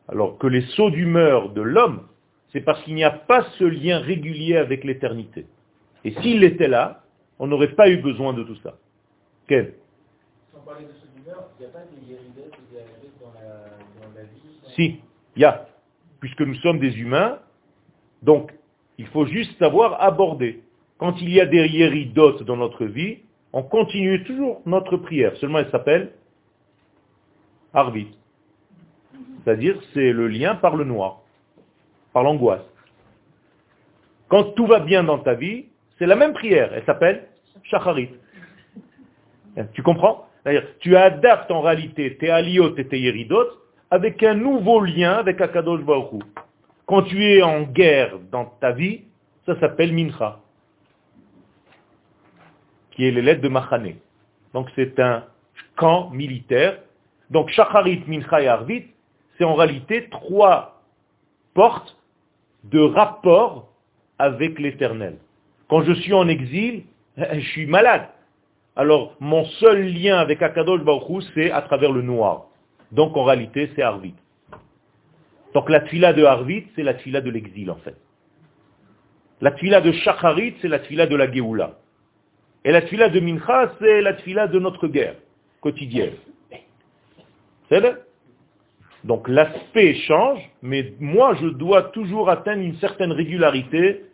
Alors 0.08 0.38
que 0.38 0.48
les 0.48 0.62
sauts 0.76 0.90
d'humeur 0.90 1.50
de 1.50 1.62
l'homme, 1.62 2.08
c'est 2.52 2.62
parce 2.62 2.82
qu'il 2.84 2.96
n'y 2.96 3.04
a 3.04 3.12
pas 3.12 3.46
ce 3.58 3.64
lien 3.64 4.00
régulier 4.00 4.58
avec 4.58 4.84
l'éternité. 4.84 5.46
Et 6.04 6.12
s'il 6.22 6.44
était 6.44 6.68
là, 6.68 7.04
on 7.40 7.48
n'aurait 7.48 7.76
pas 7.76 7.90
eu 7.90 7.98
besoin 7.98 8.34
de 8.34 8.44
tout 8.44 8.58
ça. 8.58 8.78
Sans 9.50 10.60
parler 10.66 10.86
de 10.86 10.92
sauts 10.94 11.08
d'humeur, 11.16 11.50
il 11.60 11.64
n'y 11.64 11.70
a 11.70 11.74
pas 11.74 11.80
des 11.80 12.22
dans 13.20 14.14
la 14.16 14.24
vie 14.24 14.74
Si, 14.76 15.00
il 15.36 15.42
y 15.42 15.46
a. 15.46 15.68
Puisque 16.20 16.42
nous 16.42 16.56
sommes 16.56 16.80
des 16.80 17.00
humains, 17.00 17.40
donc, 18.22 18.52
il 18.98 19.08
faut 19.08 19.26
juste 19.26 19.58
savoir 19.58 20.02
aborder. 20.02 20.62
Quand 20.98 21.20
il 21.22 21.30
y 21.30 21.42
a 21.42 21.46
des 21.46 21.68
yéridotes 21.68 22.44
dans 22.44 22.58
notre 22.58 22.86
vie, 22.86 23.20
on 23.54 23.64
continue 23.64 24.24
toujours 24.24 24.62
notre 24.66 24.98
prière. 24.98 25.36
Seulement, 25.38 25.60
elle 25.60 25.70
s'appelle 25.72 26.12
Arvit. 27.74 28.08
C'est-à-dire, 29.44 29.80
c'est 29.94 30.12
le 30.12 30.28
lien 30.28 30.56
par 30.56 30.76
le 30.76 30.84
noir, 30.84 31.22
par 32.14 32.24
l'angoisse. 32.24 32.62
Quand 34.28 34.44
tout 34.56 34.68
va 34.68 34.80
bien 34.80 35.04
dans 35.04 35.20
ta 35.20 35.34
vie, 35.34 35.66
c'est 35.98 36.06
la 36.06 36.16
même 36.16 36.34
prière. 36.34 36.72
Elle 36.74 36.86
s'appelle 36.86 37.28
Shacharit. 37.64 38.10
Tu 39.74 39.84
comprends? 39.84 40.28
Tu 40.80 40.96
adaptes 40.96 41.52
en 41.52 41.62
réalité 41.62 42.18
tes 42.18 42.30
aliot 42.30 42.76
et 42.78 42.88
tes 42.88 43.00
yéridot 43.00 43.48
avec 43.90 44.24
un 44.24 44.34
nouveau 44.34 44.80
lien 44.82 45.14
avec 45.14 45.42
Akadosh 45.42 45.82
Baruch 45.82 46.24
quand 46.92 47.04
tu 47.04 47.24
es 47.24 47.42
en 47.42 47.62
guerre 47.62 48.20
dans 48.34 48.44
ta 48.60 48.74
vie, 48.74 49.04
ça 49.46 49.58
s'appelle 49.62 49.94
mincha, 49.94 50.42
qui 52.92 53.06
est 53.06 53.12
lettres 53.12 53.42
de 53.42 53.50
Machane. 53.50 53.96
Donc 54.54 54.70
c'est 54.76 55.00
un 55.00 55.24
camp 55.76 56.10
militaire. 56.12 56.78
Donc 57.30 57.50
Shacharit, 57.50 58.04
Mincha 58.08 58.42
et 58.42 58.48
Arvit, 58.48 58.86
c'est 59.38 59.44
en 59.44 59.56
réalité 59.56 60.10
trois 60.10 60.82
portes 61.54 61.98
de 62.66 62.80
rapport 62.80 63.70
avec 64.20 64.60
l'éternel. 64.60 65.18
Quand 65.70 65.84
je 65.84 65.94
suis 65.94 66.14
en 66.14 66.28
exil, 66.28 66.84
je 67.18 67.40
suis 67.40 67.66
malade. 67.66 68.08
Alors 68.76 69.16
mon 69.20 69.46
seul 69.46 69.88
lien 69.94 70.18
avec 70.18 70.42
Akadosh 70.42 70.82
Baruch 70.82 71.24
c'est 71.34 71.52
à 71.52 71.62
travers 71.62 71.92
le 71.92 72.02
noir. 72.02 72.48
Donc 72.92 73.16
en 73.16 73.24
réalité, 73.24 73.72
c'est 73.76 73.82
Arvit. 73.82 74.16
Donc 75.54 75.70
la 75.70 75.82
tfila 75.82 76.14
de 76.14 76.24
Harvit, 76.24 76.68
c'est 76.76 76.84
la 76.84 76.94
tfila 76.94 77.22
de 77.22 77.30
l'exil 77.30 77.70
en 77.72 77.76
fait. 77.78 77.96
La 79.42 79.52
tfila 79.52 79.82
de 79.82 79.92
Shacharit, 79.92 80.56
c'est 80.62 80.68
la 80.68 80.80
tfila 80.80 81.08
de 81.08 81.16
la 81.16 81.32
Géoula. 81.32 81.78
Et 82.64 82.72
la 82.72 82.82
tfila 82.82 83.10
de 83.10 83.20
Mincha, 83.20 83.74
c'est 83.80 84.02
la 84.02 84.14
tfila 84.14 84.48
de 84.48 84.60
notre 84.60 84.88
guerre 84.88 85.16
quotidienne. 85.62 86.14
C'est 87.70 87.82
Donc 89.04 89.28
l'aspect 89.28 89.96
change, 89.96 90.42
mais 90.62 90.94
moi 91.00 91.36
je 91.42 91.48
dois 91.48 91.84
toujours 91.84 92.30
atteindre 92.30 92.62
une 92.62 92.76
certaine 92.76 93.12
régularité, 93.12 94.06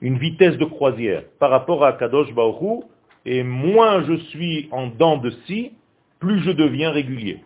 une 0.00 0.18
vitesse 0.18 0.56
de 0.58 0.64
croisière 0.64 1.24
par 1.38 1.50
rapport 1.50 1.84
à 1.84 1.94
Kadosh 1.94 2.32
Baoru, 2.32 2.82
et 3.24 3.42
moins 3.42 4.04
je 4.04 4.14
suis 4.30 4.68
en 4.70 4.88
dents 4.88 5.16
de 5.16 5.30
scie, 5.30 5.72
plus 6.18 6.42
je 6.42 6.50
deviens 6.50 6.90
régulier. 6.90 7.40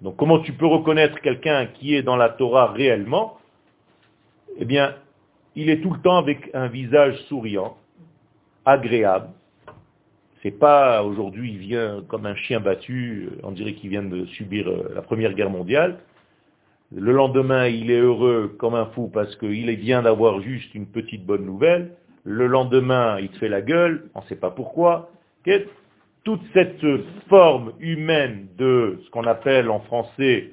Donc 0.00 0.16
comment 0.16 0.40
tu 0.40 0.52
peux 0.52 0.66
reconnaître 0.66 1.20
quelqu'un 1.20 1.66
qui 1.66 1.94
est 1.94 2.02
dans 2.02 2.16
la 2.16 2.28
Torah 2.28 2.72
réellement? 2.72 3.38
Eh 4.58 4.64
bien, 4.64 4.96
il 5.56 5.70
est 5.70 5.80
tout 5.80 5.92
le 5.92 6.00
temps 6.00 6.16
avec 6.16 6.50
un 6.54 6.68
visage 6.68 7.16
souriant, 7.28 7.76
agréable. 8.64 9.28
C'est 10.42 10.58
pas 10.58 11.02
aujourd'hui 11.02 11.52
il 11.52 11.58
vient 11.58 12.02
comme 12.08 12.26
un 12.26 12.34
chien 12.34 12.60
battu, 12.60 13.30
on 13.42 13.52
dirait 13.52 13.74
qu'il 13.74 13.90
vient 13.90 14.02
de 14.02 14.26
subir 14.26 14.68
euh, 14.68 14.92
la 14.94 15.02
première 15.02 15.34
guerre 15.34 15.50
mondiale. 15.50 15.98
Le 16.94 17.12
lendemain, 17.12 17.68
il 17.68 17.90
est 17.90 18.00
heureux 18.00 18.54
comme 18.58 18.74
un 18.74 18.86
fou 18.86 19.08
parce 19.08 19.34
qu'il 19.36 19.70
vient 19.76 20.02
d'avoir 20.02 20.40
juste 20.42 20.74
une 20.74 20.86
petite 20.86 21.24
bonne 21.24 21.46
nouvelle. 21.46 21.92
Le 22.24 22.46
lendemain, 22.46 23.18
il 23.18 23.30
te 23.30 23.38
fait 23.38 23.48
la 23.48 23.62
gueule, 23.62 24.10
on 24.14 24.20
ne 24.20 24.26
sait 24.26 24.36
pas 24.36 24.50
pourquoi 24.50 25.10
toute 26.24 26.40
cette 26.52 26.84
forme 27.28 27.72
humaine 27.80 28.48
de 28.56 29.00
ce 29.04 29.10
qu'on 29.10 29.26
appelle 29.26 29.70
en 29.70 29.80
français 29.80 30.50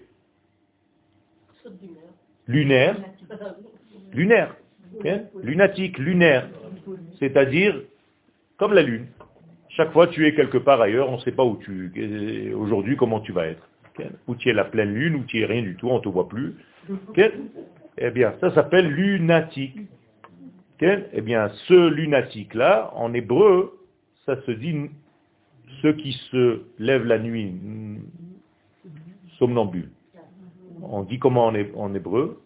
lunaire, 2.48 2.98
lunaire, 4.14 4.56
lunatique, 5.42 5.98
lunaire, 5.98 6.50
c'est-à-dire 7.20 7.82
comme 8.58 8.74
la 8.74 8.82
lune. 8.82 9.08
Chaque 9.70 9.92
fois 9.92 10.08
tu 10.08 10.28
es 10.28 10.34
quelque 10.36 10.58
part 10.58 10.82
ailleurs, 10.82 11.10
on 11.10 11.18
ne 11.18 11.22
sait 11.22 11.32
pas 11.32 11.46
où 11.46 11.58
tu 11.58 12.54
aujourd'hui 12.54 12.96
comment 12.98 13.20
tu 13.20 13.32
vas 13.32 13.48
être. 13.48 13.68
Ou 14.28 14.36
tu 14.36 14.50
es 14.50 14.54
la 14.54 14.64
pleine 14.64 14.94
lune, 14.94 15.16
ou 15.16 15.24
tu 15.26 15.40
es 15.40 15.46
rien 15.46 15.62
du 15.62 15.76
tout, 15.76 15.90
on 15.90 15.98
ne 15.98 16.02
te 16.02 16.10
voit 16.10 16.30
plus. 16.30 16.56
Eh 17.98 18.12
bien, 18.12 18.34
ça 18.40 18.54
s'appelle 18.54 18.88
lunatique. 18.88 19.76
Eh 20.82 21.22
bien, 21.22 21.50
ce 21.68 21.90
lunatique-là, 21.90 22.92
en 22.96 23.14
hébreu, 23.14 23.78
ça 24.26 24.42
se 24.44 24.52
dit 24.52 24.90
ceux 25.82 25.94
qui 25.94 26.14
se 26.32 26.62
lèvent 26.78 27.06
la 27.06 27.20
nuit, 27.20 27.54
somnambules. 29.38 29.92
On 30.82 31.04
dit 31.04 31.20
comment 31.20 31.48
en 31.48 31.94
hébreu? 31.94 32.42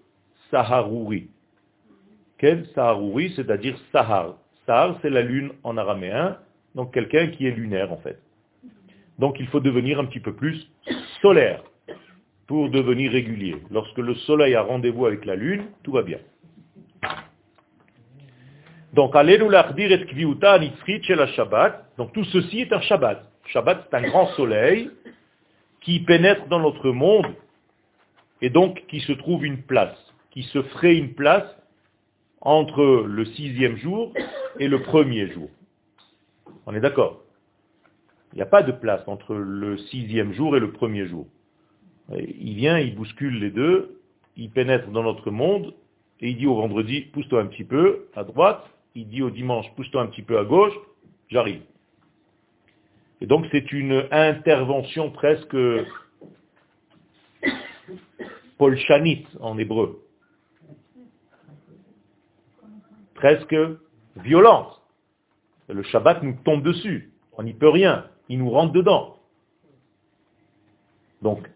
Saharouri. 0.49 1.29
Quel 2.37 2.65
Saharouri, 2.75 3.33
c'est-à-dire 3.35 3.77
Sahar. 3.91 4.35
Sahar, 4.65 4.97
c'est 5.01 5.09
la 5.09 5.21
lune 5.21 5.51
en 5.63 5.77
araméen, 5.77 6.37
donc 6.75 6.93
quelqu'un 6.93 7.27
qui 7.27 7.47
est 7.47 7.51
lunaire 7.51 7.91
en 7.91 7.97
fait. 7.97 8.19
Donc 9.19 9.39
il 9.39 9.47
faut 9.47 9.59
devenir 9.59 9.99
un 9.99 10.05
petit 10.05 10.19
peu 10.19 10.33
plus 10.33 10.67
solaire 11.21 11.63
pour 12.47 12.69
devenir 12.69 13.11
régulier. 13.11 13.55
Lorsque 13.71 13.97
le 13.97 14.15
soleil 14.15 14.55
a 14.55 14.61
rendez-vous 14.61 15.05
avec 15.05 15.25
la 15.25 15.35
lune, 15.35 15.65
tout 15.83 15.91
va 15.91 16.01
bien. 16.01 16.19
Donc. 18.93 19.13
Donc, 21.97 22.13
tout 22.13 22.23
ceci 22.25 22.61
est 22.61 22.73
un 22.73 22.81
Shabbat. 22.81 23.27
Shabbat, 23.47 23.87
c'est 23.89 23.97
un 23.97 24.03
grand 24.03 24.27
soleil 24.35 24.91
qui 25.81 25.99
pénètre 26.01 26.47
dans 26.47 26.59
notre 26.59 26.91
monde 26.91 27.25
et 28.41 28.49
donc 28.49 28.83
qui 28.87 28.99
se 29.01 29.13
trouve 29.13 29.45
une 29.45 29.63
place, 29.63 29.97
qui 30.31 30.43
se 30.43 30.61
ferait 30.61 30.95
une 30.95 31.13
place 31.13 31.45
entre 32.43 33.05
le 33.07 33.25
sixième 33.25 33.77
jour 33.77 34.13
et 34.59 34.67
le 34.67 34.81
premier 34.81 35.27
jour. 35.31 35.49
On 36.65 36.75
est 36.75 36.81
d'accord? 36.81 37.21
Il 38.33 38.37
n'y 38.37 38.41
a 38.41 38.47
pas 38.47 38.63
de 38.63 38.71
place 38.71 39.01
entre 39.07 39.33
le 39.33 39.77
sixième 39.77 40.33
jour 40.33 40.55
et 40.57 40.59
le 40.59 40.71
premier 40.71 41.07
jour. 41.07 41.27
Il 42.17 42.55
vient, 42.55 42.77
il 42.79 42.95
bouscule 42.95 43.39
les 43.39 43.49
deux, 43.49 44.01
il 44.35 44.49
pénètre 44.51 44.89
dans 44.89 45.03
notre 45.03 45.31
monde 45.31 45.73
et 46.19 46.29
il 46.29 46.37
dit 46.37 46.47
au 46.47 46.55
vendredi, 46.55 47.01
pousse-toi 47.13 47.41
un 47.41 47.47
petit 47.47 47.63
peu 47.63 48.07
à 48.15 48.23
droite, 48.23 48.69
il 48.93 49.07
dit 49.07 49.21
au 49.21 49.29
dimanche, 49.29 49.65
pousse-toi 49.75 50.01
un 50.01 50.07
petit 50.07 50.21
peu 50.21 50.37
à 50.37 50.43
gauche, 50.43 50.73
j'arrive. 51.29 51.61
Et 53.21 53.25
donc 53.25 53.45
c'est 53.51 53.71
une 53.71 54.05
intervention 54.11 55.11
presque 55.11 55.55
polchanite 58.57 59.27
en 59.39 59.57
hébreu. 59.57 60.02
Presque 63.23 63.55
violente. 64.17 64.81
Le 65.69 65.81
Shabbat 65.81 66.23
nous 66.23 66.35
tombe 66.43 66.61
dessus. 66.61 67.13
On 67.37 67.43
n'y 67.43 67.53
peut 67.53 67.69
rien. 67.69 68.07
Il 68.27 68.39
nous 68.39 68.49
rentre 68.49 68.73
dedans. 68.73 69.15
Donc, 71.21 71.49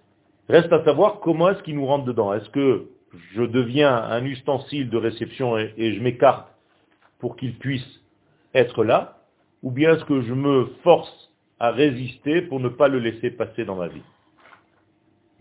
reste 0.48 0.72
à 0.72 0.86
savoir 0.86 1.20
comment 1.20 1.50
est-ce 1.50 1.62
qu'il 1.64 1.76
nous 1.76 1.86
rentre 1.86 2.06
dedans. 2.06 2.34
Est-ce 2.34 2.50
que 2.52 2.88
je 3.34 3.42
deviens 3.42 3.94
un 3.94 4.24
ustensile 4.24 4.90
de 4.90 4.96
réception 4.96 5.58
et, 5.58 5.74
et 5.76 5.94
je 5.94 6.02
m'écarte 6.02 6.48
pour 7.20 7.36
qu'il 7.36 7.58
puisse 7.58 8.02
être 8.54 8.86
là, 8.86 9.18
ou 9.62 9.70
bien 9.70 9.94
est-ce 9.94 10.06
que 10.06 10.22
je 10.22 10.34
me 10.34 10.68
force 10.84 11.34
à 11.60 11.72
résister 11.72 12.44
pour 12.44 12.62
ne 12.62 12.70
pas 12.70 12.88
le 12.88 13.00
laisser 13.00 13.30
passer 13.30 13.66
dans 13.66 13.76
ma 13.76 13.90
vie? 13.90 14.08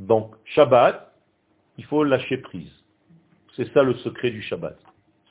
Donc, 0.01 0.35
Shabbat, 0.45 1.09
il 1.79 1.85
faut 1.85 2.03
lâcher 2.03 2.39
prise. 2.39 2.73
C'est 3.55 3.73
ça 3.73 3.85
le 3.85 3.95
secret 3.95 4.33
du 4.33 4.43
Shabbat. 4.43 4.77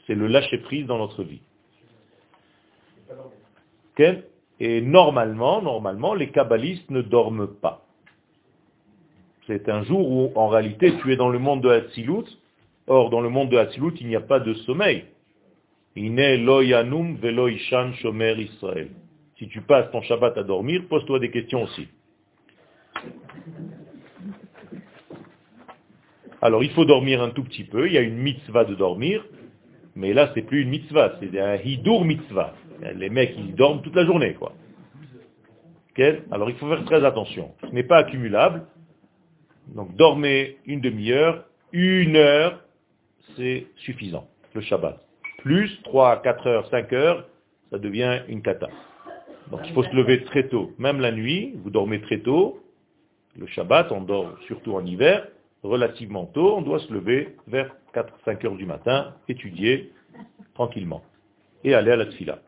C'est 0.07 0.15
le 0.15 0.27
lâcher 0.27 0.59
prise 0.59 0.85
dans 0.85 0.97
notre 0.97 1.23
vie. 1.23 1.41
Et 4.59 4.81
normalement, 4.81 5.61
normalement, 5.61 6.13
les 6.13 6.29
kabbalistes 6.29 6.89
ne 6.89 7.01
dorment 7.01 7.47
pas. 7.47 7.85
C'est 9.47 9.69
un 9.69 9.83
jour 9.83 10.09
où, 10.09 10.31
en 10.35 10.47
réalité, 10.47 10.93
tu 11.01 11.13
es 11.13 11.15
dans 11.15 11.29
le 11.29 11.39
monde 11.39 11.61
de 11.61 11.69
Hatzilut. 11.69 12.25
Or, 12.87 13.09
dans 13.09 13.21
le 13.21 13.29
monde 13.29 13.49
de 13.49 13.57
Hatzilut, 13.57 13.93
il 13.99 14.07
n'y 14.07 14.15
a 14.15 14.21
pas 14.21 14.39
de 14.39 14.53
sommeil. 14.53 15.05
shomer 17.93 18.33
Israël. 18.37 18.89
Si 19.37 19.47
tu 19.47 19.61
passes 19.61 19.91
ton 19.91 20.01
Shabbat 20.01 20.37
à 20.37 20.43
dormir, 20.43 20.83
pose-toi 20.89 21.19
des 21.19 21.31
questions 21.31 21.63
aussi. 21.63 21.87
Alors, 26.41 26.63
il 26.63 26.71
faut 26.71 26.85
dormir 26.85 27.21
un 27.21 27.29
tout 27.29 27.43
petit 27.43 27.63
peu. 27.63 27.87
Il 27.87 27.93
y 27.93 27.97
a 27.97 28.01
une 28.01 28.17
mitzvah 28.17 28.65
de 28.65 28.75
dormir. 28.75 29.23
Mais 29.95 30.13
là, 30.13 30.31
c'est 30.33 30.41
plus 30.41 30.61
une 30.61 30.69
mitzvah, 30.69 31.13
c'est 31.19 31.39
un 31.39 31.55
hidur 31.55 32.03
mitzvah. 32.03 32.53
Les 32.95 33.09
mecs, 33.09 33.33
ils 33.37 33.55
dorment 33.55 33.81
toute 33.81 33.95
la 33.95 34.05
journée, 34.05 34.33
quoi. 34.33 34.53
Alors, 36.31 36.49
il 36.49 36.57
faut 36.57 36.67
faire 36.67 36.83
très 36.83 37.05
attention. 37.05 37.53
Ce 37.61 37.67
n'est 37.67 37.83
pas 37.83 37.97
accumulable. 37.97 38.65
Donc, 39.73 39.95
dormez 39.95 40.57
une 40.65 40.81
demi-heure, 40.81 41.45
une 41.71 42.17
heure, 42.17 42.61
c'est 43.37 43.67
suffisant, 43.77 44.27
le 44.53 44.61
Shabbat. 44.61 44.99
Plus 45.37 45.81
3, 45.83 46.21
4 46.21 46.47
heures, 46.47 46.69
5 46.69 46.93
heures, 46.93 47.25
ça 47.71 47.79
devient 47.79 48.21
une 48.27 48.41
cata. 48.41 48.67
Donc, 49.49 49.61
il 49.65 49.73
faut 49.73 49.83
se 49.83 49.95
lever 49.95 50.23
très 50.25 50.49
tôt. 50.49 50.73
Même 50.77 50.99
la 50.99 51.11
nuit, 51.11 51.53
vous 51.63 51.69
dormez 51.69 52.01
très 52.01 52.19
tôt. 52.19 52.61
Le 53.37 53.47
Shabbat, 53.47 53.91
on 53.91 54.01
dort 54.01 54.37
surtout 54.47 54.73
en 54.73 54.85
hiver 54.85 55.27
relativement 55.65 56.25
tôt, 56.25 56.55
on 56.57 56.61
doit 56.61 56.79
se 56.79 56.93
lever 56.93 57.35
vers 57.47 57.75
4-5 57.95 58.45
heures 58.45 58.55
du 58.55 58.65
matin, 58.65 59.13
étudier 59.27 59.91
tranquillement 60.53 61.03
et 61.63 61.73
aller 61.73 61.91
à 61.91 61.95
la 61.95 62.05
tfila. 62.05 62.39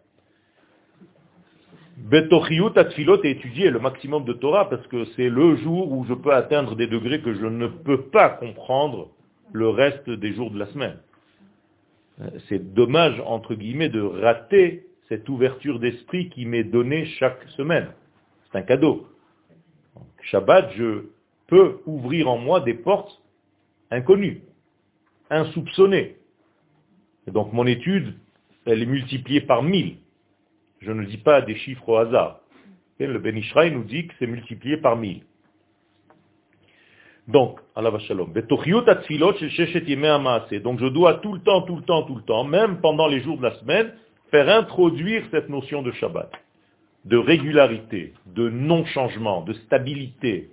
Betochiyut 1.98 2.74
tfilot 2.74 3.24
et 3.24 3.32
étudier 3.32 3.72
le 3.72 3.80
maximum 3.80 4.24
de 4.26 4.34
Torah 4.34 4.70
parce 4.70 4.86
que 4.88 5.06
c'est 5.16 5.30
le 5.30 5.56
jour 5.58 5.92
où 5.92 6.06
je 6.06 6.14
peux 6.14 6.34
atteindre 6.34 6.76
des 6.76 6.88
degrés 6.88 7.22
que 7.22 7.34
je 7.34 7.46
ne 7.46 7.68
peux 7.68 8.04
pas 8.04 8.30
comprendre 8.30 9.10
le 9.52 9.70
reste 9.70 10.10
des 10.10 10.34
jours 10.34 10.52
de 10.52 10.60
la 10.60 10.68
semaine. 10.68 11.00
C'est 12.48 12.74
dommage, 12.74 13.22
entre 13.26 13.56
guillemets, 13.56 13.90
de 13.90 14.02
rater 14.02 14.86
cette 15.08 15.28
ouverture 15.30 15.80
d'esprit 15.80 16.30
qui 16.30 16.46
m'est 16.46 16.64
donnée 16.64 17.06
chaque 17.06 17.42
semaine. 17.56 17.88
C'est 18.46 18.58
un 18.60 18.64
cadeau. 18.64 19.08
Shabbat, 20.22 20.72
je 20.76 21.06
peut 21.48 21.80
ouvrir 21.86 22.30
en 22.30 22.38
moi 22.38 22.60
des 22.60 22.74
portes 22.74 23.22
inconnues, 23.90 24.42
insoupçonnées. 25.30 26.18
Et 27.28 27.32
donc 27.32 27.54
mon 27.54 27.66
étude, 27.66 28.16
elle 28.66 28.82
est 28.82 28.88
multipliée 28.88 29.42
par 29.42 29.64
mille. 29.64 29.98
Je 30.80 30.92
ne 30.92 31.06
dis 31.06 31.18
pas 31.18 31.42
des 31.42 31.56
chiffres 31.56 31.90
au 31.90 31.98
hasard. 31.98 32.42
Le 33.00 33.20
Ben 33.20 33.40
nous 33.74 33.84
dit 33.84 34.08
que 34.08 34.14
c'est 34.20 34.28
multiplié 34.28 34.78
par 34.78 34.96
mille. 34.96 35.22
Donc, 37.28 37.60
Allah 37.76 37.92
shalom. 38.00 38.32
Donc 38.32 38.44
je 40.80 40.88
dois 40.88 41.14
tout 41.16 41.34
le 41.34 41.40
temps, 41.42 41.62
tout 41.64 41.76
le 41.76 41.82
temps, 41.84 42.04
tout 42.04 42.16
le 42.16 42.22
temps, 42.24 42.44
même 42.46 42.80
pendant 42.80 43.08
les 43.08 43.20
jours 43.22 43.38
de 43.38 43.44
la 43.44 43.54
semaine, 43.56 43.94
faire 44.32 44.50
introduire 44.50 45.24
cette 45.32 45.50
notion 45.50 45.82
de 45.82 45.92
Shabbat, 45.92 46.32
de 47.06 47.18
régularité, 47.18 48.14
de 48.28 48.50
non-changement, 48.50 49.42
de 49.42 49.54
stabilité, 49.54 50.50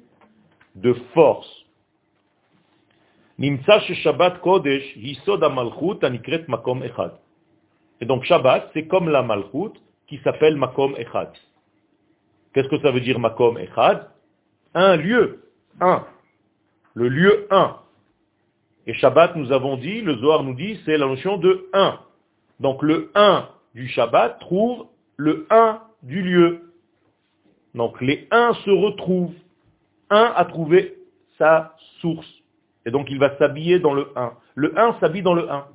de 0.75 0.93
force. 1.15 1.64
Shabbat 3.39 4.41
Kodesh, 4.41 4.97
Anikret 6.03 6.45
Makom 6.49 6.83
Echad. 6.83 7.13
Et 8.01 8.07
donc 8.07 8.25
Shabbat, 8.25 8.71
c'est 8.75 8.87
comme 8.87 9.09
la 9.09 9.23
Malchut 9.23 9.73
qui 10.07 10.19
s'appelle 10.19 10.57
Makom 10.57 10.95
Echad. 10.97 11.33
Qu'est-ce 12.53 12.69
que 12.69 12.81
ça 12.81 12.91
veut 12.91 13.01
dire 13.01 13.19
Makom 13.19 13.59
Echad 13.59 14.09
Un 14.75 14.97
lieu, 14.97 15.45
un. 15.81 16.05
Le 16.95 17.09
lieu 17.09 17.47
un. 17.51 17.79
Et 18.87 18.95
Shabbat, 18.95 19.35
nous 19.37 19.51
avons 19.51 19.77
dit, 19.77 20.01
le 20.03 20.17
Zohar 20.17 20.43
nous 20.43 20.55
dit, 20.55 20.81
c'est 20.85 20.97
la 20.99 21.07
notion 21.07 21.39
de 21.39 21.69
un. 21.73 21.99
Donc 22.61 22.83
le 22.83 23.11
un 23.15 23.49
du 23.75 23.89
Shabbat 23.89 24.39
trouve 24.41 24.87
le 25.17 25.47
un 25.51 25.81
du 26.03 26.23
lieu. 26.23 26.73
Donc 27.75 28.01
les 28.01 28.29
uns 28.31 28.55
se 28.65 28.71
retrouvent 28.71 29.35
un 30.11 30.33
a 30.37 30.45
trouvé 30.45 30.97
sa 31.39 31.75
source. 32.01 32.44
Et 32.87 32.91
donc 32.91 33.11
il 33.11 33.19
va 33.19 33.37
s'habiller 33.39 33.79
dans 33.79 33.95
le 33.95 34.09
1. 34.17 34.33
Le 34.55 34.79
1 34.79 35.01
s'habille 35.01 35.23
dans 35.23 35.35
le 35.35 35.51
1. 35.51 35.67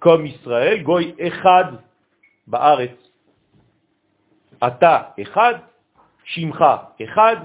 Comme 0.00 0.26
Israël, 0.26 0.82
Goy 0.82 1.14
Echad 1.18 1.80
Ba'aretz. 2.46 2.96
Ata 4.60 5.14
Echad, 5.16 5.60
Shimcha 6.24 6.94
Echad, 6.98 7.40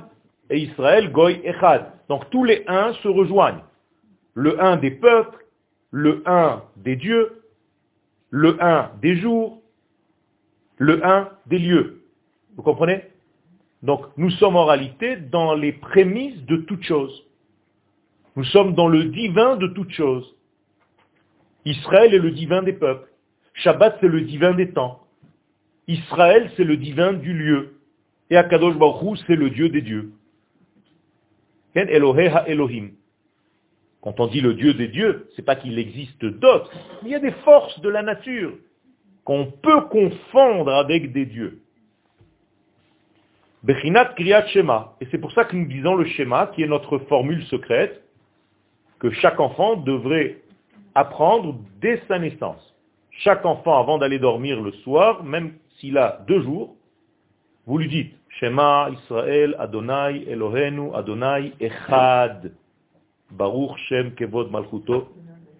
et 0.49 0.59
Israël 0.59 1.11
Goy 1.11 1.41
Echad. 1.43 1.91
Donc 2.09 2.29
tous 2.29 2.43
les 2.43 2.63
1 2.67 2.93
se 2.93 3.07
rejoignent. 3.07 3.63
Le 4.33 4.61
1 4.61 4.77
des 4.77 4.91
peuples, 4.91 5.45
le 5.91 6.23
1 6.25 6.63
des 6.77 6.95
dieux, 6.95 7.43
le 8.29 8.61
1 8.61 8.91
des 9.01 9.15
jours, 9.17 9.61
le 10.77 11.05
1 11.05 11.29
des 11.47 11.59
lieux. 11.59 12.03
Vous 12.55 12.63
comprenez? 12.63 13.03
Donc 13.85 14.01
nous 14.17 14.31
sommes 14.31 14.55
en 14.55 14.65
réalité 14.65 15.15
dans 15.15 15.53
les 15.53 15.71
prémices 15.71 16.43
de 16.45 16.57
toute 16.57 16.83
chose. 16.83 17.23
Nous 18.35 18.43
sommes 18.45 18.73
dans 18.73 18.87
le 18.87 19.05
divin 19.05 19.57
de 19.57 19.67
toute 19.67 19.91
chose. 19.91 20.35
Israël 21.65 22.13
est 22.13 22.19
le 22.19 22.31
divin 22.31 22.63
des 22.63 22.73
peuples. 22.73 23.07
Shabbat, 23.53 23.97
c'est 24.01 24.07
le 24.07 24.21
divin 24.21 24.53
des 24.53 24.71
temps. 24.71 25.01
Israël, 25.87 26.51
c'est 26.57 26.63
le 26.63 26.77
divin 26.77 27.13
du 27.13 27.33
lieu. 27.33 27.75
Et 28.31 28.37
Akadosh 28.37 28.75
Baruch 28.75 29.19
c'est 29.27 29.35
le 29.35 29.51
Dieu 29.51 29.69
des 29.69 29.81
dieux. 29.81 30.11
Quand 34.01 34.19
on 34.19 34.27
dit 34.27 34.41
le 34.41 34.53
Dieu 34.55 34.73
des 34.73 34.87
dieux, 34.87 35.29
c'est 35.35 35.45
pas 35.45 35.55
qu'il 35.55 35.77
existe 35.77 36.25
d'autres. 36.25 36.71
Il 37.03 37.09
y 37.09 37.15
a 37.15 37.19
des 37.19 37.31
forces 37.31 37.79
de 37.81 37.89
la 37.89 38.01
nature 38.01 38.53
qu'on 39.23 39.51
peut 39.51 39.81
confondre 39.81 40.73
avec 40.73 41.11
des 41.11 41.25
dieux. 41.25 41.61
Bechinat 43.65 44.13
Kriyat 44.13 44.47
Shema. 44.49 44.93
Et 45.01 45.07
c'est 45.09 45.17
pour 45.17 45.31
ça 45.31 45.43
que 45.43 45.55
nous 45.55 45.65
disons 45.65 45.95
le 45.95 46.05
schéma, 46.05 46.51
qui 46.53 46.61
est 46.61 46.67
notre 46.67 46.99
formule 46.99 47.43
secrète, 47.45 48.03
que 48.99 49.09
chaque 49.09 49.39
enfant 49.39 49.77
devrait 49.77 50.37
apprendre 50.93 51.57
dès 51.81 51.99
sa 52.07 52.19
naissance. 52.19 52.75
Chaque 53.09 53.43
enfant, 53.43 53.79
avant 53.79 53.97
d'aller 53.97 54.19
dormir 54.19 54.61
le 54.61 54.71
soir, 54.83 55.23
même 55.23 55.53
s'il 55.77 55.97
a 55.97 56.23
deux 56.27 56.41
jours, 56.43 56.75
vous 57.65 57.79
lui 57.79 57.87
dites, 57.87 58.13
Shema 58.39 58.89
Israël 58.91 59.55
Adonai 59.57 60.25
Elohenu 60.27 60.93
Adonai 60.93 61.53
Echad. 61.59 62.53
Baruch 63.31 63.77
Shem 63.87 64.13
Kevod 64.13 64.51
Malchuto. 64.51 65.07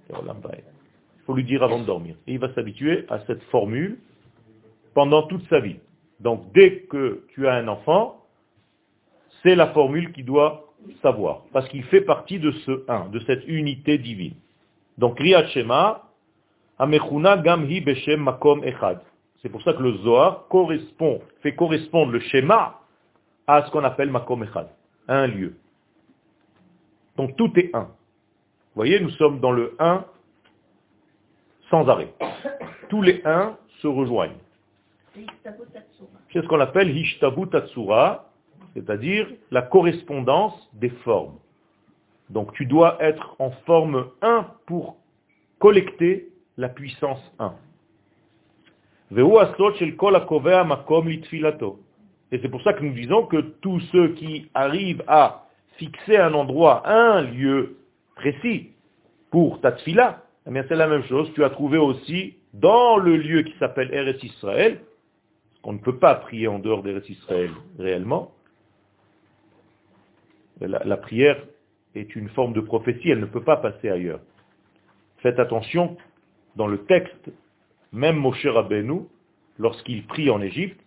Il 0.10 1.24
faut 1.26 1.34
lui 1.34 1.44
dire 1.44 1.64
avant 1.64 1.80
de 1.80 1.86
dormir. 1.86 2.16
Et 2.28 2.34
il 2.34 2.40
va 2.40 2.54
s'habituer 2.54 3.06
à 3.10 3.20
cette 3.26 3.42
formule 3.46 3.98
pendant 4.94 5.24
toute 5.24 5.48
sa 5.50 5.60
vie. 5.60 5.78
Donc 6.20 6.52
dès 6.54 6.82
que 6.82 7.26
tu 7.30 7.48
as 7.48 7.56
un 7.56 7.68
enfant, 7.68 8.24
c'est 9.44 9.56
la 9.56 9.68
formule 9.68 10.12
qu'il 10.12 10.26
doit 10.26 10.74
savoir, 11.02 11.44
parce 11.52 11.68
qu'il 11.70 11.84
fait 11.86 12.02
partie 12.02 12.40
de 12.40 12.52
ce 12.52 12.84
un, 12.88 13.10
de 13.10 13.20
cette 13.22 13.48
unité 13.48 13.98
divine. 13.98 14.36
Donc 14.98 15.20
Riyad 15.20 15.48
Shema, 15.48 16.04
Amechuna 16.80 17.38
Gamhi 17.38 17.82
Beshem 17.82 18.22
Makom 18.22 18.64
Echad. 18.64 19.02
C'est 19.42 19.50
pour 19.50 19.62
ça 19.62 19.74
que 19.74 19.84
le 19.84 19.98
Zohar 19.98 20.46
fait 21.42 21.56
correspondre 21.56 22.12
le 22.12 22.20
schéma 22.20 22.80
à 23.48 23.64
ce 23.66 23.72
qu'on 23.72 23.84
appelle 23.84 24.10
Makom 24.10 24.44
Echad, 24.44 24.70
un 25.08 25.28
lieu. 25.28 25.56
Donc 27.18 27.36
tout 27.36 27.52
est 27.58 27.76
un. 27.76 27.84
Vous 27.84 28.82
voyez, 28.82 29.00
nous 29.00 29.12
sommes 29.12 29.40
dans 29.40 29.52
le 29.52 29.76
un 29.80 30.06
sans 31.70 31.88
arrêt. 31.88 32.14
Tous 32.90 33.02
les 33.02 33.22
uns 33.26 33.58
se 33.82 33.88
rejoignent. 33.88 34.38
C'est 36.32 36.42
ce 36.42 36.48
qu'on 36.48 36.60
appelle 36.60 36.96
Hishtabu 36.96 37.48
Tatsura, 37.48 38.32
c'est-à-dire 38.74 39.28
la 39.52 39.62
correspondance 39.62 40.54
des 40.74 40.90
formes. 40.90 41.38
Donc 42.30 42.54
tu 42.54 42.66
dois 42.66 42.98
être 43.02 43.36
en 43.40 43.52
forme 43.66 44.08
1 44.22 44.48
pour 44.66 44.98
collecter 45.60 46.30
la 46.58 46.70
puissance 46.70 47.22
1. 47.40 47.54
Et 49.12 49.22
c'est 52.42 52.50
pour 52.50 52.62
ça 52.64 52.74
que 52.74 52.84
nous 52.84 52.94
disons 52.94 53.28
que 53.28 53.38
tous 53.62 53.80
ceux 53.92 54.14
qui 54.14 54.50
arrivent 54.54 55.04
à 55.08 55.46
fixer 55.78 56.18
un 56.18 56.34
endroit, 56.34 56.82
un 56.90 57.22
lieu 57.22 57.78
précis 58.16 58.72
pour 59.30 59.62
ta 59.62 59.76
eh 59.88 60.64
c'est 60.68 60.76
la 60.76 60.88
même 60.88 61.04
chose. 61.04 61.32
Tu 61.34 61.44
as 61.44 61.50
trouvé 61.50 61.78
aussi 61.78 62.36
dans 62.54 62.98
le 62.98 63.18
lieu 63.18 63.44
qui 63.44 63.54
s'appelle 63.60 63.94
Eretz 63.94 64.24
Israël, 64.24 64.80
qu'on 65.66 65.74
ne 65.74 65.80
peut 65.80 65.98
pas 65.98 66.14
prier 66.14 66.48
en 66.48 66.60
dehors 66.60 66.84
d'Eretz 66.84 67.10
Israël 67.10 67.50
réellement, 67.80 68.32
la, 70.62 70.84
la, 70.86 70.96
prière 70.96 71.44
est 71.96 72.16
une 72.16 72.30
forme 72.30 72.54
de 72.54 72.62
prophétie, 72.62 73.10
elle 73.10 73.20
ne 73.20 73.26
peut 73.26 73.44
pas 73.44 73.58
passer 73.58 73.90
ailleurs. 73.90 74.20
Faites 75.18 75.40
attention, 75.40 75.98
dans 76.56 76.68
le 76.68 76.86
texte, 76.86 77.32
même 77.92 78.18
Moshe 78.18 78.46
Rabbeinu, 78.46 79.08
lorsqu'il 79.58 80.06
prie 80.06 80.30
en 80.30 80.40
Égypte, 80.40 80.80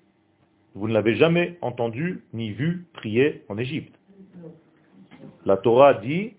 vous 0.76 0.86
ne 0.86 0.94
l'avez 0.94 1.16
jamais 1.16 1.58
entendu 1.60 2.22
ni 2.32 2.50
vu 2.50 2.86
prier 2.92 3.42
en 3.48 3.58
Égypte. 3.58 3.98
La 5.44 5.56
Torah 5.56 5.94
dit, 5.94 6.34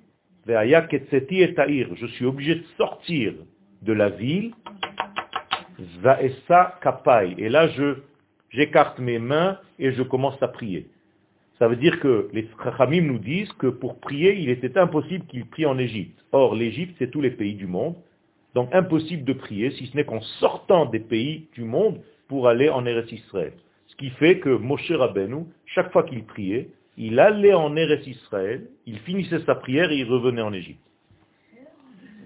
je 0.47 2.07
suis 2.13 2.25
obligé 2.25 2.55
de 2.55 2.63
sortir 2.77 3.33
de 3.81 3.91
la 3.91 4.07
ville, 4.07 4.53
et 7.37 7.49
là 7.49 7.67
je 7.67 8.08
j'écarte 8.49 8.99
mes 8.99 9.19
mains 9.19 9.59
et 9.77 9.91
je 9.91 10.03
commence 10.03 10.41
à 10.41 10.47
prier. 10.47 10.87
Ça 11.59 11.67
veut 11.67 11.75
dire 11.75 11.99
que 11.99 12.29
les 12.31 12.47
Chachamim 12.63 13.01
nous 13.01 13.19
disent 13.19 13.51
que 13.53 13.67
pour 13.67 13.99
prier, 13.99 14.37
il 14.39 14.49
était 14.49 14.77
impossible 14.77 15.25
qu'il 15.25 15.45
prie 15.45 15.65
en 15.65 15.77
Égypte. 15.77 16.17
Or, 16.31 16.55
l'Égypte, 16.55 16.95
c'est 16.99 17.11
tous 17.11 17.19
les 17.19 17.31
pays 17.31 17.55
du 17.55 17.67
monde. 17.67 17.95
Donc, 18.55 18.73
impossible 18.73 19.25
de 19.25 19.33
prier, 19.33 19.71
si 19.71 19.87
ce 19.87 19.95
n'est 19.95 20.05
qu'en 20.05 20.21
sortant 20.21 20.85
des 20.85 20.99
pays 20.99 21.47
du 21.53 21.63
monde 21.63 21.99
pour 22.29 22.47
aller 22.47 22.69
en 22.69 22.85
Eretz 22.85 23.11
Israël. 23.11 23.53
Ce 23.87 23.95
qui 23.97 24.09
fait 24.11 24.39
que 24.39 24.49
Moshe 24.49 24.89
Rabbeinu, 24.89 25.45
chaque 25.65 25.91
fois 25.91 26.03
qu'il 26.03 26.23
priait, 26.23 26.69
il 26.97 27.19
allait 27.19 27.53
en 27.53 27.75
Eretz 27.75 28.07
Israël, 28.07 28.67
il 28.85 28.99
finissait 28.99 29.41
sa 29.45 29.55
prière 29.55 29.91
et 29.91 29.97
il 29.97 30.05
revenait 30.05 30.41
en 30.41 30.53
Égypte. 30.53 30.79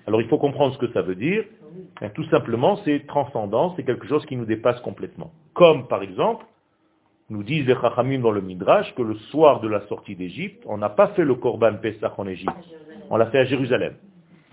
Alors, 0.06 0.22
il 0.22 0.28
faut 0.28 0.38
comprendre 0.38 0.76
ce 0.76 0.80
que 0.80 0.92
ça 0.94 1.02
veut 1.02 1.16
dire. 1.16 1.46
Tout 2.14 2.26
simplement, 2.26 2.80
c'est 2.86 3.06
transcendant, 3.08 3.74
c'est 3.76 3.84
quelque 3.84 4.08
chose 4.08 4.26
qui 4.26 4.36
nous 4.36 4.46
dépasse 4.46 4.80
complètement. 4.82 5.32
Comme, 5.54 5.88
par 5.88 6.02
exemple, 6.04 6.46
nous 7.30 7.44
disent 7.44 7.66
les 7.66 7.76
Chachamim 7.76 8.20
dans 8.20 8.32
le 8.32 8.42
Midrash 8.42 8.94
que 8.96 9.02
le 9.02 9.16
soir 9.32 9.60
de 9.62 9.68
la 9.68 9.82
sortie 9.88 10.16
d'Égypte, 10.16 10.64
on 10.66 10.78
n'a 10.78 10.90
pas 10.90 11.08
fait 11.10 11.24
le 11.24 11.36
Korban 11.36 11.76
Pesach 11.82 12.14
en 12.18 12.28
Égypte, 12.28 12.54
on 13.10 13.18
l'a 13.18 13.28
fait 13.28 13.40
à 13.40 13.46
Jérusalem. 13.46 13.96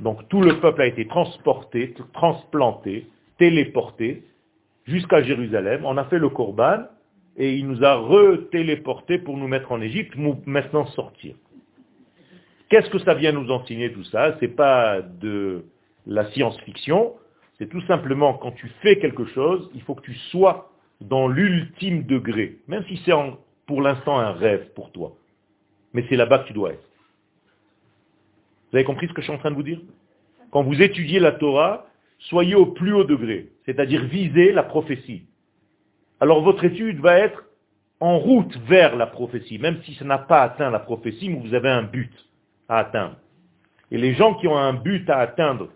Donc 0.00 0.28
tout 0.28 0.40
le 0.40 0.60
peuple 0.60 0.82
a 0.82 0.86
été 0.86 1.06
transporté, 1.06 1.94
transplanté, 2.12 3.06
téléporté 3.38 4.24
jusqu'à 4.86 5.22
Jérusalem. 5.22 5.82
On 5.84 5.96
a 5.96 6.04
fait 6.04 6.18
le 6.18 6.28
Korban 6.30 6.84
et 7.36 7.54
il 7.54 7.66
nous 7.66 7.84
a 7.84 7.96
re-téléporté 7.96 9.18
pour 9.18 9.36
nous 9.36 9.48
mettre 9.48 9.72
en 9.72 9.80
Égypte, 9.80 10.14
nous 10.16 10.40
maintenant 10.46 10.86
sortir. 10.86 11.34
Qu'est-ce 12.68 12.88
que 12.88 12.98
ça 13.00 13.14
vient 13.14 13.32
nous 13.32 13.50
enseigner 13.50 13.92
tout 13.92 14.04
ça? 14.04 14.36
Ce 14.36 14.44
n'est 14.44 14.52
pas 14.52 15.02
de 15.02 15.64
la 16.06 16.30
science-fiction, 16.30 17.14
c'est 17.58 17.68
tout 17.68 17.82
simplement 17.82 18.34
quand 18.34 18.52
tu 18.52 18.68
fais 18.82 18.98
quelque 18.98 19.26
chose, 19.26 19.70
il 19.74 19.82
faut 19.82 19.94
que 19.94 20.02
tu 20.02 20.14
sois 20.30 20.70
dans 21.00 21.28
l'ultime 21.28 22.04
degré, 22.04 22.58
même 22.68 22.84
si 22.88 23.00
c'est 23.04 23.12
pour 23.66 23.82
l'instant 23.82 24.18
un 24.18 24.32
rêve 24.32 24.72
pour 24.74 24.90
toi. 24.92 25.12
Mais 25.92 26.04
c'est 26.08 26.16
là-bas 26.16 26.40
que 26.40 26.48
tu 26.48 26.52
dois 26.52 26.72
être. 26.72 26.88
Vous 28.70 28.76
avez 28.76 28.84
compris 28.84 29.08
ce 29.08 29.12
que 29.12 29.20
je 29.20 29.26
suis 29.26 29.34
en 29.34 29.38
train 29.38 29.50
de 29.50 29.56
vous 29.56 29.62
dire? 29.62 29.80
Quand 30.50 30.62
vous 30.62 30.80
étudiez 30.80 31.20
la 31.20 31.32
Torah, 31.32 31.86
soyez 32.18 32.54
au 32.54 32.66
plus 32.66 32.92
haut 32.92 33.04
degré, 33.04 33.48
c'est-à-dire 33.66 34.04
visez 34.04 34.52
la 34.52 34.62
prophétie. 34.62 35.24
Alors 36.20 36.42
votre 36.42 36.64
étude 36.64 37.00
va 37.00 37.18
être 37.18 37.44
en 38.00 38.18
route 38.18 38.56
vers 38.68 38.96
la 38.96 39.06
prophétie, 39.06 39.58
même 39.58 39.82
si 39.84 39.94
ça 39.94 40.04
n'a 40.04 40.18
pas 40.18 40.42
atteint 40.42 40.70
la 40.70 40.78
prophétie, 40.78 41.28
mais 41.28 41.40
vous 41.40 41.54
avez 41.54 41.68
un 41.68 41.82
but 41.82 42.12
à 42.68 42.78
atteindre. 42.78 43.16
Et 43.90 43.98
les 43.98 44.14
gens 44.14 44.34
qui 44.34 44.46
ont 44.46 44.56
un 44.56 44.72
but 44.72 45.08
à 45.10 45.18
atteindre, 45.18 45.68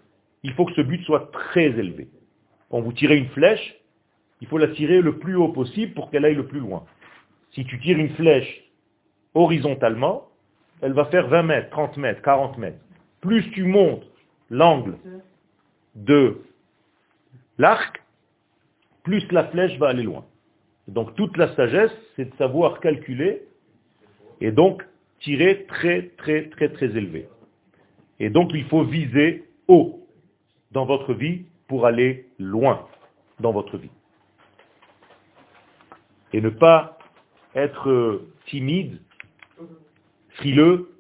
il 0.45 0.53
faut 0.53 0.67
que 0.67 0.75
ce 0.75 0.83
but 0.83 1.03
soit 1.05 1.33
très 1.33 1.67
élevé. 1.67 2.09
Quand 2.71 2.81
vous 2.81 2.93
tirez 2.93 3.17
une 3.17 3.29
flèche, 3.29 3.77
il 4.41 4.47
faut 4.47 4.59
la 4.59 4.69
tirer 4.69 5.01
le 5.01 5.19
plus 5.19 5.37
haut 5.37 5.49
possible 5.49 5.95
pour 5.95 6.11
qu'elle 6.11 6.25
aille 6.25 6.35
le 6.35 6.47
plus 6.47 6.61
loin. 6.61 6.85
Si 7.53 7.65
tu 7.65 7.81
tires 7.81 7.99
une 7.99 8.11
flèche 8.11 8.63
horizontalement, 9.33 10.29
elle 10.83 10.93
va 10.93 11.07
faire 11.07 11.29
20 11.29 11.43
mètres, 11.45 11.71
30 11.71 11.97
mètres, 11.97 12.23
40 12.23 12.59
mètres. 12.59 12.79
Plus 13.23 13.51
tu 13.53 13.65
montes 13.65 14.05
l'angle 14.51 14.99
de 15.95 16.43
l'arc, 17.57 18.03
plus 19.03 19.27
la 19.33 19.45
flèche 19.45 19.79
va 19.79 19.89
aller 19.89 20.03
loin. 20.03 20.27
Donc 20.89 21.15
toute 21.15 21.37
la 21.39 21.55
sagesse, 21.57 21.93
c'est 22.17 22.31
de 22.31 22.37
savoir 22.37 22.81
calculer 22.81 23.43
et 24.43 24.51
donc 24.51 24.85
tirer 25.21 25.65
très 25.69 26.11
très 26.19 26.51
très 26.51 26.69
très 26.69 26.87
élevé. 26.87 27.29
Et 28.21 28.29
donc 28.29 28.51
il 28.53 28.65
faut 28.65 28.85
viser 28.85 29.45
haut 29.69 30.04
dans 30.75 30.85
votre 30.85 31.15
vie 31.15 31.47
pour 31.69 31.87
aller 31.87 32.29
loin 32.39 32.87
dans 33.41 33.53
votre 33.53 33.79
vie 33.79 33.91
et 36.35 36.41
ne 36.41 36.51
pas 36.51 36.99
être 37.55 38.23
timide, 38.47 39.01
frileux, 40.31 40.91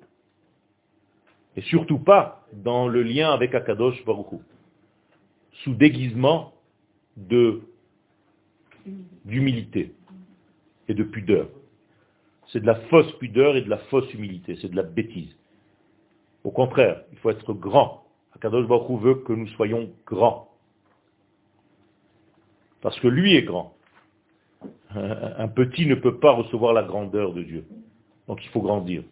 et 1.57 1.61
surtout 1.63 1.99
pas 1.99 2.47
dans 2.53 2.87
le 2.87 3.03
lien 3.03 3.33
avec 3.33 3.53
Akadosh 3.53 4.05
Baruch 4.05 4.41
sous 5.65 5.75
déguisement 5.75 6.55
d'humilité 9.25 9.93
et 10.87 10.95
de 10.95 11.03
pudeur. 11.03 11.49
C'est 12.53 12.61
de 12.61 12.67
la 12.67 12.77
fausse 12.89 13.11
pudeur 13.19 13.57
et 13.57 13.63
de 13.63 13.71
la 13.71 13.79
fausse 13.79 14.13
humilité, 14.15 14.57
c'est 14.61 14.71
de 14.71 14.77
la 14.77 14.85
bêtise. 14.85 15.37
Au 16.45 16.53
contraire, 16.53 17.03
il 17.11 17.19
faut 17.19 17.31
être 17.31 17.53
grand. 17.55 18.04
Akadosh 18.37 18.67
Baruch 18.67 19.01
veut 19.01 19.15
que 19.17 19.33
nous 19.33 19.49
soyons 19.49 19.91
grands. 20.07 20.49
Parce 22.81 22.99
que 23.01 23.09
lui 23.09 23.35
est 23.35 23.43
grand 23.43 23.75
un 24.95 25.49
petit 25.49 25.87
ne 25.87 25.95
peut 25.97 26.19
pas 26.19 26.33
recevoir 26.33 26.73
la 26.73 26.83
grandeur 26.83 27.33
de 27.33 27.43
Dieu. 27.43 27.65
Donc 28.29 28.45
il 28.45 28.49
faut 28.51 28.61
grandir. 28.61 29.03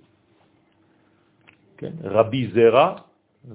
Rabbi 2.05 2.51
Zera, 2.53 3.09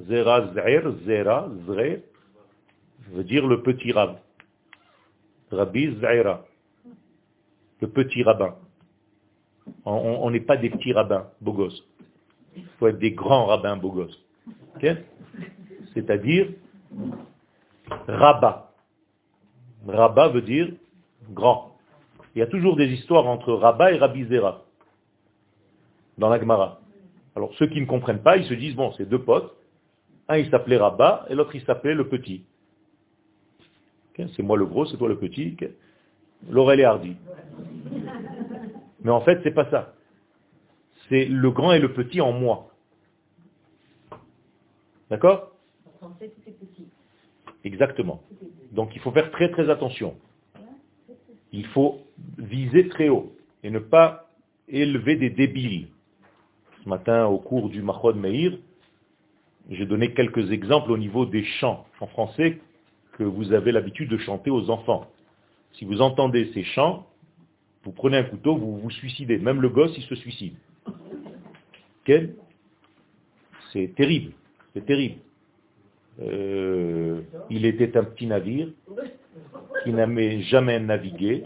Zera 0.07 0.53
Zer, 0.53 0.93
Zera, 1.05 1.49
Zre, 1.65 2.01
veut 3.11 3.23
dire 3.23 3.47
le 3.47 3.61
petit 3.63 3.93
rab. 3.93 4.17
Rabbi 5.49 5.97
Zera, 6.01 6.45
le 7.79 7.87
petit 7.87 8.23
rabbin. 8.23 8.55
On 9.85 10.29
n'est 10.29 10.41
pas 10.41 10.57
des 10.57 10.69
petits 10.69 10.93
rabbins, 10.93 11.27
beaux 11.39 11.53
gosses. 11.53 11.83
Il 12.55 12.65
faut 12.79 12.87
être 12.87 12.99
des 12.99 13.11
grands 13.11 13.45
rabbins, 13.45 13.77
beaux 13.77 13.91
gosses. 13.91 14.21
C'est-à-dire 15.93 16.49
rabat. 18.07 18.71
Rabat 19.87 20.29
veut 20.29 20.41
dire 20.41 20.71
grand. 21.31 21.77
Il 22.35 22.39
y 22.39 22.41
a 22.41 22.47
toujours 22.47 22.75
des 22.75 22.87
histoires 22.87 23.25
entre 23.25 23.53
Rabat 23.53 23.93
et 23.93 23.97
Rabbi 23.97 24.25
Zera 24.25 24.63
dans 26.17 26.29
la 26.29 26.39
Gemara. 26.39 26.79
Alors 27.35 27.53
ceux 27.55 27.67
qui 27.67 27.79
ne 27.79 27.85
comprennent 27.85 28.21
pas, 28.21 28.37
ils 28.37 28.45
se 28.45 28.53
disent, 28.53 28.75
bon, 28.75 28.91
c'est 28.93 29.07
deux 29.07 29.21
potes. 29.21 29.55
Un, 30.27 30.37
il 30.37 30.49
s'appelait 30.49 30.77
Rabat 30.77 31.25
et 31.29 31.35
l'autre, 31.35 31.55
il 31.55 31.63
s'appelait 31.63 31.93
le 31.93 32.07
petit. 32.07 32.43
c'est 34.15 34.43
moi 34.43 34.57
le 34.57 34.65
gros, 34.65 34.85
c'est 34.85 34.97
toi 34.97 35.07
le 35.07 35.17
petit. 35.17 35.55
Laurel 36.49 36.79
et 36.79 36.83
Hardy. 36.83 37.15
Mais 39.03 39.11
en 39.11 39.21
fait, 39.21 39.39
c'est 39.43 39.51
pas 39.51 39.69
ça. 39.69 39.93
C'est 41.09 41.25
le 41.25 41.51
grand 41.51 41.71
et 41.71 41.79
le 41.79 41.93
petit 41.93 42.19
en 42.19 42.33
moi. 42.33 42.69
D'accord 45.09 45.51
Exactement. 47.63 48.21
Donc 48.71 48.95
il 48.95 49.01
faut 49.01 49.11
faire 49.11 49.31
très 49.31 49.49
très 49.51 49.69
attention. 49.69 50.15
Il 51.51 51.65
faut 51.67 52.01
viser 52.37 52.87
très 52.89 53.09
haut 53.09 53.33
et 53.63 53.69
ne 53.69 53.79
pas 53.79 54.29
élever 54.67 55.15
des 55.15 55.29
débiles. 55.29 55.87
Ce 56.83 56.89
matin, 56.89 57.25
au 57.25 57.37
cours 57.37 57.69
du 57.69 57.81
Mahod 57.81 58.17
Meir, 58.17 58.57
j'ai 59.69 59.85
donné 59.85 60.13
quelques 60.13 60.51
exemples 60.51 60.91
au 60.91 60.97
niveau 60.97 61.25
des 61.25 61.43
chants 61.43 61.85
en 61.99 62.07
français 62.07 62.59
que 63.13 63.23
vous 63.23 63.53
avez 63.53 63.71
l'habitude 63.71 64.09
de 64.09 64.17
chanter 64.17 64.49
aux 64.49 64.69
enfants. 64.69 65.09
Si 65.73 65.85
vous 65.85 66.01
entendez 66.01 66.51
ces 66.53 66.63
chants, 66.63 67.05
vous 67.83 67.91
prenez 67.91 68.17
un 68.17 68.23
couteau, 68.23 68.55
vous 68.55 68.77
vous 68.77 68.91
suicidez. 68.91 69.37
Même 69.37 69.61
le 69.61 69.69
gosse, 69.69 69.93
il 69.97 70.03
se 70.03 70.15
suicide. 70.15 70.55
C'est 73.73 73.93
terrible. 73.95 74.31
C'est 74.77 74.85
terrible. 74.85 75.15
Euh, 76.21 77.21
il 77.49 77.65
était 77.65 77.97
un 77.97 78.03
petit 78.03 78.27
navire 78.27 78.67
qui 79.83 79.91
n'avait 79.91 80.41
jamais 80.41 80.79
navigué. 80.79 81.45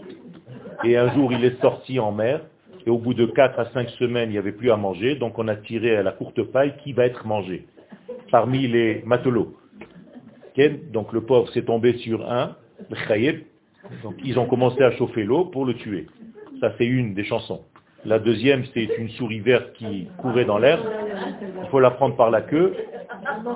Et 0.84 0.98
un 0.98 1.14
jour, 1.14 1.32
il 1.32 1.42
est 1.46 1.58
sorti 1.62 1.98
en 1.98 2.12
mer. 2.12 2.42
Et 2.84 2.90
au 2.90 2.98
bout 2.98 3.14
de 3.14 3.24
4 3.24 3.58
à 3.58 3.70
5 3.72 3.88
semaines, 3.90 4.28
il 4.28 4.32
n'y 4.32 4.38
avait 4.38 4.52
plus 4.52 4.70
à 4.70 4.76
manger. 4.76 5.14
Donc 5.14 5.38
on 5.38 5.48
a 5.48 5.56
tiré 5.56 5.96
à 5.96 6.02
la 6.02 6.12
courte 6.12 6.42
paille 6.42 6.74
qui 6.84 6.92
va 6.92 7.06
être 7.06 7.26
mangé 7.26 7.64
parmi 8.30 8.68
les 8.68 9.02
matelots. 9.06 9.56
Donc 10.92 11.14
le 11.14 11.22
pauvre 11.22 11.50
s'est 11.52 11.64
tombé 11.64 11.94
sur 11.98 12.30
un, 12.30 12.54
donc 14.02 14.14
ils 14.22 14.38
ont 14.38 14.46
commencé 14.46 14.82
à 14.82 14.90
chauffer 14.92 15.24
l'eau 15.24 15.46
pour 15.46 15.64
le 15.64 15.72
tuer. 15.74 16.06
Ça 16.60 16.74
c'est 16.76 16.86
une 16.86 17.14
des 17.14 17.24
chansons. 17.24 17.62
La 18.04 18.18
deuxième, 18.18 18.64
c'est 18.74 18.88
une 18.98 19.10
souris 19.10 19.38
verte 19.38 19.72
qui 19.74 20.08
courait 20.18 20.44
dans 20.44 20.58
l'air. 20.58 20.80
Il 21.62 21.68
faut 21.70 21.78
la 21.78 21.92
prendre 21.92 22.16
par 22.16 22.30
la 22.30 22.42
queue. 22.42 22.74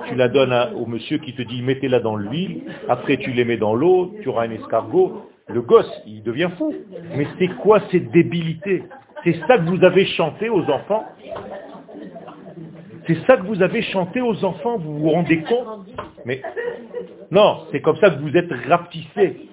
Tu 0.07 0.15
la 0.15 0.29
donnes 0.29 0.55
au 0.75 0.85
monsieur 0.85 1.17
qui 1.17 1.33
te 1.33 1.41
dit 1.41 1.61
mettez-la 1.61 1.99
dans 1.99 2.15
l'huile. 2.15 2.63
Après 2.87 3.17
tu 3.17 3.31
les 3.31 3.45
mets 3.45 3.57
dans 3.57 3.75
l'eau, 3.75 4.13
tu 4.21 4.29
auras 4.29 4.45
un 4.45 4.51
escargot. 4.51 5.29
Le 5.47 5.61
gosse, 5.61 5.91
il 6.05 6.23
devient 6.23 6.49
fou. 6.57 6.73
Mais 7.15 7.27
c'est 7.39 7.47
quoi 7.57 7.81
cette 7.91 8.11
débilité? 8.11 8.83
C'est 9.23 9.39
ça 9.47 9.57
que 9.57 9.63
vous 9.63 9.83
avez 9.83 10.05
chanté 10.05 10.49
aux 10.49 10.63
enfants? 10.63 11.05
C'est 13.07 13.25
ça 13.25 13.37
que 13.37 13.43
vous 13.43 13.61
avez 13.61 13.81
chanté 13.83 14.19
aux 14.21 14.43
enfants, 14.43 14.77
vous 14.77 14.99
vous 14.99 15.09
rendez 15.09 15.41
compte? 15.43 15.87
Mais 16.25 16.41
non, 17.31 17.59
c'est 17.71 17.81
comme 17.81 17.95
ça 17.97 18.09
que 18.09 18.19
vous 18.19 18.35
êtes 18.35 18.51
rapetissés. 18.67 19.49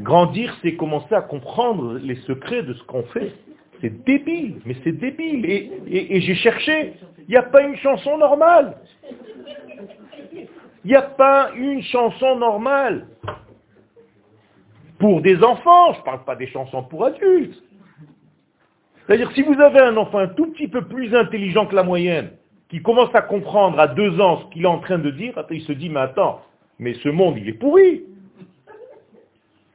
Grandir, 0.00 0.54
c'est 0.62 0.76
commencer 0.76 1.14
à 1.14 1.20
comprendre 1.20 1.98
les 2.02 2.16
secrets 2.26 2.62
de 2.62 2.72
ce 2.72 2.82
qu'on 2.84 3.02
fait. 3.04 3.32
C'est 3.80 4.04
débile, 4.04 4.60
mais 4.64 4.76
c'est 4.84 4.92
débile. 4.92 5.44
Et, 5.46 6.20
j'ai 6.20 6.34
cherché, 6.36 6.94
il 7.20 7.30
n'y 7.30 7.36
a 7.36 7.42
pas 7.42 7.62
une 7.62 7.76
chanson 7.76 8.16
normale. 8.18 8.76
Il 10.84 10.90
n'y 10.90 10.94
a 10.94 11.02
pas 11.02 11.50
une 11.54 11.82
chanson 11.82 12.36
normale. 12.36 13.06
Pour 14.98 15.20
des 15.20 15.42
enfants, 15.42 15.92
je 15.92 15.98
ne 15.98 16.04
parle 16.04 16.24
pas 16.24 16.36
des 16.36 16.46
chansons 16.46 16.82
pour 16.84 17.04
adultes. 17.04 17.62
C'est-à-dire, 19.06 19.30
si 19.32 19.42
vous 19.42 19.60
avez 19.60 19.80
un 19.80 19.96
enfant 19.96 20.18
un 20.18 20.28
tout 20.28 20.46
petit 20.52 20.68
peu 20.68 20.82
plus 20.86 21.14
intelligent 21.14 21.66
que 21.66 21.74
la 21.74 21.82
moyenne, 21.82 22.30
qui 22.68 22.82
commence 22.82 23.14
à 23.14 23.22
comprendre 23.22 23.78
à 23.78 23.86
deux 23.86 24.20
ans 24.20 24.40
ce 24.40 24.46
qu'il 24.52 24.62
est 24.62 24.68
en 24.68 24.78
train 24.78 24.98
de 24.98 25.10
dire, 25.10 25.34
il 25.50 25.62
se 25.62 25.72
dit, 25.72 25.88
mais 25.88 26.00
attends, 26.00 26.40
mais 26.78 26.94
ce 26.94 27.08
monde, 27.08 27.36
il 27.38 27.48
est 27.48 27.52
pourri. 27.52 28.04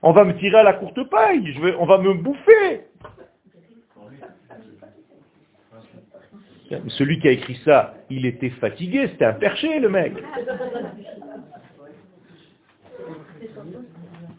On 0.02 0.12
va 0.12 0.24
me 0.24 0.36
tirer 0.38 0.58
à 0.58 0.64
la 0.64 0.74
courte 0.74 1.04
paille, 1.10 1.56
on 1.80 1.86
va 1.86 2.00
me 2.00 2.14
bouffer. 2.16 2.82
Celui 6.88 7.20
qui 7.20 7.28
a 7.28 7.32
écrit 7.32 7.60
ça, 7.66 7.96
il 8.10 8.26
était 8.26 8.50
fatigué, 8.50 9.08
c'était 9.12 9.26
un 9.26 9.34
perché 9.34 9.80
le 9.80 9.90
mec. 9.90 10.14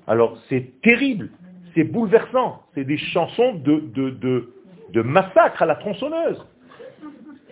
Alors 0.07 0.39
c'est 0.49 0.81
terrible, 0.83 1.31
c'est 1.75 1.85
bouleversant, 1.85 2.63
c'est 2.75 2.85
des 2.85 2.99
chansons 2.99 3.55
de, 3.55 3.81
de, 3.95 5.03
massacre 5.03 5.63
à 5.63 5.67
la 5.67 5.77
tronçonneuse. 5.77 6.45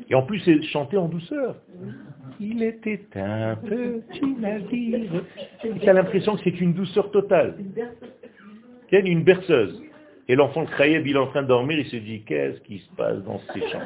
Et 0.09 0.15
en 0.15 0.23
plus 0.23 0.41
c'est 0.41 0.63
chanté 0.63 0.97
en 0.97 1.09
douceur. 1.09 1.57
Il 2.41 2.63
était 2.63 3.07
un 3.17 3.57
petit 3.57 4.35
navire. 4.39 5.25
Tu 5.63 5.89
as 5.89 5.93
l'impression 5.93 6.37
que 6.37 6.43
c'est 6.43 6.61
une 6.61 6.73
douceur 6.73 7.11
totale. 7.11 7.57
Une 8.93 9.23
berceuse. 9.23 9.81
Et 10.31 10.37
l'enfant 10.37 10.65
Kraïeb, 10.65 11.05
il 11.09 11.17
est 11.17 11.19
en 11.19 11.27
train 11.27 11.43
de 11.43 11.49
dormir, 11.49 11.77
il 11.77 11.87
se 11.87 11.97
dit, 11.97 12.23
qu'est-ce 12.23 12.61
qui 12.61 12.79
se 12.79 12.89
passe 12.95 13.19
dans 13.25 13.41
ces 13.53 13.69
chants 13.69 13.81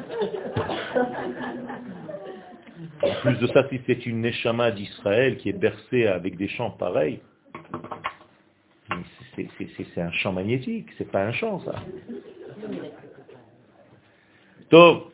En 3.01 3.15
plus 3.21 3.39
de 3.39 3.47
ça, 3.47 3.67
si 3.67 3.81
c'est 3.87 4.05
une 4.05 4.21
Neshama 4.21 4.69
d'Israël 4.69 5.37
qui 5.37 5.49
est 5.49 5.59
bercée 5.59 6.05
avec 6.05 6.37
des 6.37 6.47
chants 6.47 6.69
pareils, 6.69 7.19
c'est 9.35 9.99
un 9.99 10.11
chant 10.11 10.33
magnétique, 10.33 10.87
c'est 10.99 11.11
pas 11.11 11.25
un 11.25 11.31
chant 11.31 11.61
ça. 11.61 11.83
Donc, 14.69 15.05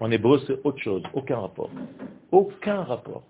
en 0.00 0.10
hébreu, 0.10 0.42
c'est 0.48 0.58
autre 0.64 0.80
chose, 0.80 1.04
aucun 1.12 1.38
rapport. 1.38 1.70
Aucun 2.32 2.82
rapport. 2.82 3.22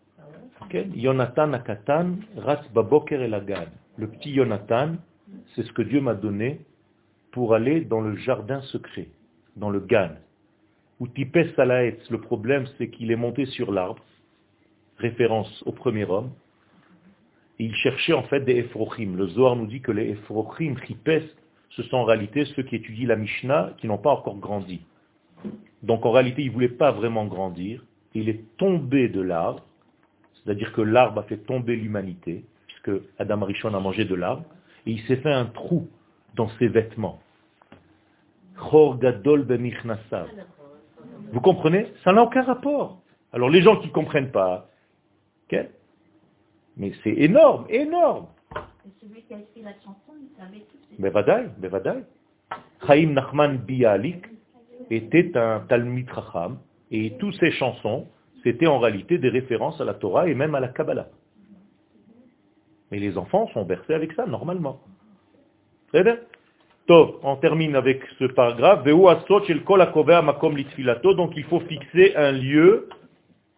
Yonatan 0.73 1.53
Akatan, 1.53 2.15
Ras 2.35 2.63
Baboker 2.73 3.21
et 3.21 3.29
Le 3.29 4.07
petit 4.09 4.31
Yonatan, 4.31 4.97
c'est 5.55 5.63
ce 5.63 5.73
que 5.73 5.83
Dieu 5.83 6.01
m'a 6.01 6.15
donné 6.15 6.61
pour 7.33 7.55
aller 7.55 7.81
dans 7.81 8.01
le 8.01 8.17
jardin 8.17 8.61
secret, 8.63 9.09
dans 9.57 9.71
le 9.71 9.81
Gan. 9.81 10.11
Ou 11.01 11.09
Tipes 11.09 11.55
Salaetz, 11.57 11.99
le 12.11 12.21
problème 12.21 12.67
c'est 12.79 12.89
qu'il 12.89 13.11
est 13.11 13.17
monté 13.17 13.47
sur 13.47 13.73
l'arbre, 13.73 14.03
référence 14.99 15.63
au 15.67 15.73
premier 15.73 16.05
homme, 16.05 16.31
et 17.59 17.65
il 17.65 17.75
cherchait 17.75 18.13
en 18.13 18.23
fait 18.25 18.41
des 18.41 18.57
Ephrochim. 18.59 19.17
Le 19.17 19.29
Zohar 19.29 19.57
nous 19.57 19.67
dit 19.67 19.81
que 19.81 19.93
les 19.93 20.11
Ephrochim, 20.11 20.75
Tipes, 20.87 21.23
ce 21.71 21.83
sont 21.85 21.97
en 21.97 22.05
réalité 22.05 22.45
ceux 22.57 22.63
qui 22.63 22.77
étudient 22.77 23.09
la 23.09 23.17
Mishnah, 23.17 23.75
qui 23.79 23.87
n'ont 23.87 23.99
pas 23.99 24.13
encore 24.13 24.39
grandi. 24.39 24.81
Donc 25.83 26.07
en 26.07 26.13
réalité, 26.13 26.43
il 26.43 26.49
ne 26.49 26.53
voulait 26.53 26.69
pas 26.69 26.93
vraiment 26.93 27.27
grandir, 27.27 27.85
il 28.15 28.29
est 28.29 28.45
tombé 28.57 29.09
de 29.09 29.21
l'arbre, 29.21 29.65
c'est-à-dire 30.35 30.73
que 30.73 30.81
l'arbre 30.81 31.21
a 31.21 31.25
fait 31.25 31.39
tomber 31.39 31.77
l'humanité, 31.77 32.45
puisque 32.67 33.03
Adam 33.19 33.43
Arishon 33.43 33.75
a 33.75 33.81
mangé 33.81 34.05
de 34.05 34.15
l'arbre, 34.15 34.45
et 34.87 34.93
il 34.93 35.01
s'est 35.03 35.17
fait 35.17 35.33
un 35.33 35.47
trou 35.47 35.89
dans 36.35 36.49
ses 36.59 36.69
vêtements. 36.69 37.21
Vous 41.33 41.41
comprenez? 41.41 41.87
Ça 42.05 42.13
n'a 42.13 42.23
aucun 42.23 42.43
rapport. 42.43 43.01
Alors 43.33 43.51
les 43.51 43.63
gens 43.63 43.77
qui 43.77 43.89
ne 43.89 43.93
comprennent 43.93 44.31
pas, 44.31 44.69
mais 46.77 46.93
c'est 47.03 47.13
énorme, 47.13 47.67
énorme. 47.69 48.27
celui 49.01 49.23
qui 49.23 49.35
a 49.35 49.39
écrit 49.39 49.63
la 49.63 49.75
chanson, 49.75 50.13
il 50.21 50.37
savait 50.37 50.61
tout. 50.61 50.77
Bevadaï, 50.99 51.51
Bevadaï. 51.59 52.05
Chaim 52.87 53.11
Nachman 53.13 53.59
Bialik 53.59 54.27
était 54.91 55.37
un 55.37 55.61
Talmud 55.69 56.09
Racham, 56.11 56.59
et 56.91 57.17
toutes 57.19 57.35
ses 57.37 57.51
chansons, 57.53 58.07
c'était 58.43 58.67
en 58.67 58.79
réalité 58.79 59.19
des 59.19 59.31
références 59.31 59.81
à 59.81 59.85
la 59.85 59.95
Torah 59.95 60.29
et 60.29 60.35
même 60.35 60.55
à 60.55 60.61
la 60.61 60.69
Kabbalah. 60.69 61.09
Et 62.95 63.01
les 63.01 63.19
enfants 63.19 63.49
sont 63.49 63.65
bercés 63.65 63.93
avec 63.93 64.13
ça, 64.13 64.25
normalement. 64.25 64.79
Très 65.89 66.05
bien. 66.05 66.17
on 66.89 67.37
termine 67.39 67.75
avec 67.75 68.01
ce 68.21 68.27
paragraphe. 68.27 68.85
Donc 68.85 71.33
il 71.37 71.43
faut 71.43 71.59
fixer 71.59 72.15
un 72.15 72.31
lieu 72.31 72.89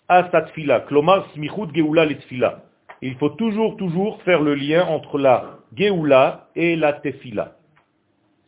à 0.08 0.30
sa 0.30 0.40
tfila. 0.40 0.86
Il 3.02 3.14
faut 3.16 3.28
toujours, 3.28 3.76
toujours 3.76 4.22
faire 4.22 4.40
le 4.40 4.54
lien 4.54 4.86
entre 4.86 5.18
la 5.18 5.58
geoula 5.74 6.48
et 6.56 6.74
la 6.74 6.94
tefila. 6.94 7.58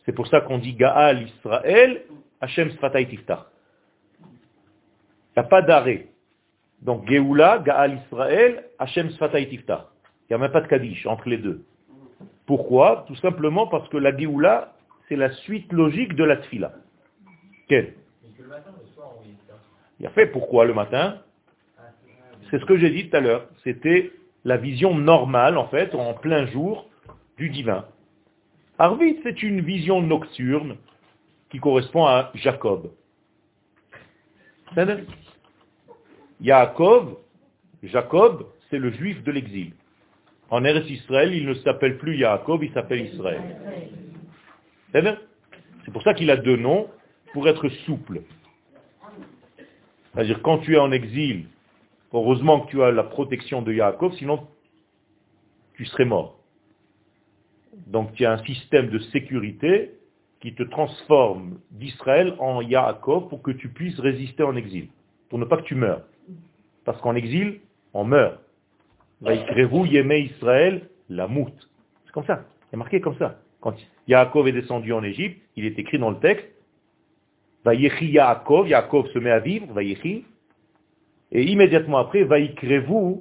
C'est 0.05 0.13
pour 0.13 0.25
ça 0.25 0.41
qu'on 0.41 0.57
dit 0.57 0.73
Gaal 0.73 1.21
Israël, 1.21 2.01
Hashem 2.41 2.71
Sfatay 2.71 3.05
Tiftach. 3.05 3.45
Il 4.21 4.25
n'y 5.37 5.41
a 5.41 5.43
pas 5.43 5.61
d'arrêt. 5.61 6.07
Donc 6.81 7.07
Geoula, 7.07 7.59
Gaal 7.59 7.99
Israël, 8.07 8.63
Hashem 8.79 9.11
Sfatay 9.11 9.49
Tiftach. 9.49 9.88
Il 10.29 10.33
n'y 10.33 10.35
a 10.35 10.37
même 10.39 10.51
pas 10.51 10.61
de 10.61 10.67
Kaddish 10.67 11.07
entre 11.07 11.27
les 11.27 11.37
deux. 11.37 11.65
Pourquoi? 12.45 13.05
Tout 13.07 13.15
simplement 13.15 13.67
parce 13.67 13.87
que 13.89 13.97
la 13.97 14.15
Géoula, 14.15 14.73
c'est 15.07 15.15
la 15.15 15.31
suite 15.31 15.71
logique 15.73 16.13
de 16.13 16.23
la 16.23 16.37
Tfila. 16.37 16.73
Quel 17.67 17.95
Il 19.99 20.05
a 20.05 20.09
fait 20.11 20.27
pourquoi 20.27 20.65
le 20.65 20.73
matin? 20.73 21.17
C'est 22.49 22.59
ce 22.59 22.65
que 22.65 22.77
j'ai 22.77 22.91
dit 22.91 23.09
tout 23.09 23.17
à 23.17 23.19
l'heure. 23.19 23.47
C'était 23.63 24.11
la 24.45 24.57
vision 24.57 24.95
normale, 24.95 25.57
en 25.57 25.67
fait, 25.67 25.93
en 25.95 26.13
plein 26.13 26.45
jour, 26.47 26.89
du 27.37 27.49
divin. 27.49 27.85
Arvid, 28.77 29.17
c'est 29.23 29.43
une 29.43 29.61
vision 29.61 30.01
nocturne 30.01 30.77
qui 31.49 31.59
correspond 31.59 32.05
à 32.05 32.31
Jacob. 32.35 32.91
Jacob, 36.41 37.17
Jacob, 37.83 38.47
c'est 38.69 38.77
le 38.77 38.91
juif 38.91 39.23
de 39.23 39.31
l'exil. 39.31 39.73
En 40.51 40.63
Eretz 40.63 40.89
Israël, 40.89 41.33
il 41.33 41.45
ne 41.45 41.53
s'appelle 41.55 41.97
plus 41.97 42.17
Yaakov, 42.17 42.63
il 42.63 42.71
s'appelle 42.73 43.05
Israël. 43.05 43.41
C'est 44.93 45.91
pour 45.91 46.01
ça 46.03 46.13
qu'il 46.13 46.31
a 46.31 46.37
deux 46.37 46.57
noms, 46.57 46.87
pour 47.33 47.47
être 47.47 47.69
souple. 47.85 48.21
C'est-à-dire, 50.13 50.41
quand 50.41 50.59
tu 50.59 50.75
es 50.75 50.79
en 50.79 50.91
exil, 50.91 51.47
heureusement 52.13 52.61
que 52.61 52.71
tu 52.71 52.81
as 52.81 52.91
la 52.91 53.03
protection 53.03 53.61
de 53.61 53.73
Yaakov, 53.73 54.13
sinon 54.15 54.47
tu 55.75 55.85
serais 55.85 56.05
mort. 56.05 56.39
Donc 57.87 58.13
tu 58.13 58.25
as 58.25 58.33
un 58.33 58.43
système 58.43 58.89
de 58.89 58.99
sécurité 58.99 59.91
qui 60.41 60.53
te 60.55 60.63
transforme 60.63 61.59
d'Israël 61.71 62.35
en 62.39 62.61
Yaakov 62.61 63.29
pour 63.29 63.41
que 63.41 63.51
tu 63.51 63.69
puisses 63.69 63.99
résister 63.99 64.43
en 64.43 64.55
exil, 64.55 64.87
pour 65.29 65.37
ne 65.37 65.45
pas 65.45 65.57
que 65.57 65.63
tu 65.63 65.75
meurs. 65.75 66.03
Parce 66.85 66.99
qu'en 67.01 67.15
exil, 67.15 67.59
on 67.93 68.03
meurt. 68.03 68.39
Israël, 70.19 70.89
la 71.09 71.27
moute. 71.27 71.69
C'est 72.05 72.11
comme 72.11 72.25
ça. 72.25 72.45
C'est 72.69 72.77
marqué 72.77 73.01
comme 73.01 73.17
ça. 73.17 73.39
Quand 73.61 73.75
Yaakov 74.07 74.47
est 74.47 74.53
descendu 74.53 74.93
en 74.93 75.03
Égypte, 75.03 75.41
il 75.55 75.65
est 75.65 75.77
écrit 75.77 75.99
dans 75.99 76.11
le 76.11 76.19
texte, 76.19 76.47
Vayechi 77.65 78.11
Yaakov, 78.11 78.69
Yaakov 78.69 79.07
se 79.11 79.19
met 79.19 79.31
à 79.31 79.39
vivre, 79.39 79.67
Vayechi, 79.73 80.25
et 81.31 81.43
immédiatement 81.43 81.97
après, 81.97 82.23
Vaikrevu, 82.23 83.17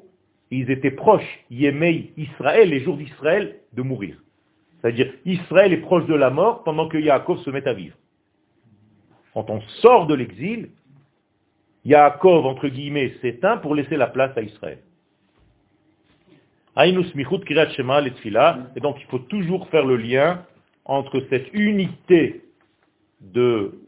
ils 0.50 0.70
étaient 0.70 0.92
proches, 0.92 1.44
Yemei 1.50 2.12
Israël, 2.16 2.70
les 2.70 2.80
jours 2.80 2.96
d'Israël, 2.96 3.56
de 3.72 3.82
mourir. 3.82 4.16
C'est-à-dire, 4.80 5.12
Israël 5.24 5.72
est 5.72 5.78
proche 5.78 6.06
de 6.06 6.14
la 6.14 6.30
mort 6.30 6.62
pendant 6.62 6.88
que 6.88 6.96
Yaakov 6.96 7.38
se 7.40 7.50
met 7.50 7.66
à 7.66 7.74
vivre. 7.74 7.96
Quand 9.34 9.50
on 9.50 9.60
sort 9.82 10.06
de 10.06 10.14
l'exil, 10.14 10.70
Yaakov, 11.84 12.46
entre 12.46 12.68
guillemets, 12.68 13.14
s'éteint 13.20 13.58
pour 13.58 13.74
laisser 13.74 13.96
la 13.96 14.06
place 14.06 14.36
à 14.36 14.42
Israël. 14.42 14.78
Et 16.80 16.92
donc 18.80 18.96
il 19.00 19.06
faut 19.08 19.18
toujours 19.18 19.68
faire 19.68 19.84
le 19.84 19.96
lien 19.96 20.44
entre 20.84 21.20
cette 21.28 21.52
unité 21.52 22.44
de, 23.20 23.80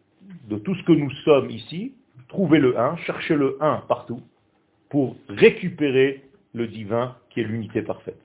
de 0.48 0.56
tout 0.58 0.74
ce 0.74 0.82
que 0.82 0.92
nous 0.92 1.10
sommes 1.24 1.50
ici, 1.50 1.92
trouver 2.28 2.58
le 2.58 2.78
1, 2.78 2.96
chercher 2.98 3.36
le 3.36 3.56
1 3.60 3.84
partout, 3.88 4.20
pour 4.88 5.16
récupérer 5.28 6.24
le 6.52 6.66
divin 6.66 7.16
qui 7.30 7.40
est 7.40 7.44
l'unité 7.44 7.82
parfaite. 7.82 8.20